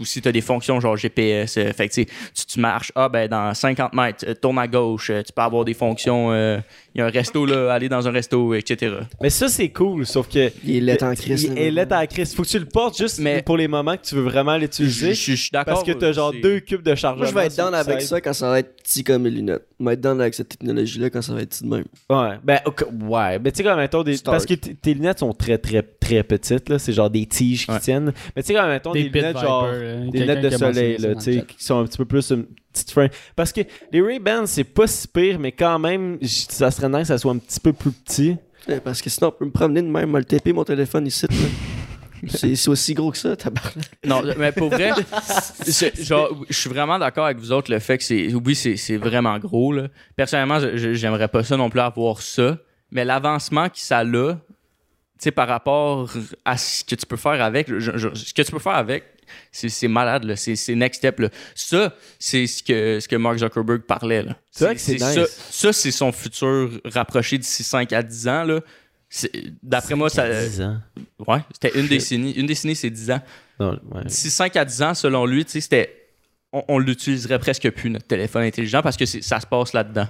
aussi 0.00 0.20
tu 0.22 0.28
as 0.28 0.32
des 0.32 0.40
fonctions 0.40 0.80
genre 0.80 0.96
GPS. 0.96 1.58
euh, 1.58 1.72
fait 1.72 1.88
que 1.88 1.94
tu 2.02 2.58
marches, 2.60 2.90
ah 2.94 3.08
ben 3.08 3.28
dans 3.28 3.52
50 3.54 3.92
mètres, 3.92 4.24
euh, 4.26 4.34
tourne 4.34 4.58
à 4.58 4.66
gauche, 4.66 5.10
euh, 5.10 5.22
tu 5.22 5.32
peux 5.32 5.42
avoir 5.42 5.64
des 5.64 5.74
fonctions, 5.74 6.32
euh, 6.32 6.58
il 6.94 6.98
y 6.98 7.02
a 7.02 7.06
un 7.06 7.10
resto 7.10 7.44
là, 7.44 7.72
aller 7.72 7.88
dans 7.90 8.08
un 8.08 8.10
resto, 8.10 8.54
etc. 8.54 8.94
Mais 9.20 9.28
ça, 9.30 9.48
c'est 9.48 9.68
cool, 9.68 10.06
sauf 10.06 10.26
que. 10.28 10.50
Il 10.64 10.76
est 10.76 10.80
laid 10.80 11.02
en 11.04 11.14
crise. 11.14 11.44
Il 11.44 11.58
est 11.58 11.70
laid 11.70 11.92
en 11.92 12.06
crise. 12.06 12.34
Faut 12.34 12.42
que 12.42 12.48
tu 12.48 12.58
le 12.58 12.64
portes 12.64 12.96
juste 12.96 13.18
Mais- 13.18 13.42
pour 13.42 13.56
les 13.58 13.68
moments 13.68 13.96
que 13.96 14.06
tu 14.06 14.14
veux 14.14 14.22
vraiment 14.22 14.56
l'utiliser. 14.56 15.12
je- 15.14 15.34
suis 15.34 15.50
d'accord. 15.52 15.74
Parce 15.74 15.86
que 15.86 15.92
t'as 15.92 16.12
genre 16.12 16.32
deux 16.32 16.60
cubes 16.60 16.82
de 16.82 16.94
chargement. 16.94 17.24
Moi, 17.24 17.30
je 17.30 17.34
vais 17.34 17.46
être 17.46 17.56
down 17.56 17.74
avec 17.74 18.00
ça 18.00 18.20
quand 18.22 18.32
ça 18.32 18.48
va 18.48 18.60
être 18.60 18.74
petit 18.82 19.04
comme 19.04 19.22
mes 19.22 19.30
lunettes. 19.30 19.66
Être 19.78 20.00
down 20.00 20.20
avec 20.22 20.32
cette 20.32 20.48
technologie-là 20.48 21.10
quand 21.10 21.20
ça 21.20 21.34
va 21.34 21.42
être 21.42 21.62
de 21.62 21.68
même. 21.68 21.84
Ouais, 22.08 22.38
ben, 22.42 22.60
ok, 22.64 22.86
ouais. 23.08 23.38
Mais 23.38 23.52
tu 23.52 23.58
sais, 23.58 23.62
comme, 23.62 23.76
mettons, 23.76 24.02
des... 24.02 24.16
Stark. 24.16 24.34
parce 24.34 24.46
que 24.46 24.54
tes 24.54 24.94
lunettes 24.94 25.18
sont 25.18 25.32
très, 25.34 25.58
très, 25.58 25.82
très 25.82 26.22
petites, 26.22 26.68
là. 26.70 26.78
C'est 26.78 26.92
genre 26.94 27.10
des 27.10 27.26
tiges 27.26 27.66
qui 27.66 27.72
Ouais. 27.72 27.80
tiennent. 27.80 28.12
Mais 28.34 28.42
tu 28.42 28.48
sais, 28.48 28.54
comme, 28.54 28.68
mettons, 28.68 28.92
des, 28.92 29.10
Des 29.10 29.20
lunettes, 29.20 29.38
genre. 29.38 29.66
Là. 29.66 29.96
Des 30.10 30.18
lunettes 30.20 30.40
de 30.40 30.50
soleil, 30.50 30.96
là, 30.98 31.12
dans 31.14 31.20
tu 31.20 31.32
sais, 31.34 31.44
qui 31.46 31.62
sont 31.64 31.78
un 31.80 31.84
petit 31.84 31.98
peu 31.98 32.06
plus 32.06 32.30
une 32.30 32.46
petite 32.72 32.90
frame. 32.90 33.08
Parce 33.34 33.52
que 33.52 33.60
les 33.92 34.00
Ray-Ban, 34.00 34.46
c'est 34.46 34.64
pas 34.64 34.86
si 34.86 35.06
pire, 35.08 35.38
mais 35.38 35.52
quand 35.52 35.78
même, 35.78 36.18
ça 36.22 36.70
serait 36.70 36.88
nice 36.88 37.00
que 37.00 37.06
ça 37.08 37.18
soit 37.18 37.32
un 37.32 37.38
petit 37.38 37.60
peu 37.60 37.72
plus 37.74 37.90
petit. 37.92 38.36
Ouais, 38.68 38.80
Parce 38.80 39.02
que 39.02 39.10
sinon, 39.10 39.28
on 39.28 39.32
peut 39.32 39.44
me 39.44 39.50
promener 39.50 39.82
de 39.82 39.88
même, 39.88 40.10
me 40.10 40.18
le 40.18 40.24
taper 40.24 40.52
mon 40.54 40.64
téléphone 40.64 41.06
ici. 41.06 41.26
là. 41.28 41.36
C'est 42.28 42.68
aussi 42.68 42.94
gros 42.94 43.10
que 43.10 43.18
ça, 43.18 43.36
tabarnak. 43.36 43.84
Non, 44.04 44.22
mais 44.38 44.52
pour 44.52 44.70
vrai, 44.70 44.92
genre, 45.98 46.44
je 46.48 46.54
suis 46.58 46.70
vraiment 46.70 46.98
d'accord 46.98 47.26
avec 47.26 47.38
vous 47.38 47.52
autres 47.52 47.70
le 47.70 47.78
fait 47.78 47.98
que 47.98 48.04
c'est, 48.04 48.32
oui, 48.34 48.54
c'est, 48.54 48.96
vraiment 48.96 49.38
gros 49.38 49.72
là. 49.72 49.88
Personnellement, 50.16 50.58
j'aimerais 50.74 51.28
pas 51.28 51.42
ça 51.44 51.56
non 51.56 51.70
plus 51.70 51.80
avoir 51.80 52.20
ça, 52.22 52.58
mais 52.90 53.04
l'avancement 53.04 53.68
que 53.68 53.78
ça 53.78 53.98
a, 53.98 54.04
tu 54.04 54.12
sais, 55.18 55.30
par 55.30 55.48
rapport 55.48 56.10
à 56.44 56.56
ce 56.56 56.84
que 56.84 56.94
tu 56.94 57.06
peux 57.06 57.16
faire 57.16 57.42
avec, 57.42 57.68
je- 57.78 57.96
je- 57.96 58.14
ce 58.14 58.34
que 58.34 58.42
tu 58.42 58.52
peux 58.52 58.58
faire 58.58 58.74
avec, 58.74 59.04
c'est, 59.50 59.88
malade 59.88 60.34
c'est, 60.36 60.74
next 60.74 60.98
step 60.98 61.18
là. 61.20 61.28
Ça, 61.54 61.94
c'est 62.18 62.46
ce 62.46 62.62
que 62.62 63.00
ce 63.00 63.08
que 63.08 63.16
Mark 63.16 63.38
Zuckerberg 63.38 63.82
parlait. 63.82 64.24
C'est 64.50 64.64
vrai 64.64 64.74
que 64.74 64.80
c'est 64.80 64.98
ça, 64.98 65.14
nice. 65.16 65.48
ça, 65.50 65.72
c'est 65.72 65.90
son 65.90 66.12
futur 66.12 66.70
rapproché 66.84 67.38
d'ici 67.38 67.64
5 67.64 67.92
à 67.92 68.02
10 68.02 68.28
ans 68.28 68.44
là. 68.44 68.60
D'après 69.62 69.94
moi, 69.94 70.10
ça, 70.10 70.28
10 70.28 70.60
ans. 70.62 70.78
ouais, 71.26 71.38
c'était 71.52 71.78
une 71.78 71.86
décennie. 71.86 72.32
Une 72.32 72.46
décennie, 72.46 72.74
c'est 72.74 72.90
10 72.90 73.10
ans 73.12 73.20
Non, 73.60 73.78
ouais. 73.94 74.04
d'ici 74.04 74.30
5 74.30 74.54
à 74.56 74.64
10 74.64 74.82
ans, 74.82 74.94
selon 74.94 75.24
lui, 75.26 75.44
tu 75.44 75.52
sais, 75.52 75.60
c'était. 75.60 75.92
On, 76.52 76.62
on 76.68 76.78
l'utiliserait 76.78 77.38
presque 77.38 77.70
plus, 77.70 77.90
notre 77.90 78.06
téléphone 78.06 78.42
intelligent, 78.42 78.82
parce 78.82 78.96
que 78.96 79.06
ça 79.06 79.40
se 79.40 79.46
passe 79.46 79.72
là-dedans. 79.72 80.08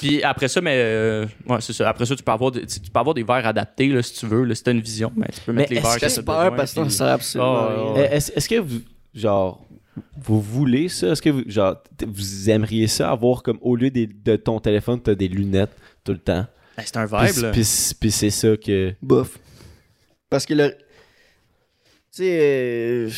Puis 0.00 0.22
après 0.22 0.48
ça, 0.48 0.60
mais. 0.62 0.74
euh, 0.76 1.26
ouais, 1.46 1.60
c'est 1.60 1.72
ça. 1.74 1.88
Après 1.88 2.06
ça, 2.06 2.16
tu 2.16 2.22
peux 2.22 2.32
avoir, 2.32 2.50
des- 2.50 2.66
tu 2.66 2.80
tu 2.80 2.90
peux 2.90 2.98
avoir 3.00 3.14
des 3.14 3.22
verres 3.22 3.46
adaptés, 3.46 3.88
là, 3.88 4.02
si 4.02 4.14
tu 4.14 4.26
veux. 4.26 4.44
Là, 4.44 4.54
si 4.54 4.62
t'as 4.62 4.72
une 4.72 4.80
vision, 4.80 5.12
mais 5.14 5.26
tu 5.32 5.40
peux 5.42 5.52
mettre 5.52 5.70
Mais 5.70 5.76
les 5.76 5.82
verres 5.82 6.02
est-ce 6.02 6.20
que 6.20 6.24
parce 6.56 6.72
que 6.74 6.84
ça 6.84 6.90
sert 6.90 7.06
absolument. 7.08 7.58
Ah, 7.58 7.92
ouais. 7.94 8.08
Eh, 8.10 8.16
Est-ce 8.16 8.48
que 8.48 8.58
vous, 8.58 8.80
genre, 9.14 9.66
vous 10.16 10.40
voulez 10.40 10.88
ça? 10.88 11.08
Est-ce 11.08 11.20
que 11.22 11.30
vous, 11.30 11.42
genre, 11.46 11.76
vous 12.06 12.50
aimeriez 12.50 12.86
ça 12.86 13.10
avoir 13.10 13.42
comme 13.42 13.58
au 13.60 13.76
lieu 13.76 13.90
des- 13.90 14.06
de 14.06 14.36
ton 14.36 14.58
téléphone, 14.60 15.00
t'as 15.02 15.14
des 15.14 15.28
lunettes 15.28 15.76
tout 16.02 16.12
le 16.12 16.18
temps? 16.18 16.46
Ben, 16.76 16.82
c'est 16.84 16.96
un 16.96 17.04
vibe, 17.06 17.42
là. 17.42 17.50
puis- 17.52 17.92
puis 18.00 18.10
c'est 18.10 18.30
ça 18.30 18.56
que. 18.56 18.94
Bof. 19.02 19.38
Parce 20.30 20.44
que 20.46 20.54
le. 20.54 20.70
Tu 20.70 22.22
sais. 22.22 22.38
euh, 22.40 23.10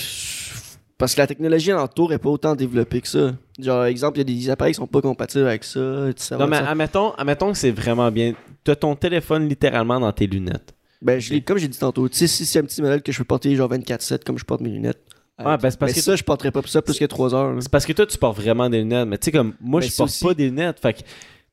Parce 0.98 1.14
que 1.14 1.20
la 1.20 1.26
technologie 1.26 1.72
alentour 1.72 2.12
est 2.14 2.18
pas 2.18 2.30
autant 2.30 2.54
développée 2.54 3.00
que 3.02 3.09
ça. 3.09 3.34
Genre, 3.59 3.84
exemple, 3.84 4.18
il 4.18 4.30
y 4.30 4.34
a 4.34 4.38
des 4.44 4.50
appareils 4.50 4.72
qui 4.72 4.78
sont 4.78 4.86
pas 4.86 5.02
compatibles 5.02 5.46
avec 5.46 5.62
ça. 5.64 5.78
tu 6.16 6.34
Non, 6.34 6.46
mais 6.46 6.57
ça. 6.59 6.70
admettons, 6.70 7.11
admettons 7.12 7.52
que 7.52 7.59
c'est 7.59 7.70
vraiment 7.70 8.11
bien. 8.11 8.34
T'as 8.64 8.76
ton 8.76 8.96
téléphone 8.96 9.48
littéralement 9.48 10.00
dans 10.00 10.12
tes 10.12 10.26
lunettes. 10.26 10.74
Ben, 11.02 11.20
je 11.20 11.34
l'ai- 11.34 11.42
comme 11.42 11.59
j'ai 11.59 11.68
dit 11.68 11.78
tantôt, 11.78 12.09
tu 12.09 12.16
sais, 12.16 12.26
si 12.26 12.46
c'est 12.46 12.59
un 12.59 12.62
petit 12.64 12.80
modèle 12.80 13.02
que 13.02 13.12
je 13.12 13.18
peux 13.18 13.24
porter 13.24 13.54
genre 13.54 13.68
24-7 13.70 14.24
comme 14.24 14.38
je 14.38 14.44
porte 14.44 14.62
mes 14.62 14.70
lunettes, 14.70 15.02
Ouais, 15.38 15.59
ben, 15.59 15.68
c'est 15.70 15.78
parce 15.78 15.92
mais 15.92 15.94
que 15.96 16.00
ça, 16.00 16.16
je 16.16 16.24
porterais 16.24 16.50
pas 16.50 16.62
ça 16.66 16.80
plus 16.80 16.98
que 16.98 17.04
3 17.04 17.34
heures. 17.34 17.54
C'est 17.61 17.70
parce 17.70 17.84
que 17.84 17.92
toi, 17.92 18.07
tu 18.07 18.16
portes 18.16 18.38
vraiment 18.40 18.70
des 18.70 18.78
lunettes. 18.78 19.07
Mais 19.07 19.18
tu 19.18 19.26
sais, 19.26 19.32
comme 19.32 19.52
moi, 19.61 19.82
Ben, 19.82 19.90
je 19.90 19.94
porte 19.94 20.09
aussi. 20.09 20.24
pas 20.24 20.32
des 20.32 20.46
lunettes. 20.46 20.80
Fait 20.80 20.94
que, 20.94 21.00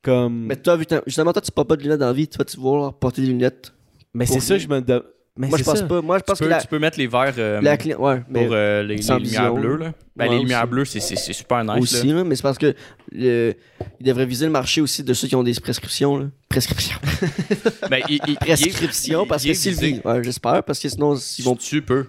comme. 0.04 0.46
Mais 0.48 0.56
toi, 0.56 0.78
que 0.78 0.84
justement, 1.08 1.34
toi, 1.34 1.42
tu 1.42 1.52
portes 1.52 1.68
pas 1.70 1.76
de 1.76 1.82
lunettes 1.84 2.00
dans 2.00 2.08
la 2.08 2.14
vie. 2.14 2.28
Toi, 2.28 2.46
tu 2.46 2.58
vas 2.58 2.64
vouloir 2.64 2.94
porter 2.94 3.22
des 3.22 3.28
lunettes. 3.30 3.74
Mais 4.14 4.26
c'est 4.26 4.40
ça, 4.40 4.58
je 4.58 4.68
me. 4.68 4.82
de- 4.82 5.04
Mais 5.36 5.48
Moi, 5.48 5.58
je 5.58 5.64
pense 5.64 5.80
ça. 5.80 5.86
pas. 5.88 6.00
Moi, 6.04 6.20
je 6.20 6.24
pense 6.24 6.38
Tu 6.38 6.44
que 6.44 6.48
peux, 6.48 6.50
la, 6.52 6.62
tu 6.62 6.68
peux 6.68 6.78
mettre 6.78 7.00
les 7.00 7.08
verres 7.08 7.34
euh, 7.40 7.60
la 7.60 7.76
cli- 7.76 7.96
Ouais, 7.96 8.22
mais. 8.30 8.44
pour 8.46 8.54
euh, 8.54 8.84
les, 8.84 8.98
lumières 8.98 9.18
vision. 9.20 9.56
bleues. 9.56 9.78
Là. 9.78 9.94
Ben, 10.16 10.26
Ouais, 10.28 10.36
les 10.36 10.40
lumières 10.42 10.68
bleues, 10.68 10.86
c'est- 10.86 11.00
c'est 11.00 11.16
c'est 11.16 11.34
super 11.34 11.64
nice. 11.64 11.82
aussi, 11.82 12.06
là. 12.14 12.24
mais 12.24 12.36
c'est 12.36 12.44
parce 12.44 12.60
que 12.60 12.76
le, 13.12 13.56
ils 14.00 14.06
devraient 14.06 14.28
viser 14.28 14.46
le 14.46 14.52
marché 14.52 14.80
aussi 14.82 15.02
de 15.04 15.12
ceux 15.16 15.28
qui 15.28 15.36
ont 15.36 15.42
des 15.42 15.56
prescriptions. 15.56 16.18
Là. 16.18 16.26
Prescriptions. 16.50 17.00
Ben, 17.90 18.02
il- 18.10 18.20
il- 18.28 18.36
Prescriptions, 18.36 19.24
il- 19.24 19.28
parce 19.28 19.44
que 19.44 19.70
vivent. 19.82 20.02
Ouais, 20.06 20.24
j'espère, 20.24 20.64
parce 20.64 20.78
que 20.80 20.88
sinon, 20.88 21.16
ils 21.16 21.44
vont, 21.44 21.56
Tu 21.56 21.82
peux. 21.82 22.06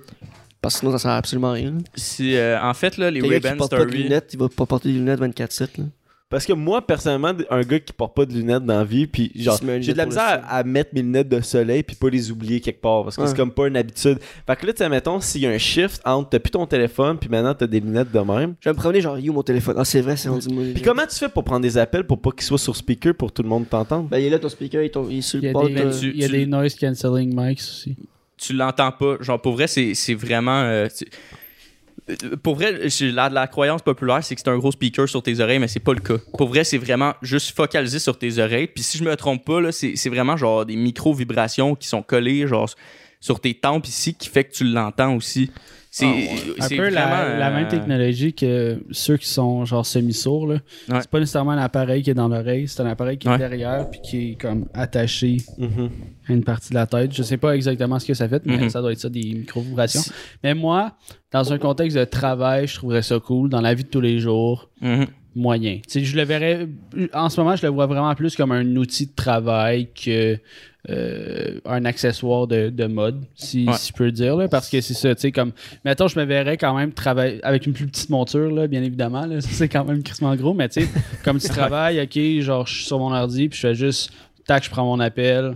parce 0.60 0.74
que 0.74 0.80
sinon, 0.80 0.92
ça 0.92 0.98
sert 0.98 1.10
à 1.12 1.16
absolument 1.16 1.48
à 1.50 1.54
rien. 1.54 1.78
Si, 1.94 2.36
euh, 2.36 2.60
en 2.60 2.74
fait, 2.74 2.98
là, 2.98 3.10
les 3.10 3.22
Ray-Ban 3.22 3.56
porte 3.56 3.70
pas 3.70 3.78
de 3.78 3.82
Story... 3.88 4.02
lunettes, 4.02 4.30
il 4.34 4.38
va 4.38 4.50
pas 4.50 4.66
porter 4.66 4.88
des 4.92 4.98
lunettes 4.98 5.20
24-7. 5.20 5.80
Parce 6.34 6.46
que 6.46 6.52
moi, 6.52 6.84
personnellement, 6.84 7.30
un 7.48 7.60
gars 7.62 7.78
qui 7.78 7.92
porte 7.92 8.16
pas 8.16 8.26
de 8.26 8.32
lunettes 8.32 8.64
dans 8.64 8.78
la 8.78 8.82
vie, 8.84 9.06
puis 9.06 9.30
genre, 9.36 9.56
j'ai 9.78 9.92
de 9.92 9.96
la 9.98 10.06
misère 10.06 10.42
à, 10.48 10.56
à 10.58 10.64
mettre 10.64 10.90
mes 10.92 11.00
lunettes 11.02 11.28
de 11.28 11.40
soleil 11.40 11.84
puis 11.84 11.94
pas 11.94 12.08
les 12.10 12.32
oublier 12.32 12.58
quelque 12.60 12.80
part 12.80 13.04
parce 13.04 13.14
que 13.14 13.22
Ouais. 13.22 13.28
c'est 13.28 13.36
comme 13.36 13.52
pas 13.52 13.68
une 13.68 13.76
habitude. 13.76 14.18
Fait 14.44 14.56
que 14.56 14.66
là, 14.66 14.72
tu 14.72 14.78
sais, 14.78 14.88
mettons, 14.88 15.20
s'il 15.20 15.42
y 15.42 15.46
a 15.46 15.50
un 15.50 15.58
shift 15.58 16.02
entre 16.04 16.30
t'as 16.30 16.40
plus 16.40 16.50
ton 16.50 16.66
téléphone 16.66 17.18
puis 17.18 17.28
maintenant 17.28 17.54
t'as 17.54 17.68
des 17.68 17.78
lunettes 17.78 18.10
de 18.10 18.18
même. 18.18 18.56
Je 18.58 18.68
vais 18.68 18.74
me 18.74 18.78
promener, 18.80 19.00
genre, 19.00 19.16
you, 19.16 19.32
mon 19.32 19.44
téléphone. 19.44 19.76
Ah, 19.78 19.84
c'est 19.84 20.00
vrai, 20.00 20.16
c'est 20.16 20.28
rendu. 20.28 20.48
Puis 20.74 20.82
comment 20.82 21.06
tu 21.08 21.14
fais 21.16 21.28
pour 21.28 21.44
prendre 21.44 21.60
des 21.62 21.78
appels 21.78 22.04
pour 22.04 22.20
pas 22.20 22.32
qu'ils 22.32 22.42
soient 22.42 22.58
sur 22.58 22.74
speaker 22.74 23.14
pour 23.14 23.30
tout 23.30 23.44
le 23.44 23.48
monde 23.48 23.68
t'entendre? 23.68 24.08
Ben, 24.08 24.18
il 24.18 24.24
est 24.26 24.30
là, 24.30 24.40
ton 24.40 24.48
speaker, 24.48 24.82
il 24.82 24.86
est, 24.86 24.90
ton- 24.90 25.08
il 25.08 25.18
est 25.18 25.22
sur 25.22 25.38
Il 25.38 25.42
y 25.42 25.46
le 25.46 25.50
a 25.50 25.52
bord 25.52 25.68
des, 25.68 25.74
de. 25.74 25.98
tu- 26.00 26.10
il 26.10 26.20
y 26.20 26.24
a 26.24 26.26
tu- 26.26 26.32
des 26.32 26.46
noise 26.46 26.74
cancelling 26.74 27.32
mics 27.32 27.60
aussi. 27.60 27.94
tu 28.36 28.52
l'entends 28.54 28.90
pas. 28.90 29.18
Genre, 29.20 29.40
pour 29.40 29.52
vrai, 29.52 29.68
c'est 29.68 29.94
c'est 29.94 30.14
vraiment. 30.14 30.62
euh, 30.62 30.88
tu- 30.96 31.04
euh, 31.04 31.08
Pour 32.42 32.56
vrai, 32.56 32.88
la, 33.00 33.46
croyance 33.46 33.80
populaire, 33.80 34.22
c'est 34.22 34.34
que 34.34 34.40
c'est 34.42 34.50
un 34.50 34.58
gros 34.58 34.72
speaker 34.72 35.08
sur 35.08 35.22
tes 35.22 35.40
oreilles, 35.40 35.58
mais 35.58 35.68
c'est 35.68 35.80
pas 35.80 35.94
le 35.94 36.00
cas. 36.00 36.18
Pour 36.36 36.48
vrai, 36.48 36.64
c'est 36.64 36.76
vraiment 36.76 37.14
juste 37.22 37.56
focalisé 37.56 37.98
sur 37.98 38.18
tes 38.18 38.38
oreilles. 38.38 38.66
Puis 38.66 38.82
si 38.82 38.98
je 38.98 39.04
me 39.04 39.16
trompe 39.16 39.44
pas, 39.44 39.72
c'est 39.72 40.08
vraiment 40.10 40.36
genre 40.36 40.66
des 40.66 40.76
micro-vibrations 40.76 41.74
qui 41.74 41.88
sont 41.88 42.02
collées 42.02 42.46
genre 42.46 42.68
sur 43.20 43.40
tes 43.40 43.54
tempes 43.54 43.86
ici 43.86 44.14
qui 44.14 44.28
fait 44.28 44.44
que 44.44 44.52
tu 44.52 44.64
l'entends 44.64 45.16
aussi. 45.16 45.50
C'est 45.96 46.06
Un 46.58 46.68
peu 46.70 46.88
la, 46.88 47.06
vraiment, 47.06 47.38
la 47.38 47.48
euh, 47.50 47.54
même 47.54 47.68
technologie 47.68 48.32
que 48.32 48.82
ceux 48.90 49.16
qui 49.16 49.28
sont 49.28 49.64
genre 49.64 49.86
semi-sourds. 49.86 50.48
Ouais. 50.48 50.58
C'est 50.88 51.08
pas 51.08 51.20
nécessairement 51.20 51.52
un 51.52 51.58
appareil 51.58 52.02
qui 52.02 52.10
est 52.10 52.14
dans 52.14 52.26
l'oreille, 52.26 52.66
c'est 52.66 52.80
un 52.82 52.86
appareil 52.86 53.16
qui 53.16 53.28
Ouais. 53.28 53.36
est 53.36 53.38
derrière 53.38 53.88
puis 53.88 54.00
qui 54.00 54.30
est 54.32 54.34
comme 54.34 54.66
attaché 54.74 55.36
Mhm. 55.56 55.90
à 56.28 56.32
une 56.32 56.42
partie 56.42 56.70
de 56.70 56.74
la 56.74 56.86
tête. 56.88 57.14
Je 57.14 57.22
sais 57.22 57.36
pas 57.36 57.54
exactement 57.54 58.00
ce 58.00 58.06
que 58.06 58.14
ça 58.14 58.28
fait, 58.28 58.44
mais 58.44 58.56
Mhm. 58.56 58.70
ça 58.70 58.80
doit 58.80 58.90
être 58.90 58.98
ça, 58.98 59.08
des 59.08 59.20
micro-vibrations. 59.34 60.02
Mais 60.42 60.52
moi, 60.52 60.96
dans 61.30 61.52
un 61.52 61.58
contexte 61.58 61.96
de 61.96 62.04
travail, 62.04 62.66
je 62.66 62.74
trouverais 62.74 63.02
ça 63.02 63.20
cool. 63.20 63.48
Dans 63.48 63.60
la 63.60 63.72
vie 63.74 63.84
de 63.84 63.88
tous 63.88 64.00
les 64.00 64.18
jours, 64.18 64.70
mhm. 64.80 65.06
moyen. 65.36 65.78
Je 65.88 66.16
le 66.16 66.24
verrais. 66.24 66.66
En 67.12 67.28
ce 67.28 67.40
moment, 67.40 67.54
je 67.54 67.62
le 67.64 67.72
vois 67.72 67.86
vraiment 67.86 68.12
plus 68.16 68.34
comme 68.34 68.50
un 68.50 68.66
outil 68.74 69.06
de 69.06 69.14
travail 69.14 69.90
que 69.94 70.38
euh, 70.90 71.60
un 71.64 71.84
accessoire 71.86 72.46
de, 72.46 72.68
de 72.68 72.84
mode, 72.86 73.22
si, 73.34 73.66
Ouais. 73.66 73.74
si 73.74 73.88
je 73.88 73.92
peux 73.94 74.04
le 74.04 74.12
dire. 74.12 74.36
Là, 74.36 74.48
parce 74.48 74.68
que 74.68 74.80
c'est 74.80 74.92
ça, 74.94 75.14
tu 75.14 75.22
sais, 75.22 75.32
comme. 75.32 75.52
Mettons, 75.84 76.08
je 76.08 76.18
me 76.18 76.24
verrais 76.24 76.56
quand 76.58 76.74
même 76.76 76.92
travailler 76.92 77.40
avec 77.42 77.66
une 77.66 77.72
plus 77.72 77.86
petite 77.86 78.10
monture, 78.10 78.50
là, 78.50 78.66
bien 78.66 78.82
évidemment. 78.82 79.26
C'est 79.40 79.68
quand 79.68 79.84
même 79.84 80.02
crissement 80.02 80.34
gros, 80.36 80.52
mais 80.54 80.68
tu 80.68 80.82
sais, 80.82 80.88
comme 81.24 81.38
tu 81.38 81.48
travailles, 81.48 82.00
ok, 82.02 82.42
genre, 82.42 82.66
je 82.66 82.74
suis 82.74 82.84
sur 82.84 82.98
mon 82.98 83.12
ordi, 83.14 83.48
puis 83.48 83.56
je 83.58 83.66
fais 83.68 83.74
juste. 83.74 84.10
Tac, 84.46 84.62
je 84.64 84.68
prends 84.70 84.84
mon 84.84 85.00
appel. 85.00 85.54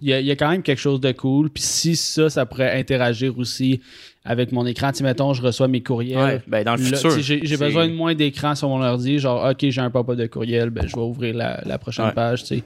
Il 0.00 0.08
y, 0.08 0.12
a, 0.12 0.20
il 0.20 0.26
y 0.26 0.30
a 0.30 0.36
quand 0.36 0.50
même 0.50 0.62
quelque 0.62 0.78
chose 0.78 1.00
de 1.00 1.10
cool. 1.10 1.50
Puis 1.50 1.62
si 1.64 1.96
ça, 1.96 2.30
ça 2.30 2.46
pourrait 2.46 2.78
interagir 2.78 3.36
aussi 3.38 3.80
avec 4.24 4.52
mon 4.52 4.64
écran. 4.66 4.92
Tu 4.92 4.98
sais, 4.98 5.04
mettons, 5.04 5.32
je 5.34 5.42
reçois 5.42 5.66
mes 5.66 5.82
courriels. 5.82 6.18
Ouais, 6.18 6.42
ben 6.46 6.62
dans 6.64 6.76
le 6.76 6.82
Là, 6.82 6.96
futur. 6.96 7.18
J'ai 7.18 7.56
besoin 7.56 7.88
de 7.88 7.92
moins 7.94 8.14
d'écran 8.14 8.54
sur 8.54 8.68
mon 8.68 8.80
ordi. 8.82 9.18
Genre, 9.18 9.50
OK, 9.50 9.68
j'ai 9.68 9.80
un 9.80 9.90
pop-up 9.90 10.16
de 10.16 10.26
courriel, 10.26 10.70
ben, 10.70 10.86
je 10.86 10.94
vais 10.94 11.02
ouvrir 11.02 11.34
la, 11.34 11.60
la 11.64 11.78
prochaine 11.78 12.04
Ouais. 12.06 12.12
page. 12.12 12.42
tu 12.44 12.58
sais. 12.58 12.62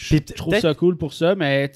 Je 0.00 0.16
trouve 0.34 0.56
ça 0.58 0.74
cool 0.74 0.96
pour 0.96 1.12
ça, 1.12 1.34
mais 1.34 1.72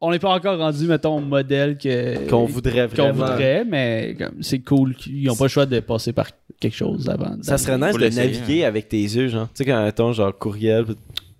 on 0.00 0.10
n'est 0.12 0.18
pas 0.18 0.28
encore 0.30 0.58
rendu, 0.58 0.86
mettons, 0.86 1.16
au 1.16 1.20
modèle 1.20 1.76
que- 1.76 2.28
Qu'on 2.28 2.44
voudrait 2.46 2.86
qu'on 2.88 3.10
vraiment. 3.12 3.26
voudrait, 3.26 3.64
mais 3.64 4.14
comme, 4.18 4.42
c'est 4.42 4.60
cool. 4.60 4.94
qu'ils 4.94 5.24
n'ont 5.24 5.34
pas 5.36 5.44
le 5.46 5.48
choix 5.50 5.66
de 5.66 5.80
passer 5.80 6.12
par 6.12 6.28
quelque 6.60 6.76
chose 6.76 7.08
avant. 7.08 7.36
Ça 7.42 7.58
serait 7.58 7.78
nice 7.78 7.96
de 7.96 8.08
naviguer 8.14 8.64
avec 8.64 8.88
tes 8.88 9.00
yeux, 9.02 9.28
genre. 9.28 9.48
Tu 9.48 9.58
sais, 9.58 9.64
quand 9.64 9.82
mettons, 9.84 10.12
genre 10.12 10.36
courriel, 10.38 10.84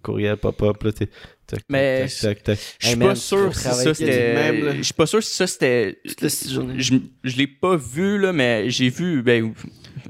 courriel, 0.03 0.37
pop-up, 0.37 0.83
là, 0.83 0.93
t'es. 0.93 1.09
tac, 1.47 1.61
Mais 1.69 2.07
tac, 2.09 2.21
tac, 2.21 2.43
tac. 2.43 2.59
Je 2.81 2.87
Hey, 2.87 2.93
suis 2.95 3.01
pas 3.01 3.15
sûr 3.15 3.55
si 3.55 3.63
ça 3.63 3.95
c'était. 3.95 4.75
Je 4.79 4.83
suis 4.83 4.95
pas 4.95 5.07
sûr 5.07 5.23
si 5.23 5.35
ça 5.35 5.47
c'était. 5.47 5.99
Je, 6.77 6.95
je 7.23 7.37
l'ai 7.37 7.47
pas 7.47 7.77
vu, 7.77 8.19
là, 8.19 8.33
mais 8.33 8.69
j'ai 8.71 8.89
vu. 8.89 9.23
Ben, 9.23 9.53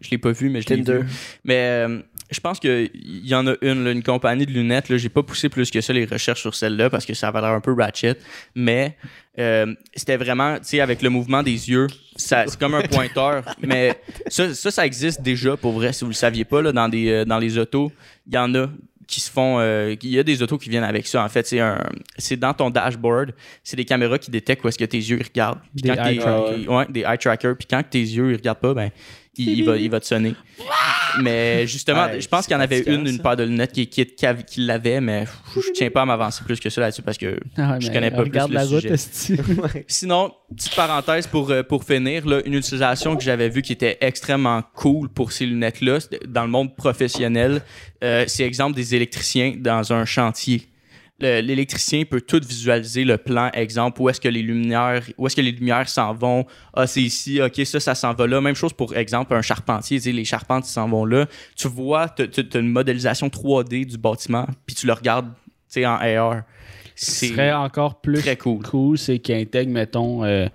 je 0.00 0.10
l'ai 0.10 0.18
pas 0.18 0.32
vu, 0.32 0.48
mais 0.48 0.62
je 0.62 0.68
l'ai 0.68 0.82
vu. 0.82 1.00
Mais 1.44 1.84
euh, 1.88 1.98
je 2.30 2.40
pense 2.40 2.58
qu'il 2.58 2.90
y 3.24 3.34
en 3.34 3.46
a 3.46 3.54
une, 3.62 3.84
là, 3.84 3.92
une 3.92 4.02
compagnie 4.02 4.46
de 4.46 4.50
lunettes. 4.50 4.96
J'ai 4.96 5.08
pas 5.08 5.22
poussé 5.22 5.48
plus 5.48 5.70
que 5.70 5.80
ça 5.80 5.92
les 5.92 6.04
recherches 6.04 6.40
sur 6.40 6.54
celle-là 6.54 6.90
parce 6.90 7.06
que 7.06 7.14
ça 7.14 7.28
avait 7.28 7.40
l'air 7.40 7.50
un 7.50 7.60
peu 7.60 7.72
ratchet. 7.72 8.16
Mais 8.54 8.96
euh, 9.38 9.74
c'était 9.94 10.16
vraiment, 10.16 10.56
tu 10.56 10.64
sais, 10.64 10.80
avec 10.80 11.02
le 11.02 11.10
mouvement 11.10 11.42
des 11.42 11.70
yeux, 11.70 11.86
c'est 12.16 12.56
comme 12.58 12.74
un 12.74 12.82
pointeur. 12.82 13.44
mais 13.60 13.94
ça, 14.28 14.52
ça, 14.54 14.70
ça 14.70 14.86
existe 14.86 15.22
déjà 15.22 15.56
pour 15.56 15.72
vrai. 15.72 15.92
Si 15.92 16.04
vous 16.04 16.10
le 16.10 16.14
saviez 16.14 16.44
pas, 16.44 16.62
là, 16.62 16.72
dans, 16.72 16.88
des, 16.88 17.10
euh, 17.10 17.24
dans 17.24 17.38
les 17.38 17.58
autos, 17.58 17.92
il 18.26 18.34
y 18.34 18.38
en 18.38 18.54
a 18.54 18.68
qui 19.06 19.20
se 19.20 19.30
font 19.30 19.58
euh, 19.60 19.94
il 20.02 20.10
y 20.10 20.18
a 20.18 20.22
des 20.24 20.42
autos 20.42 20.58
qui 20.58 20.68
viennent 20.68 20.82
avec 20.82 21.06
ça 21.06 21.22
en 21.22 21.28
fait 21.28 21.46
c'est 21.46 21.60
un 21.60 21.78
c'est 22.18 22.36
dans 22.36 22.52
ton 22.52 22.70
dashboard 22.70 23.34
c'est 23.62 23.76
des 23.76 23.84
caméras 23.84 24.18
qui 24.18 24.32
détectent 24.32 24.64
où 24.64 24.68
est-ce 24.68 24.78
que 24.78 24.84
tes 24.84 24.98
yeux 24.98 25.18
ils 25.20 25.26
regardent 25.26 25.60
Puis 25.74 25.82
Des 25.82 25.90
eye 25.90 26.18
trackers. 26.18 26.68
ouais, 26.68 26.86
des 26.88 27.00
eye 27.02 27.18
trackers 27.18 27.56
puis 27.56 27.68
quand 27.70 27.82
tes 27.88 28.00
yeux 28.00 28.32
ils 28.32 28.36
regardent 28.36 28.58
pas 28.58 28.74
ben 28.74 28.90
il, 29.38 29.48
il 29.58 29.64
va 29.64 29.76
il 29.76 29.90
va 29.90 30.00
te 30.00 30.06
sonner 30.06 30.34
mais 31.22 31.66
justement 31.66 32.06
Ouais, 32.06 32.20
je 32.20 32.28
pense 32.28 32.46
qu'il 32.46 32.54
y 32.54 32.56
en 32.56 32.60
avait 32.60 32.80
une 32.86 33.06
une 33.06 33.18
paire 33.20 33.36
de 33.36 33.44
lunettes 33.44 33.72
qui 33.72 33.86
qui, 33.88 34.04
qui, 34.06 34.26
avait- 34.26 34.42
qui 34.44 34.60
l'avait 34.60 35.00
mais 35.00 35.20
pff, 35.24 35.64
je 35.66 35.70
tiens 35.74 35.90
pas 35.90 36.02
à 36.02 36.04
m'avancer 36.04 36.44
plus 36.44 36.60
que 36.60 36.68
ça 36.70 36.80
là-dessus 36.80 37.02
parce 37.02 37.18
que 37.18 37.38
Ah, 37.56 37.78
je 37.80 37.90
connais 37.90 38.10
pas 38.10 38.22
plus 38.22 38.32
le 38.32 38.54
la 38.54 38.66
sujet. 38.66 38.94
Sinon, 39.88 40.32
petite 40.54 40.74
parenthèse 40.74 41.26
pour, 41.26 41.50
euh, 41.50 41.62
pour 41.62 41.84
finir, 41.84 42.26
là, 42.26 42.40
une 42.44 42.54
utilisation 42.54 43.16
que 43.16 43.22
j'avais 43.22 43.48
vue 43.48 43.62
qui 43.62 43.72
était 43.72 43.98
extrêmement 44.00 44.62
cool 44.74 45.08
pour 45.08 45.32
ces 45.32 45.46
lunettes-là, 45.46 45.98
dans 46.28 46.42
le 46.42 46.50
monde 46.50 46.76
professionnel, 46.76 47.62
euh, 48.04 48.24
c'est 48.26 48.44
exemple 48.44 48.76
des 48.76 48.94
électriciens 48.94 49.54
dans 49.58 49.92
un 49.92 50.04
chantier. 50.04 50.68
Le- 51.18 51.40
L'électricien 51.40 52.04
peut 52.04 52.20
tout 52.20 52.40
visualiser 52.46 53.04
le 53.04 53.16
plan, 53.16 53.50
exemple, 53.54 54.00
où 54.02 54.08
est-ce 54.08 54.20
que 54.20 54.28
les 54.28 54.42
lumières, 54.42 55.02
où 55.16 55.26
est-ce 55.26 55.36
que 55.36 55.40
les 55.40 55.52
lumières 55.52 55.88
s'en 55.88 56.12
vont? 56.12 56.44
Ah, 56.74 56.86
c'est 56.86 57.02
ici, 57.02 57.40
ok, 57.40 57.64
ça, 57.64 57.80
ça 57.80 57.94
s'en 57.94 58.12
va 58.12 58.26
là. 58.26 58.40
Même 58.40 58.54
chose 58.54 58.72
pour 58.72 58.94
exemple 58.96 59.34
un 59.34 59.42
charpentier, 59.42 59.98
les 59.98 60.24
charpentes 60.24 60.64
s'en 60.66 60.88
vont 60.88 61.04
là. 61.04 61.26
Tu 61.56 61.68
vois, 61.68 62.08
tu 62.10 62.22
as 62.22 62.58
une 62.58 62.68
modélisation 62.70 63.28
3D 63.28 63.86
du 63.86 63.96
bâtiment, 63.98 64.46
puis 64.66 64.76
tu 64.76 64.86
le 64.86 64.92
regardes, 64.92 65.32
tu 65.32 65.52
sais, 65.68 65.86
en 65.86 65.96
AR. 65.96 66.42
Ce 66.98 67.26
serait 67.26 67.52
encore 67.52 68.00
plus 68.00 68.20
très 68.22 68.36
cool. 68.36 68.62
cool, 68.62 68.96
c'est 68.96 69.18
qu'ils 69.18 69.34
intègrent, 69.34 69.72
mettons, 69.72 70.24
euh, 70.24 70.48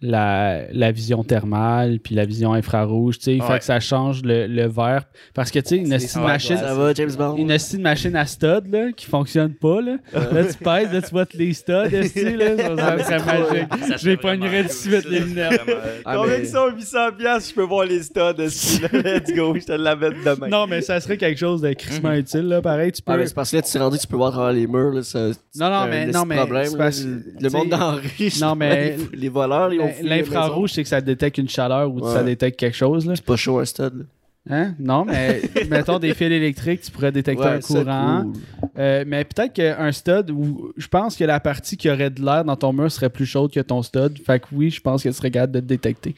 la, 0.00 0.62
la 0.72 0.92
vision 0.92 1.24
thermale 1.24 1.98
puis 1.98 2.14
la 2.14 2.24
vision 2.24 2.52
infrarouge, 2.52 3.18
tu 3.18 3.24
sais, 3.24 3.40
Ouais. 3.40 3.46
fait 3.46 3.58
que 3.58 3.64
ça 3.64 3.80
change 3.80 4.22
le, 4.22 4.46
le 4.46 4.66
vert. 4.66 5.04
Parce 5.34 5.50
que, 5.50 5.58
tu 5.58 5.68
sais, 5.70 5.76
une 5.78 5.92
esti 5.92 6.14
de 6.16 6.20
ouais, 6.20 6.26
machine, 6.26 6.56
Ça 6.56 6.74
va, 6.74 6.92
James 6.94 7.12
Bond? 7.18 7.36
une 7.36 7.50
esti 7.50 7.76
de 7.78 7.82
machine 7.82 8.14
à 8.16 8.26
stud, 8.26 8.62
là, 8.70 8.92
qui 8.96 9.06
fonctionne 9.06 9.54
pas, 9.54 9.80
là. 9.80 9.96
Là, 10.12 10.44
tu 10.44 10.54
pèses, 10.62 10.92
là, 10.92 11.02
tu 11.02 11.10
vois 11.10 11.24
les 11.34 11.52
studs, 11.52 11.72
esti, 11.92 12.36
là, 12.36 12.56
ça, 12.56 13.04
serait 13.18 13.18
magique. 13.40 13.68
Vraiment 14.02 14.16
pognerais 14.22 14.62
tout 14.62 14.68
de 14.68 14.72
suite, 14.72 15.04
les 15.08 15.20
lunettes. 15.20 15.60
Ah, 16.04 16.14
Combien 16.16 16.36
mais- 16.36 16.40
que 16.42 16.46
ça, 16.48 16.66
800 16.74 16.98
piastres, 17.18 17.50
je 17.50 17.54
peux 17.54 17.62
voir 17.62 17.84
les 17.84 18.02
studs 18.02 18.18
là. 18.20 18.44
Let's 18.92 19.34
go, 19.34 19.54
je 19.54 19.64
te 19.64 19.72
l'amène 19.72 20.14
demain. 20.24 20.48
Non, 20.48 20.66
mais 20.66 20.80
ça 20.80 21.00
serait 21.00 21.16
quelque 21.16 21.38
chose 21.38 21.60
de 21.62 21.72
crissement 21.72 22.10
Mhm. 22.10 22.18
utile, 22.18 22.48
là, 22.48 22.60
pareil, 22.62 22.92
tu 22.92 23.02
peux... 23.02 23.12
Ah, 23.12 23.16
mais 23.16 23.26
c'est 23.26 23.34
parce 23.34 23.50
que 23.50 23.56
là, 23.56 23.62
tu 23.62 23.72
t'es 23.72 23.78
rendu, 23.78 23.98
tu 23.98 24.06
peux 24.06 24.16
voir 24.16 24.28
à 24.28 24.32
travers 24.32 24.52
les 24.52 24.66
murs. 24.66 24.92
Là, 24.92 25.02
ça, 25.02 25.28
Non, 25.56 25.70
non, 25.70 25.86
mais- 25.88 26.02
esti 26.04 26.12
non, 26.16 26.24
mais 26.24 26.36
le 26.36 27.50
monde 27.50 27.68
dans 27.68 27.78
la 27.78 27.90
rue. 27.92 28.30
Non, 28.40 28.54
mais- 28.54 28.96
Les, 29.12 29.18
les 29.18 29.28
voleurs, 29.28 29.72
ils 29.72 29.80
maisons. 29.88 30.08
L'infrarouge, 30.08 30.72
c'est 30.72 30.82
que 30.82 30.88
ça 30.88 31.00
détecte 31.00 31.38
une 31.38 31.48
chaleur 31.48 31.90
ou 31.92 32.00
Ouais. 32.00 32.12
ça 32.12 32.22
détecte 32.22 32.58
quelque 32.58 32.76
chose, 32.76 33.06
là. 33.06 33.14
C'est 33.16 33.24
pas 33.24 33.36
chaud 33.36 33.58
un 33.58 33.64
stud. 33.64 33.92
là. 33.94 34.04
Hein? 34.50 34.74
Non, 34.78 35.04
mais 35.04 35.42
mettons 35.70 35.98
des 35.98 36.14
fils 36.14 36.30
électriques, 36.32 36.80
tu 36.80 36.90
pourrais 36.90 37.12
détecter 37.12 37.42
Ouais, 37.44 37.50
un 37.50 37.60
courant. 37.60 38.22
cool. 38.22 38.70
Euh, 38.78 39.04
mais 39.06 39.24
peut-être 39.24 39.52
qu'un 39.52 39.92
stud, 39.92 40.30
où 40.30 40.72
je 40.76 40.86
pense 40.88 41.16
que 41.16 41.24
la 41.24 41.38
partie 41.38 41.76
qui 41.76 41.90
aurait 41.90 42.08
de 42.08 42.24
l'air 42.24 42.44
dans 42.44 42.56
ton 42.56 42.72
mur 42.72 42.90
serait 42.90 43.10
plus 43.10 43.26
chaude 43.26 43.52
que 43.52 43.60
ton 43.60 43.82
stud. 43.82 44.18
Fait 44.24 44.40
que 44.40 44.46
oui, 44.52 44.70
je 44.70 44.80
pense 44.80 45.02
que 45.02 45.08
tu 45.10 45.14
serais 45.14 45.30
capable 45.30 45.52
de 45.52 45.60
te 45.60 45.64
détecter. 45.66 46.14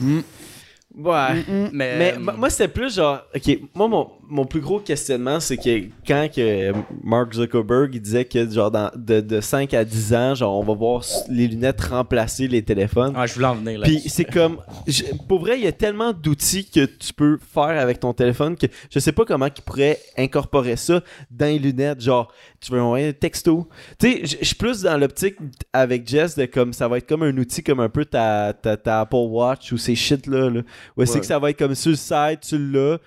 Ouais. 0.00 1.44
Mais, 1.46 1.70
Mais 1.72 2.14
euh, 2.16 2.18
moi, 2.20 2.34
moi, 2.36 2.50
c'était 2.50 2.68
plus 2.68 2.94
genre. 2.96 3.20
Ok, 3.34 3.58
moi, 3.74 3.88
mon, 3.88 4.08
mon 4.30 4.44
plus 4.46 4.60
gros 4.60 4.78
questionnement, 4.80 5.40
c'est 5.40 5.56
que 5.56 5.86
quand 6.06 6.28
que 6.34 6.72
Mark 7.02 7.34
Zuckerberg 7.34 7.94
il 7.94 8.00
disait 8.00 8.24
que 8.24 8.48
genre 8.48 8.70
dans, 8.70 8.90
de, 8.94 9.20
de 9.20 9.40
5 9.40 9.74
à 9.74 9.84
10 9.84 10.14
ans, 10.14 10.34
genre 10.34 10.58
on 10.58 10.62
va 10.64 10.72
voir 10.74 11.04
les 11.28 11.48
lunettes 11.48 11.80
remplacer 11.80 12.46
les 12.48 12.62
téléphones. 12.62 13.16
Ouais, 13.16 13.26
je 13.26 13.34
voulais 13.34 13.46
en 13.46 13.56
venir 13.56 13.80
là. 13.80 13.86
Puis 13.86 14.00
c'est 14.08 14.24
comme, 14.24 14.58
je- 14.86 15.02
pour 15.28 15.40
vrai, 15.40 15.58
il 15.58 15.64
y 15.64 15.66
a 15.66 15.72
tellement 15.72 16.12
d'outils 16.12 16.64
que 16.64 16.84
tu 16.86 17.12
peux 17.12 17.38
faire 17.52 17.64
avec 17.80 18.00
ton 18.00 18.12
téléphone 18.12 18.56
que 18.56 18.66
je 18.90 18.98
sais 18.98 19.12
pas 19.12 19.24
comment 19.24 19.46
ils 19.46 19.62
pourraient 19.62 19.98
incorporer 20.16 20.76
ça 20.76 21.02
dans 21.30 21.46
les 21.46 21.58
lunettes. 21.58 22.00
Genre, 22.00 22.32
tu 22.60 22.72
veux 22.72 22.80
envoyer 22.80 23.08
un 23.08 23.12
texto? 23.12 23.68
Tu 23.98 24.12
sais, 24.26 24.38
je 24.40 24.44
suis 24.44 24.54
plus 24.54 24.82
dans 24.82 24.96
l'optique 24.96 25.36
avec 25.72 26.06
Jess 26.08 26.36
de 26.36 26.44
comme 26.46 26.72
ça 26.72 26.86
va 26.88 26.98
être 26.98 27.08
comme 27.08 27.22
un 27.24 27.36
outil 27.36 27.62
comme 27.62 27.80
un 27.80 27.88
peu 27.88 28.04
ta, 28.04 28.52
ta, 28.52 28.76
ta 28.76 29.00
Apple 29.00 29.16
Watch 29.16 29.72
ou 29.72 29.76
ces 29.78 29.94
shit 29.94 30.26
là. 30.26 30.48
là. 30.50 30.60
Où 30.96 31.04
c'est 31.04 31.14
Ouais. 31.14 31.20
que 31.20 31.26
ça 31.26 31.38
va 31.38 31.50
être 31.50 31.58
comme 31.58 31.74
sur 31.74 31.90
le 31.90 31.96
site, 31.96 32.40
tu 32.48 32.56
l'as. 32.72 32.98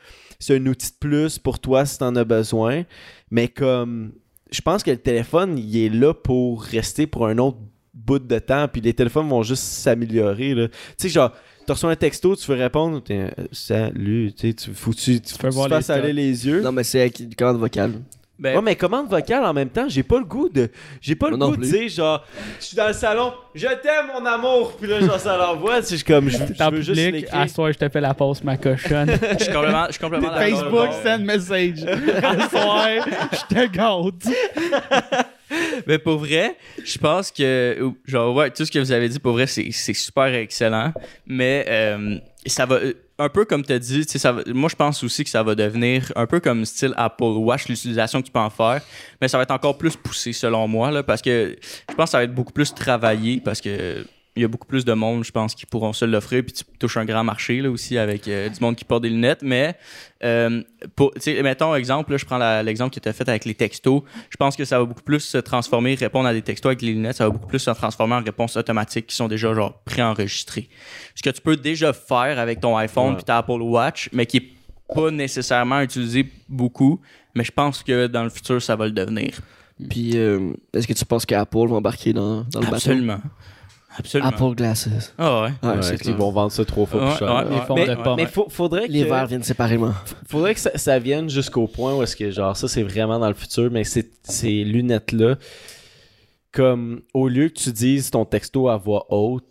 C'est 0.44 0.58
un 0.58 0.66
outil 0.66 0.92
de 0.92 0.98
plus 1.00 1.40
pour 1.40 1.60
toi 1.60 1.86
si 1.86 1.98
t'en 1.98 2.16
as 2.16 2.24
besoin. 2.24 2.84
Mais 3.32 3.48
comme, 3.48 4.12
je 4.52 4.62
pense 4.62 4.84
que 4.84 4.92
le 4.92 4.98
téléphone, 4.98 5.58
il 5.58 5.78
est 5.78 5.90
là 5.90 6.14
pour 6.14 6.64
rester 6.64 7.08
pour 7.08 7.28
un 7.28 7.38
autre 7.38 7.58
bout 7.94 8.20
de 8.20 8.40
temps. 8.40 8.68
Puis 8.68 8.82
les 8.82 8.94
téléphones 8.94 9.30
vont 9.30 9.44
juste 9.44 9.64
s'améliorer. 9.64 10.54
là. 10.54 10.68
Tu 10.68 10.76
sais, 10.98 11.10
genre, 11.10 11.32
tu 11.66 11.72
reçois 11.72 11.92
un 11.92 11.96
texto, 11.96 12.36
tu 12.36 12.52
veux 12.52 12.58
répondre, 12.58 13.02
t'es, 13.02 13.20
euh, 13.20 13.46
salut, 13.52 14.34
tu 14.36 14.50
sais, 14.50 14.54
tu 14.54 14.74
faut 14.74 14.92
que 14.92 14.98
tu, 14.98 15.22
tu 15.22 15.34
voir 15.50 15.70
fasses 15.70 15.88
les 15.88 15.94
aller 15.94 16.14
les 16.14 16.46
yeux. 16.46 16.62
Non, 16.62 16.72
mais 16.72 16.84
c'est 16.84 17.00
avec 17.02 17.20
une 17.20 17.34
commande 17.36 17.58
vocale. 17.58 17.94
Ben, 18.44 18.58
Ouais, 18.58 18.62
mais 18.62 18.76
commande 18.76 19.08
vocale 19.08 19.46
en 19.46 19.54
même 19.54 19.70
temps, 19.70 19.88
j'ai 19.88 20.04
pas 20.04 20.18
le 20.18 20.26
goût 20.26 20.50
de. 20.50 20.70
J'ai 21.00 21.16
pas 21.16 21.30
le 21.30 21.38
goût 21.38 21.56
de 21.56 21.64
dire 21.64 21.88
genre, 21.88 22.26
je 22.60 22.66
suis 22.66 22.76
dans 22.76 22.88
le 22.88 22.94
salon, 22.94 23.32
je 23.56 23.68
t'aime 23.68 24.08
mon 24.14 24.26
amour, 24.26 24.76
puis 24.76 24.90
là, 24.90 25.00
genre, 25.00 25.18
ça 25.18 25.38
l'envoie, 25.38 25.80
tu 25.80 25.84
sais, 25.84 25.92
je 25.92 25.96
suis 25.96 26.04
comme, 26.04 26.28
je, 26.30 26.38
je 26.38 26.62
en 26.62 26.70
veux 26.70 26.82
juste 26.82 27.02
public, 27.02 27.26
à 27.32 27.48
soir, 27.48 27.72
je 27.72 27.78
te 27.78 27.88
fais 27.88 28.02
la 28.02 28.14
pause, 28.14 28.44
ma 28.44 28.58
cochonne. 28.58 29.12
je 29.40 29.44
suis 29.46 29.54
complètement, 29.54 29.86
je 29.88 29.92
suis 29.94 30.02
complètement 30.02 30.30
d'accord. 30.30 30.60
Facebook, 30.60 30.90
send 31.06 31.20
message. 31.24 31.86
À 32.22 32.50
soir, 32.50 32.88
je 33.32 33.56
te 33.56 33.68
gâte. 33.68 35.26
Mais 35.88 36.00
pour 36.00 36.18
vrai, 36.18 36.58
je 36.84 36.98
pense 36.98 37.32
que, 37.32 37.94
genre, 38.06 38.36
ouais, 38.36 38.50
tout 38.50 38.66
ce 38.66 38.72
que 38.72 38.80
vous 38.80 38.92
avez 38.92 39.08
dit, 39.08 39.20
pour 39.20 39.34
vrai, 39.34 39.48
c'est 39.48 39.70
c'est 39.72 39.94
super 39.94 40.34
excellent. 40.34 40.92
Mais 41.26 41.66
euh, 41.70 42.18
ça 42.46 42.66
va, 42.66 42.80
un 43.24 43.30
peu 43.30 43.46
comme 43.46 43.64
tu 43.64 43.74
as 43.74 43.80
dit, 43.80 44.04
ça 44.04 44.36
moi, 44.48 44.70
je 44.70 44.76
pense 44.76 45.04
aussi 45.04 45.24
que 45.24 45.30
ça 45.30 45.44
va 45.44 45.56
devenir 45.56 46.12
un 46.16 46.26
peu 46.26 46.40
comme 46.40 46.66
style 46.66 46.94
Apple 46.98 47.24
Watch, 47.24 47.68
l'utilisation 47.68 48.22
que 48.22 48.28
tu 48.28 48.32
peux 48.32 48.40
en 48.40 48.50
faire. 48.50 48.82
Mais 49.22 49.28
ça 49.28 49.38
va 49.38 49.44
être 49.44 49.52
encore 49.52 49.78
plus 49.78 49.96
poussé, 49.96 50.34
selon 50.34 50.68
moi, 50.68 50.92
là, 50.92 51.04
parce 51.04 51.22
que 51.22 51.56
je 51.90 51.96
pense 51.96 52.06
que 52.06 52.12
ça 52.12 52.18
va 52.18 52.24
être 52.26 52.36
beaucoup 52.36 52.54
plus 52.54 52.74
travaillé, 52.74 53.40
parce 53.40 53.62
que. 53.62 54.06
Il 54.36 54.42
y 54.42 54.46
a 54.46 54.48
beaucoup 54.48 54.66
plus 54.66 54.84
de 54.84 54.94
monde, 54.94 55.24
je 55.24 55.32
pense, 55.32 55.54
qui 55.54 55.66
pourront 55.66 55.94
se 55.94 56.06
l'offrir. 56.06 56.44
Puis 56.44 56.54
tu 56.54 56.64
touches 56.80 56.98
un 56.98 57.06
grand 57.06 57.24
marché 57.24 57.62
là 57.62 57.70
aussi 57.70 57.98
avec 57.98 58.28
euh, 58.28 58.50
du 58.50 58.60
monde 58.62 58.76
qui 58.76 58.84
porte 58.84 59.04
des 59.04 59.10
lunettes. 59.10 59.42
Mais, 59.44 59.76
euh, 60.24 60.64
pour, 60.96 61.14
tu 61.14 61.22
sais, 61.22 61.44
mettons 61.44 61.76
exemple, 61.76 62.12
là, 62.12 62.18
je 62.18 62.26
prends 62.26 62.62
l'exemple 62.62 63.00
tu 63.00 63.08
as 63.08 63.14
fait 63.14 63.28
avec 63.30 63.46
les 63.46 63.54
textos. 63.54 64.02
Je 64.30 64.38
pense 64.38 64.56
que 64.56 64.66
ça 64.66 64.80
va 64.80 64.86
beaucoup 64.86 65.04
plus 65.04 65.20
se 65.20 65.38
transformer, 65.38 65.96
répondre 65.96 66.28
à 66.28 66.34
des 66.34 66.42
textos 66.42 66.70
avec 66.70 66.82
les 66.82 66.94
lunettes, 66.94 67.18
ça 67.18 67.26
va 67.26 67.30
beaucoup 67.32 67.48
plus 67.48 67.60
se 67.60 67.72
transformer 67.72 68.16
en 68.16 68.24
réponses 68.24 68.58
automatiques 68.58 69.08
qui 69.08 69.16
sont 69.16 69.28
déjà 69.28 69.54
genre 69.54 69.82
préenregistrées. 69.86 70.70
Ce 71.16 71.22
que 71.22 71.30
tu 71.30 71.42
peux 71.42 71.58
déjà 71.58 71.94
faire 71.94 72.40
avec 72.40 72.60
ton 72.60 72.76
iPhone 72.78 73.16
puis 73.16 73.24
ta 73.24 73.38
Apple 73.38 73.62
Watch, 73.62 74.10
mais 74.14 74.26
qui 74.26 74.38
est 74.38 74.50
pas 74.94 75.12
nécessairement 75.12 75.82
utilisé 75.82 76.30
beaucoup. 76.48 77.00
Mais 77.36 77.44
je 77.44 77.52
pense 77.52 77.84
que 77.84 78.08
dans 78.08 78.24
le 78.24 78.30
futur, 78.30 78.62
ça 78.62 78.76
va 78.76 78.86
le 78.86 78.92
devenir. 78.92 79.40
Puis, 79.90 80.18
euh, 80.18 80.54
est-ce 80.74 80.88
que 80.88 80.94
tu 80.94 81.06
penses 81.06 81.26
qu'Apple 81.26 81.68
va 81.68 81.76
embarquer 81.76 82.14
dans, 82.14 82.44
dans 82.44 82.60
le 82.60 82.68
bateau? 82.68 82.92
Absolument. 83.98 84.30
Apple 84.30 84.56
Glasses. 84.56 84.90
Ah 85.18 85.42
ouais. 85.44 85.50
Ouais, 85.62 85.70
Ouais, 85.76 85.82
c'est 85.82 86.06
ils 86.06 86.14
vont 86.16 86.32
vendre 86.32 86.52
ça 86.52 86.66
trois 86.66 86.86
fois 86.86 87.02
Ouais, 87.04 87.10
plus 87.10 87.20
cher. 87.20 87.46
mais, 87.76 88.16
mais 88.18 88.26
faut- 88.26 88.48
faudrait 88.50 88.88
que, 88.88 88.92
Les 88.92 89.04
verres 89.04 89.28
viennent 89.28 89.44
séparément. 89.44 89.94
faudrait 90.28 90.54
que 90.56 90.60
ça, 90.60 90.72
ça 90.76 90.98
vienne 91.00 91.30
jusqu'au 91.30 91.68
point 91.68 91.94
où 91.96 92.02
est-ce 92.04 92.16
que 92.16 92.32
genre 92.32 92.56
ça 92.58 92.68
c'est 92.68 92.84
vraiment 92.84 93.20
dans 93.20 93.28
le 93.28 93.34
futur, 93.36 93.70
mais 93.72 93.84
ces 93.84 94.64
lunettes 94.64 95.12
là, 95.12 95.36
comme 96.52 97.02
au 97.14 97.28
lieu 97.28 97.50
que 97.50 97.54
tu 97.60 97.72
dises 97.72 98.12
ton 98.12 98.26
texto 98.26 98.70
à 98.70 98.78
voix 98.78 99.06
haute, 99.10 99.44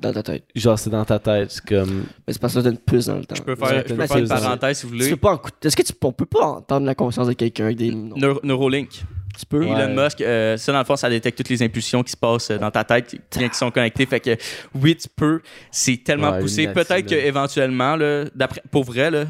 Dans 0.00 0.12
ta 0.12 0.22
tête. 0.22 0.44
genre 0.54 0.78
c'est 0.78 0.90
dans 0.90 1.04
ta 1.04 1.18
tête, 1.18 1.50
c'est 1.52 1.64
comme 1.64 2.04
Mais 2.26 2.32
c'est 2.32 2.40
parce 2.40 2.54
que 2.54 2.60
ça 2.60 2.64
donne 2.64 2.78
plus 2.78 3.06
dans 3.06 3.16
le 3.16 3.24
temps. 3.24 3.36
Je 3.36 3.42
peux 3.42 3.54
faire, 3.56 3.84
je 3.86 3.94
peux 3.94 4.06
faire 4.06 4.16
une 4.16 4.28
parenthèse 4.28 4.78
si 4.78 4.86
vous 4.86 4.92
Tu 4.92 4.98
voulez. 4.98 5.10
peux 5.10 5.16
pas 5.16 5.34
en- 5.34 5.40
Est-ce 5.66 5.76
que 5.76 5.82
tu 5.82 5.92
on 6.02 6.12
peut 6.12 6.26
pas 6.26 6.44
entendre 6.46 6.86
la 6.86 6.94
conscience 6.94 7.28
de 7.28 7.32
quelqu'un 7.34 7.64
avec 7.66 7.76
des. 7.76 7.92
Non. 7.92 8.16
Ouais. 9.50 9.68
Elon 9.68 10.02
Musk, 10.04 10.20
euh, 10.20 10.56
ça 10.56 10.72
dans 10.72 10.78
le 10.78 10.84
fond, 10.84 10.96
ça 10.96 11.08
détecte 11.10 11.36
toutes 11.38 11.48
les 11.48 11.62
impulsions 11.62 12.02
qui 12.02 12.12
se 12.12 12.16
passent 12.16 12.50
euh, 12.50 12.58
dans 12.58 12.70
ta 12.70 12.84
tête, 12.84 13.14
bien 13.36 13.48
qui 13.48 13.56
sont 13.56 13.70
connectées. 13.70 14.06
Fait 14.06 14.20
que 14.20 14.36
oui, 14.74 14.96
tu 14.96 15.08
peux. 15.14 15.40
C'est 15.70 16.02
tellement 16.02 16.32
Ouais, 16.32 16.40
poussé. 16.40 16.68
Peut-être 16.68 17.06
qu'éventuellement, 17.06 17.96
là, 17.96 18.24
d'après, 18.34 18.62
pour 18.70 18.84
vrai, 18.84 19.10
là, 19.10 19.24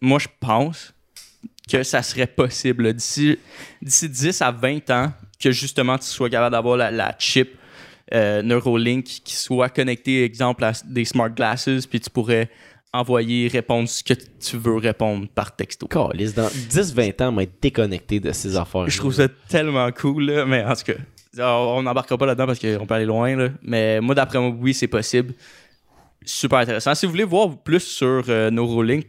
moi 0.00 0.18
je 0.18 0.28
pense 0.40 0.92
que 1.70 1.82
ça 1.82 2.02
serait 2.02 2.26
possible 2.26 2.92
d'ici, 2.92 3.38
d'ici 3.80 4.08
10 4.08 4.42
à 4.42 4.50
20 4.50 4.90
ans 4.90 5.12
que 5.40 5.50
justement 5.50 5.96
tu 5.98 6.06
sois 6.06 6.28
capable 6.30 6.52
d'avoir 6.52 6.76
la, 6.76 6.90
la 6.90 7.14
chip 7.18 7.56
euh, 8.12 8.42
Neuralink 8.42 9.04
qui 9.04 9.34
soit 9.34 9.70
connectée, 9.70 10.24
exemple, 10.24 10.62
à 10.64 10.72
des 10.84 11.04
smart 11.06 11.30
glasses, 11.30 11.86
puis 11.88 12.00
tu 12.00 12.10
pourrais 12.10 12.50
envoyer, 12.94 13.48
répondre 13.48 13.88
ce 13.88 14.04
que 14.04 14.14
tu 14.14 14.56
veux 14.56 14.76
répondre 14.76 15.26
par 15.34 15.54
texto. 15.54 15.86
Calisse, 15.88 16.34
dans 16.34 16.46
10-20 16.46 17.22
ans, 17.22 17.28
on 17.30 17.32
va 17.32 17.42
être 17.42 17.60
déconnecté 17.60 18.20
de 18.20 18.30
ces 18.32 18.56
affaires. 18.56 18.88
Je 18.88 18.96
trouve 18.96 19.14
ça 19.14 19.26
tellement 19.48 19.90
cool, 19.90 20.26
là, 20.26 20.46
mais 20.46 20.64
en 20.64 20.74
tout 20.74 20.84
cas, 20.84 20.94
on 21.38 21.82
n'embarquera 21.82 22.16
pas 22.16 22.26
là-dedans 22.26 22.46
parce 22.46 22.60
qu'on 22.60 22.86
peut 22.86 22.94
aller 22.94 23.04
loin. 23.04 23.34
Là. 23.34 23.48
Mais 23.62 24.00
moi, 24.00 24.14
d'après 24.14 24.38
moi, 24.38 24.54
oui, 24.60 24.72
c'est 24.72 24.86
possible. 24.86 25.34
Super 26.26 26.60
intéressant. 26.60 26.94
Si 26.94 27.04
vous 27.04 27.12
voulez 27.12 27.24
voir 27.24 27.54
plus 27.58 27.80
sur 27.80 28.24
euh, 28.28 28.50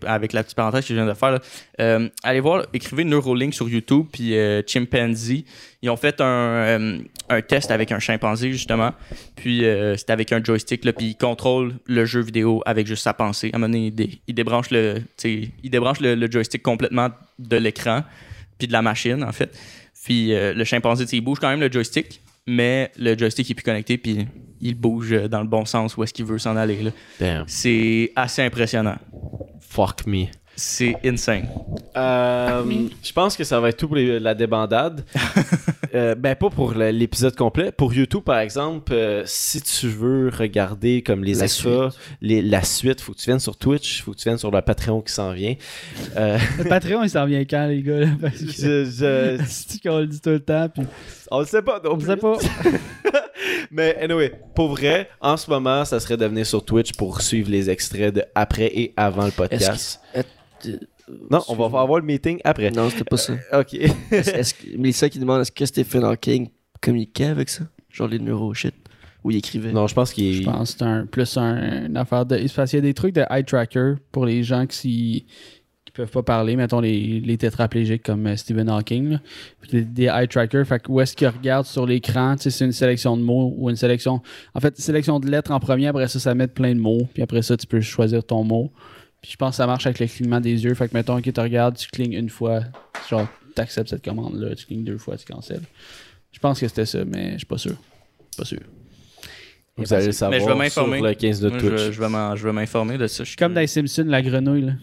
avec 0.06 0.34
la 0.34 0.44
petite 0.44 0.56
parenthèse 0.58 0.82
que 0.82 0.90
je 0.90 0.96
viens 0.96 1.06
de 1.06 1.14
faire, 1.14 1.40
euh, 1.80 2.10
allez 2.24 2.42
voir, 2.42 2.66
écrivez 2.74 3.06
Neuralink 3.06 3.54
sur 3.54 3.70
YouTube, 3.70 4.08
puis 4.12 4.36
euh, 4.36 4.62
Chimpanzee. 4.68 5.46
Ils 5.82 5.90
ont 5.90 5.96
fait 5.96 6.20
un, 6.20 6.26
euh, 6.26 7.00
test 7.48 7.72
avec 7.72 7.94
un 7.94 8.00
chimpanzé, 8.00 8.52
justement. 8.52 8.92
Puis 9.38 9.64
euh, 9.64 9.96
c'était 9.96 10.12
avec 10.12 10.34
un 10.34 10.44
joystick, 10.44 10.84
là, 10.84 10.92
puis 10.92 11.08
il 11.08 11.16
contrôle 11.16 11.76
le 11.86 12.04
jeu 12.04 12.20
vidéo 12.20 12.62
avec 12.66 12.86
juste 12.86 13.04
sa 13.04 13.14
pensée. 13.14 13.50
À 13.54 13.56
un 13.56 13.60
moment 13.60 13.72
donné, 13.72 13.88
il, 13.88 13.96
dé- 13.96 14.20
il 14.28 14.36
débranche, 14.36 14.70
le, 14.72 14.96
il 15.24 15.72
le, 15.72 16.16
le 16.16 16.32
joystick 16.32 16.64
complètement 16.64 17.10
de 17.40 17.56
l'écran, 17.56 18.04
puis 18.58 18.68
de 18.68 18.74
la 18.74 18.82
machine, 18.82 19.24
en 19.24 19.32
fait. 19.32 19.58
Puis 20.04 20.32
le 20.34 20.64
chimpanzé, 20.66 21.06
il 21.14 21.22
bouge 21.22 21.40
quand 21.40 21.50
même 21.50 21.62
le 21.62 21.72
joystick, 21.72 22.22
mais 22.46 22.92
le 22.98 23.18
joystick 23.18 23.50
est 23.50 23.54
plus 23.56 23.64
connecté, 23.64 23.98
puis 23.98 24.28
il 24.62 24.76
bouge 24.76 25.14
euh, 25.14 25.28
dans 25.28 25.42
le 25.42 25.48
bon 25.48 25.66
sens 25.66 25.96
où 25.98 26.04
est-ce 26.04 26.14
qu'il 26.14 26.26
veut 26.26 26.38
s'en 26.40 26.56
aller. 26.56 26.92
C'est 27.48 28.12
assez 28.16 28.42
impressionnant. 28.42 28.98
Fuck 29.60 30.06
me. 30.08 30.26
C'est 30.58 30.96
insane. 31.04 31.50
Euh, 31.98 32.64
je 33.04 33.12
pense 33.12 33.36
que 33.36 33.44
ça 33.44 33.60
va 33.60 33.68
être 33.70 33.78
tout 33.78 33.88
pour 33.88 33.98
les- 33.98 34.20
la 34.20 34.34
débandade. 34.36 35.04
Euh, 35.94 36.14
ben 36.14 36.36
pas 36.36 36.50
pour 36.50 36.74
le- 36.74 36.90
l'épisode 36.90 37.38
complet. 37.38 37.72
Pour 37.72 37.94
YouTube, 37.94 38.24
par 38.24 38.40
exemple, 38.40 38.92
euh, 38.92 39.24
si 39.26 39.62
tu 39.62 39.88
veux 39.88 40.30
regarder 40.30 41.02
comme 41.02 41.24
les 41.24 41.36
La 41.36 41.46
extras, 41.46 41.92
les- 42.20 42.42
la 42.42 42.64
suite, 42.64 43.00
faut 43.00 43.14
que 43.14 43.18
tu 43.20 43.28
viennes 43.28 43.40
sur 43.40 43.56
Twitch, 43.56 44.04
faut 44.04 44.12
que 44.12 44.18
tu 44.18 44.28
viennes 44.28 44.38
sur 44.38 44.52
le 44.52 44.62
Patreon 44.62 45.00
qui 45.02 45.14
s'en 45.14 45.32
vient. 45.32 45.56
Euh, 46.18 46.38
Le 46.58 46.66
Patreon, 46.66 47.02
il 47.04 47.10
s'en 47.10 47.26
vient 47.26 47.46
quand, 47.46 47.68
les 47.68 47.82
gars? 47.82 48.00
là? 48.00 48.08
Parce 48.20 48.36
que 48.36 48.46
je, 48.52 48.84
je- 49.40 49.44
c'est 49.48 49.82
qu'on 49.82 50.00
le 50.00 50.08
dit 50.08 50.20
tout 50.20 50.32
le 50.32 50.42
temps, 50.42 50.68
puis 50.68 50.84
on 51.32 51.40
le 51.40 51.46
sait 51.46 51.62
pas. 51.62 51.80
non 51.82 51.92
on 51.94 51.98
plus. 51.98 52.08
sait 52.08 52.18
pas. 52.18 52.36
Mais 53.72 53.96
anyway, 54.02 54.32
pour 54.56 54.70
vrai, 54.70 55.10
en 55.22 55.38
ce 55.38 55.50
moment, 55.50 55.84
ça 55.86 56.00
serait 56.00 56.18
de 56.18 56.26
venir 56.26 56.46
sur 56.46 56.64
Twitch 56.64 56.94
pour 56.94 57.22
suivre 57.22 57.50
les 57.52 57.70
extraits 57.70 58.14
de 58.16 58.24
après 58.36 58.68
et 58.74 58.94
avant 58.98 59.26
le 59.26 59.32
podcast. 59.32 60.00
Non, 61.30 61.42
on 61.50 61.56
va 61.56 61.66
avoir 61.82 62.00
le 62.00 62.06
meeting 62.06 62.40
après. 62.44 62.72
Non, 62.72 62.90
c'était 62.90 63.04
pas 63.04 63.18
ça. 63.18 63.34
Ok. 63.54 63.76
Est-ce 63.76 64.32
est-ce 64.32 64.54
que 64.56 64.76
Melissa 64.78 65.08
qui 65.10 65.20
demande 65.20 65.42
est-ce 65.42 65.52
que 65.52 65.66
Stephen 65.66 66.04
Hawking 66.04 66.50
communiquait 66.82 67.26
avec 67.26 67.50
ça? 67.50 67.64
Genre 67.92 68.08
les 68.08 68.18
neuro 68.20 68.54
shit. 68.54 68.74
Ou 69.24 69.32
il 69.32 69.38
écrivait 69.38 69.72
non, 69.72 69.88
je 69.88 69.94
pense 69.96 70.14
qu'il 70.14 70.34
Je 70.34 70.44
pense 70.44 70.74
que 70.74 70.78
c'est 70.80 70.86
un, 70.86 71.06
plus 71.06 71.38
un- 71.38 71.86
une 71.88 71.98
affaire 71.98 72.26
de. 72.26 72.38
Parce 72.56 72.70
qu'il 72.72 72.78
y 72.78 72.80
a 72.80 72.82
des 72.82 72.94
trucs 72.94 73.14
de 73.16 73.24
eye 73.30 73.44
tracker 73.46 73.94
pour 74.12 74.26
les 74.26 74.44
gens 74.44 74.66
qui, 74.68 74.78
qui 74.78 75.26
peuvent 75.96 76.12
pas 76.12 76.24
parler, 76.24 76.56
mettons 76.56 76.80
les, 76.80 77.20
les 77.20 77.38
tétraplégiques 77.38 78.04
comme 78.04 78.28
euh, 78.28 78.36
Stephen 78.36 78.70
Hawking. 78.70 79.10
là. 79.12 79.22
Puis 79.62 79.72
Des, 79.72 79.82
des 79.84 80.04
eye 80.06 80.28
trackers, 80.28 80.66
fait 80.68 80.80
que 80.82 80.92
où 80.92 81.00
est-ce 81.02 81.16
qu'ils 81.16 81.28
regardent 81.28 81.66
sur 81.66 81.86
l'écran, 81.86 82.36
tu 82.36 82.44
sais, 82.44 82.50
c'est 82.52 82.66
une 82.66 82.72
sélection 82.72 83.16
de 83.18 83.22
mots 83.24 83.54
ou 83.58 83.70
une 83.70 83.76
sélection. 83.76 84.22
En 84.54 84.60
fait, 84.60 84.78
sélection 84.78 85.20
de 85.20 85.30
lettres 85.30 85.52
en 85.52 85.60
premier, 85.60 85.88
après 85.88 86.08
ça, 86.08 86.20
ça 86.20 86.36
met 86.36 86.48
plein 86.48 86.74
de 86.76 86.80
mots, 86.80 87.08
puis 87.14 87.24
après 87.24 87.42
ça, 87.42 87.56
tu 87.58 87.66
peux 87.68 87.82
choisir 87.82 88.24
ton 88.24 88.44
mot. 88.44 88.72
Puis 89.22 89.32
je 89.32 89.38
pense 89.38 89.52
que 89.52 89.56
ça 89.58 89.66
marche 89.68 89.86
avec 89.88 90.00
le 90.00 90.06
clignement 90.08 90.40
des 90.40 90.64
yeux. 90.64 90.74
Fait 90.76 90.88
que 90.88 90.94
mettons 90.94 91.20
que 91.22 91.30
tu 91.32 91.40
regardes, 91.40 91.76
tu 91.78 91.88
clignes 91.90 92.14
une 92.14 92.30
fois, 92.30 92.62
genre, 93.10 93.28
t'acceptes 93.56 93.90
cette 93.90 94.04
commande-là, 94.06 94.54
tu 94.56 94.66
clignes 94.68 94.84
deux 94.84 94.98
fois, 95.00 95.18
tu 95.18 95.26
cancelles. 95.26 95.64
Je 96.32 96.40
pense 96.40 96.60
que 96.60 96.68
c'était 96.68 96.86
ça, 96.86 97.06
mais 97.06 97.32
je 97.34 97.38
suis 97.38 97.46
pas 97.48 97.58
sûr. 97.58 97.76
Pas 98.38 98.46
sûr. 98.46 98.60
Vous 99.78 99.94
allez 99.94 100.06
le 100.08 100.12
savoir 100.12 100.40
Mais 100.40 100.46
je 100.46 100.50
vais 100.50 100.58
m'informer. 100.58 100.98
sur 101.00 101.08
le 101.08 101.14
15 101.16 101.40
de 101.42 101.50
Twitch. 101.50 101.64
je, 101.88 101.92
je 101.92 102.44
vais 102.46 102.54
m'informer 102.54 102.98
de 102.98 103.08
ça. 103.08 103.24
Je 103.24 103.30
suis 103.30 103.36
Comme 103.38 103.54
dans 103.54 103.60
les 103.62 103.68
Simpsons, 103.68 104.06
la 104.08 104.22
grenouille. 104.22 104.62
Là. 104.62 104.74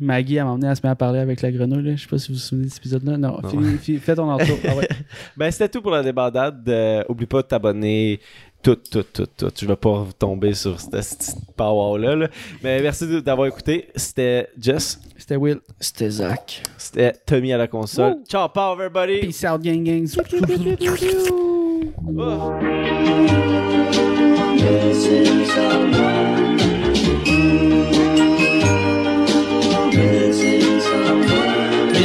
Maggie, 0.00 0.38
à 0.38 0.46
un 0.46 0.62
à 0.62 0.74
se 0.74 0.80
mettre 0.80 0.92
à 0.92 0.96
parler 0.96 1.18
avec 1.18 1.42
la 1.42 1.50
grenouille. 1.50 1.82
Là. 1.82 1.96
Je 1.96 2.02
sais 2.02 2.08
pas 2.08 2.18
si 2.18 2.28
vous 2.28 2.34
vous 2.34 2.40
souvenez 2.40 2.66
de 2.66 2.70
cet 2.70 2.78
épisode-là. 2.78 3.16
Non, 3.16 3.40
non. 3.42 3.48
Fini, 3.48 3.78
fini, 3.78 3.98
fais 3.98 4.14
ah 4.18 4.36
ben, 5.36 5.50
c'était 5.50 5.68
tout 5.68 5.82
pour 5.82 5.90
la 5.90 6.02
débandade. 6.02 6.68
Euh, 6.68 7.04
oublie 7.08 7.26
pas 7.26 7.42
de 7.42 7.46
t'abonner. 7.46 8.20
Tout, 8.62 8.76
tout, 8.76 9.02
tout, 9.02 9.26
tout. 9.36 9.50
Je 9.60 9.66
vais 9.66 9.76
pas 9.76 10.06
tomber 10.18 10.54
sur 10.54 10.80
cette 10.80 10.90
petite 10.90 11.36
power-là. 11.54 12.28
Mais 12.62 12.80
merci 12.80 13.20
d'avoir 13.20 13.46
écouté. 13.46 13.88
C'était 13.94 14.48
Jess. 14.58 14.98
C'était 15.18 15.36
Will. 15.36 15.60
C'était 15.78 16.08
Zach. 16.08 16.62
C'était 16.78 17.12
Tommy 17.26 17.52
à 17.52 17.58
la 17.58 17.66
console. 17.66 18.16
Ciao, 18.26 18.48
power, 18.48 18.74
everybody. 18.82 19.20
Peace 19.20 19.44
out, 19.44 19.60
gang, 19.60 19.84
gang. 19.84 20.06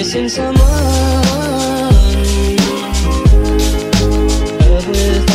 missing 0.10 0.28
someone. 0.28 0.56
Everything 4.60 5.29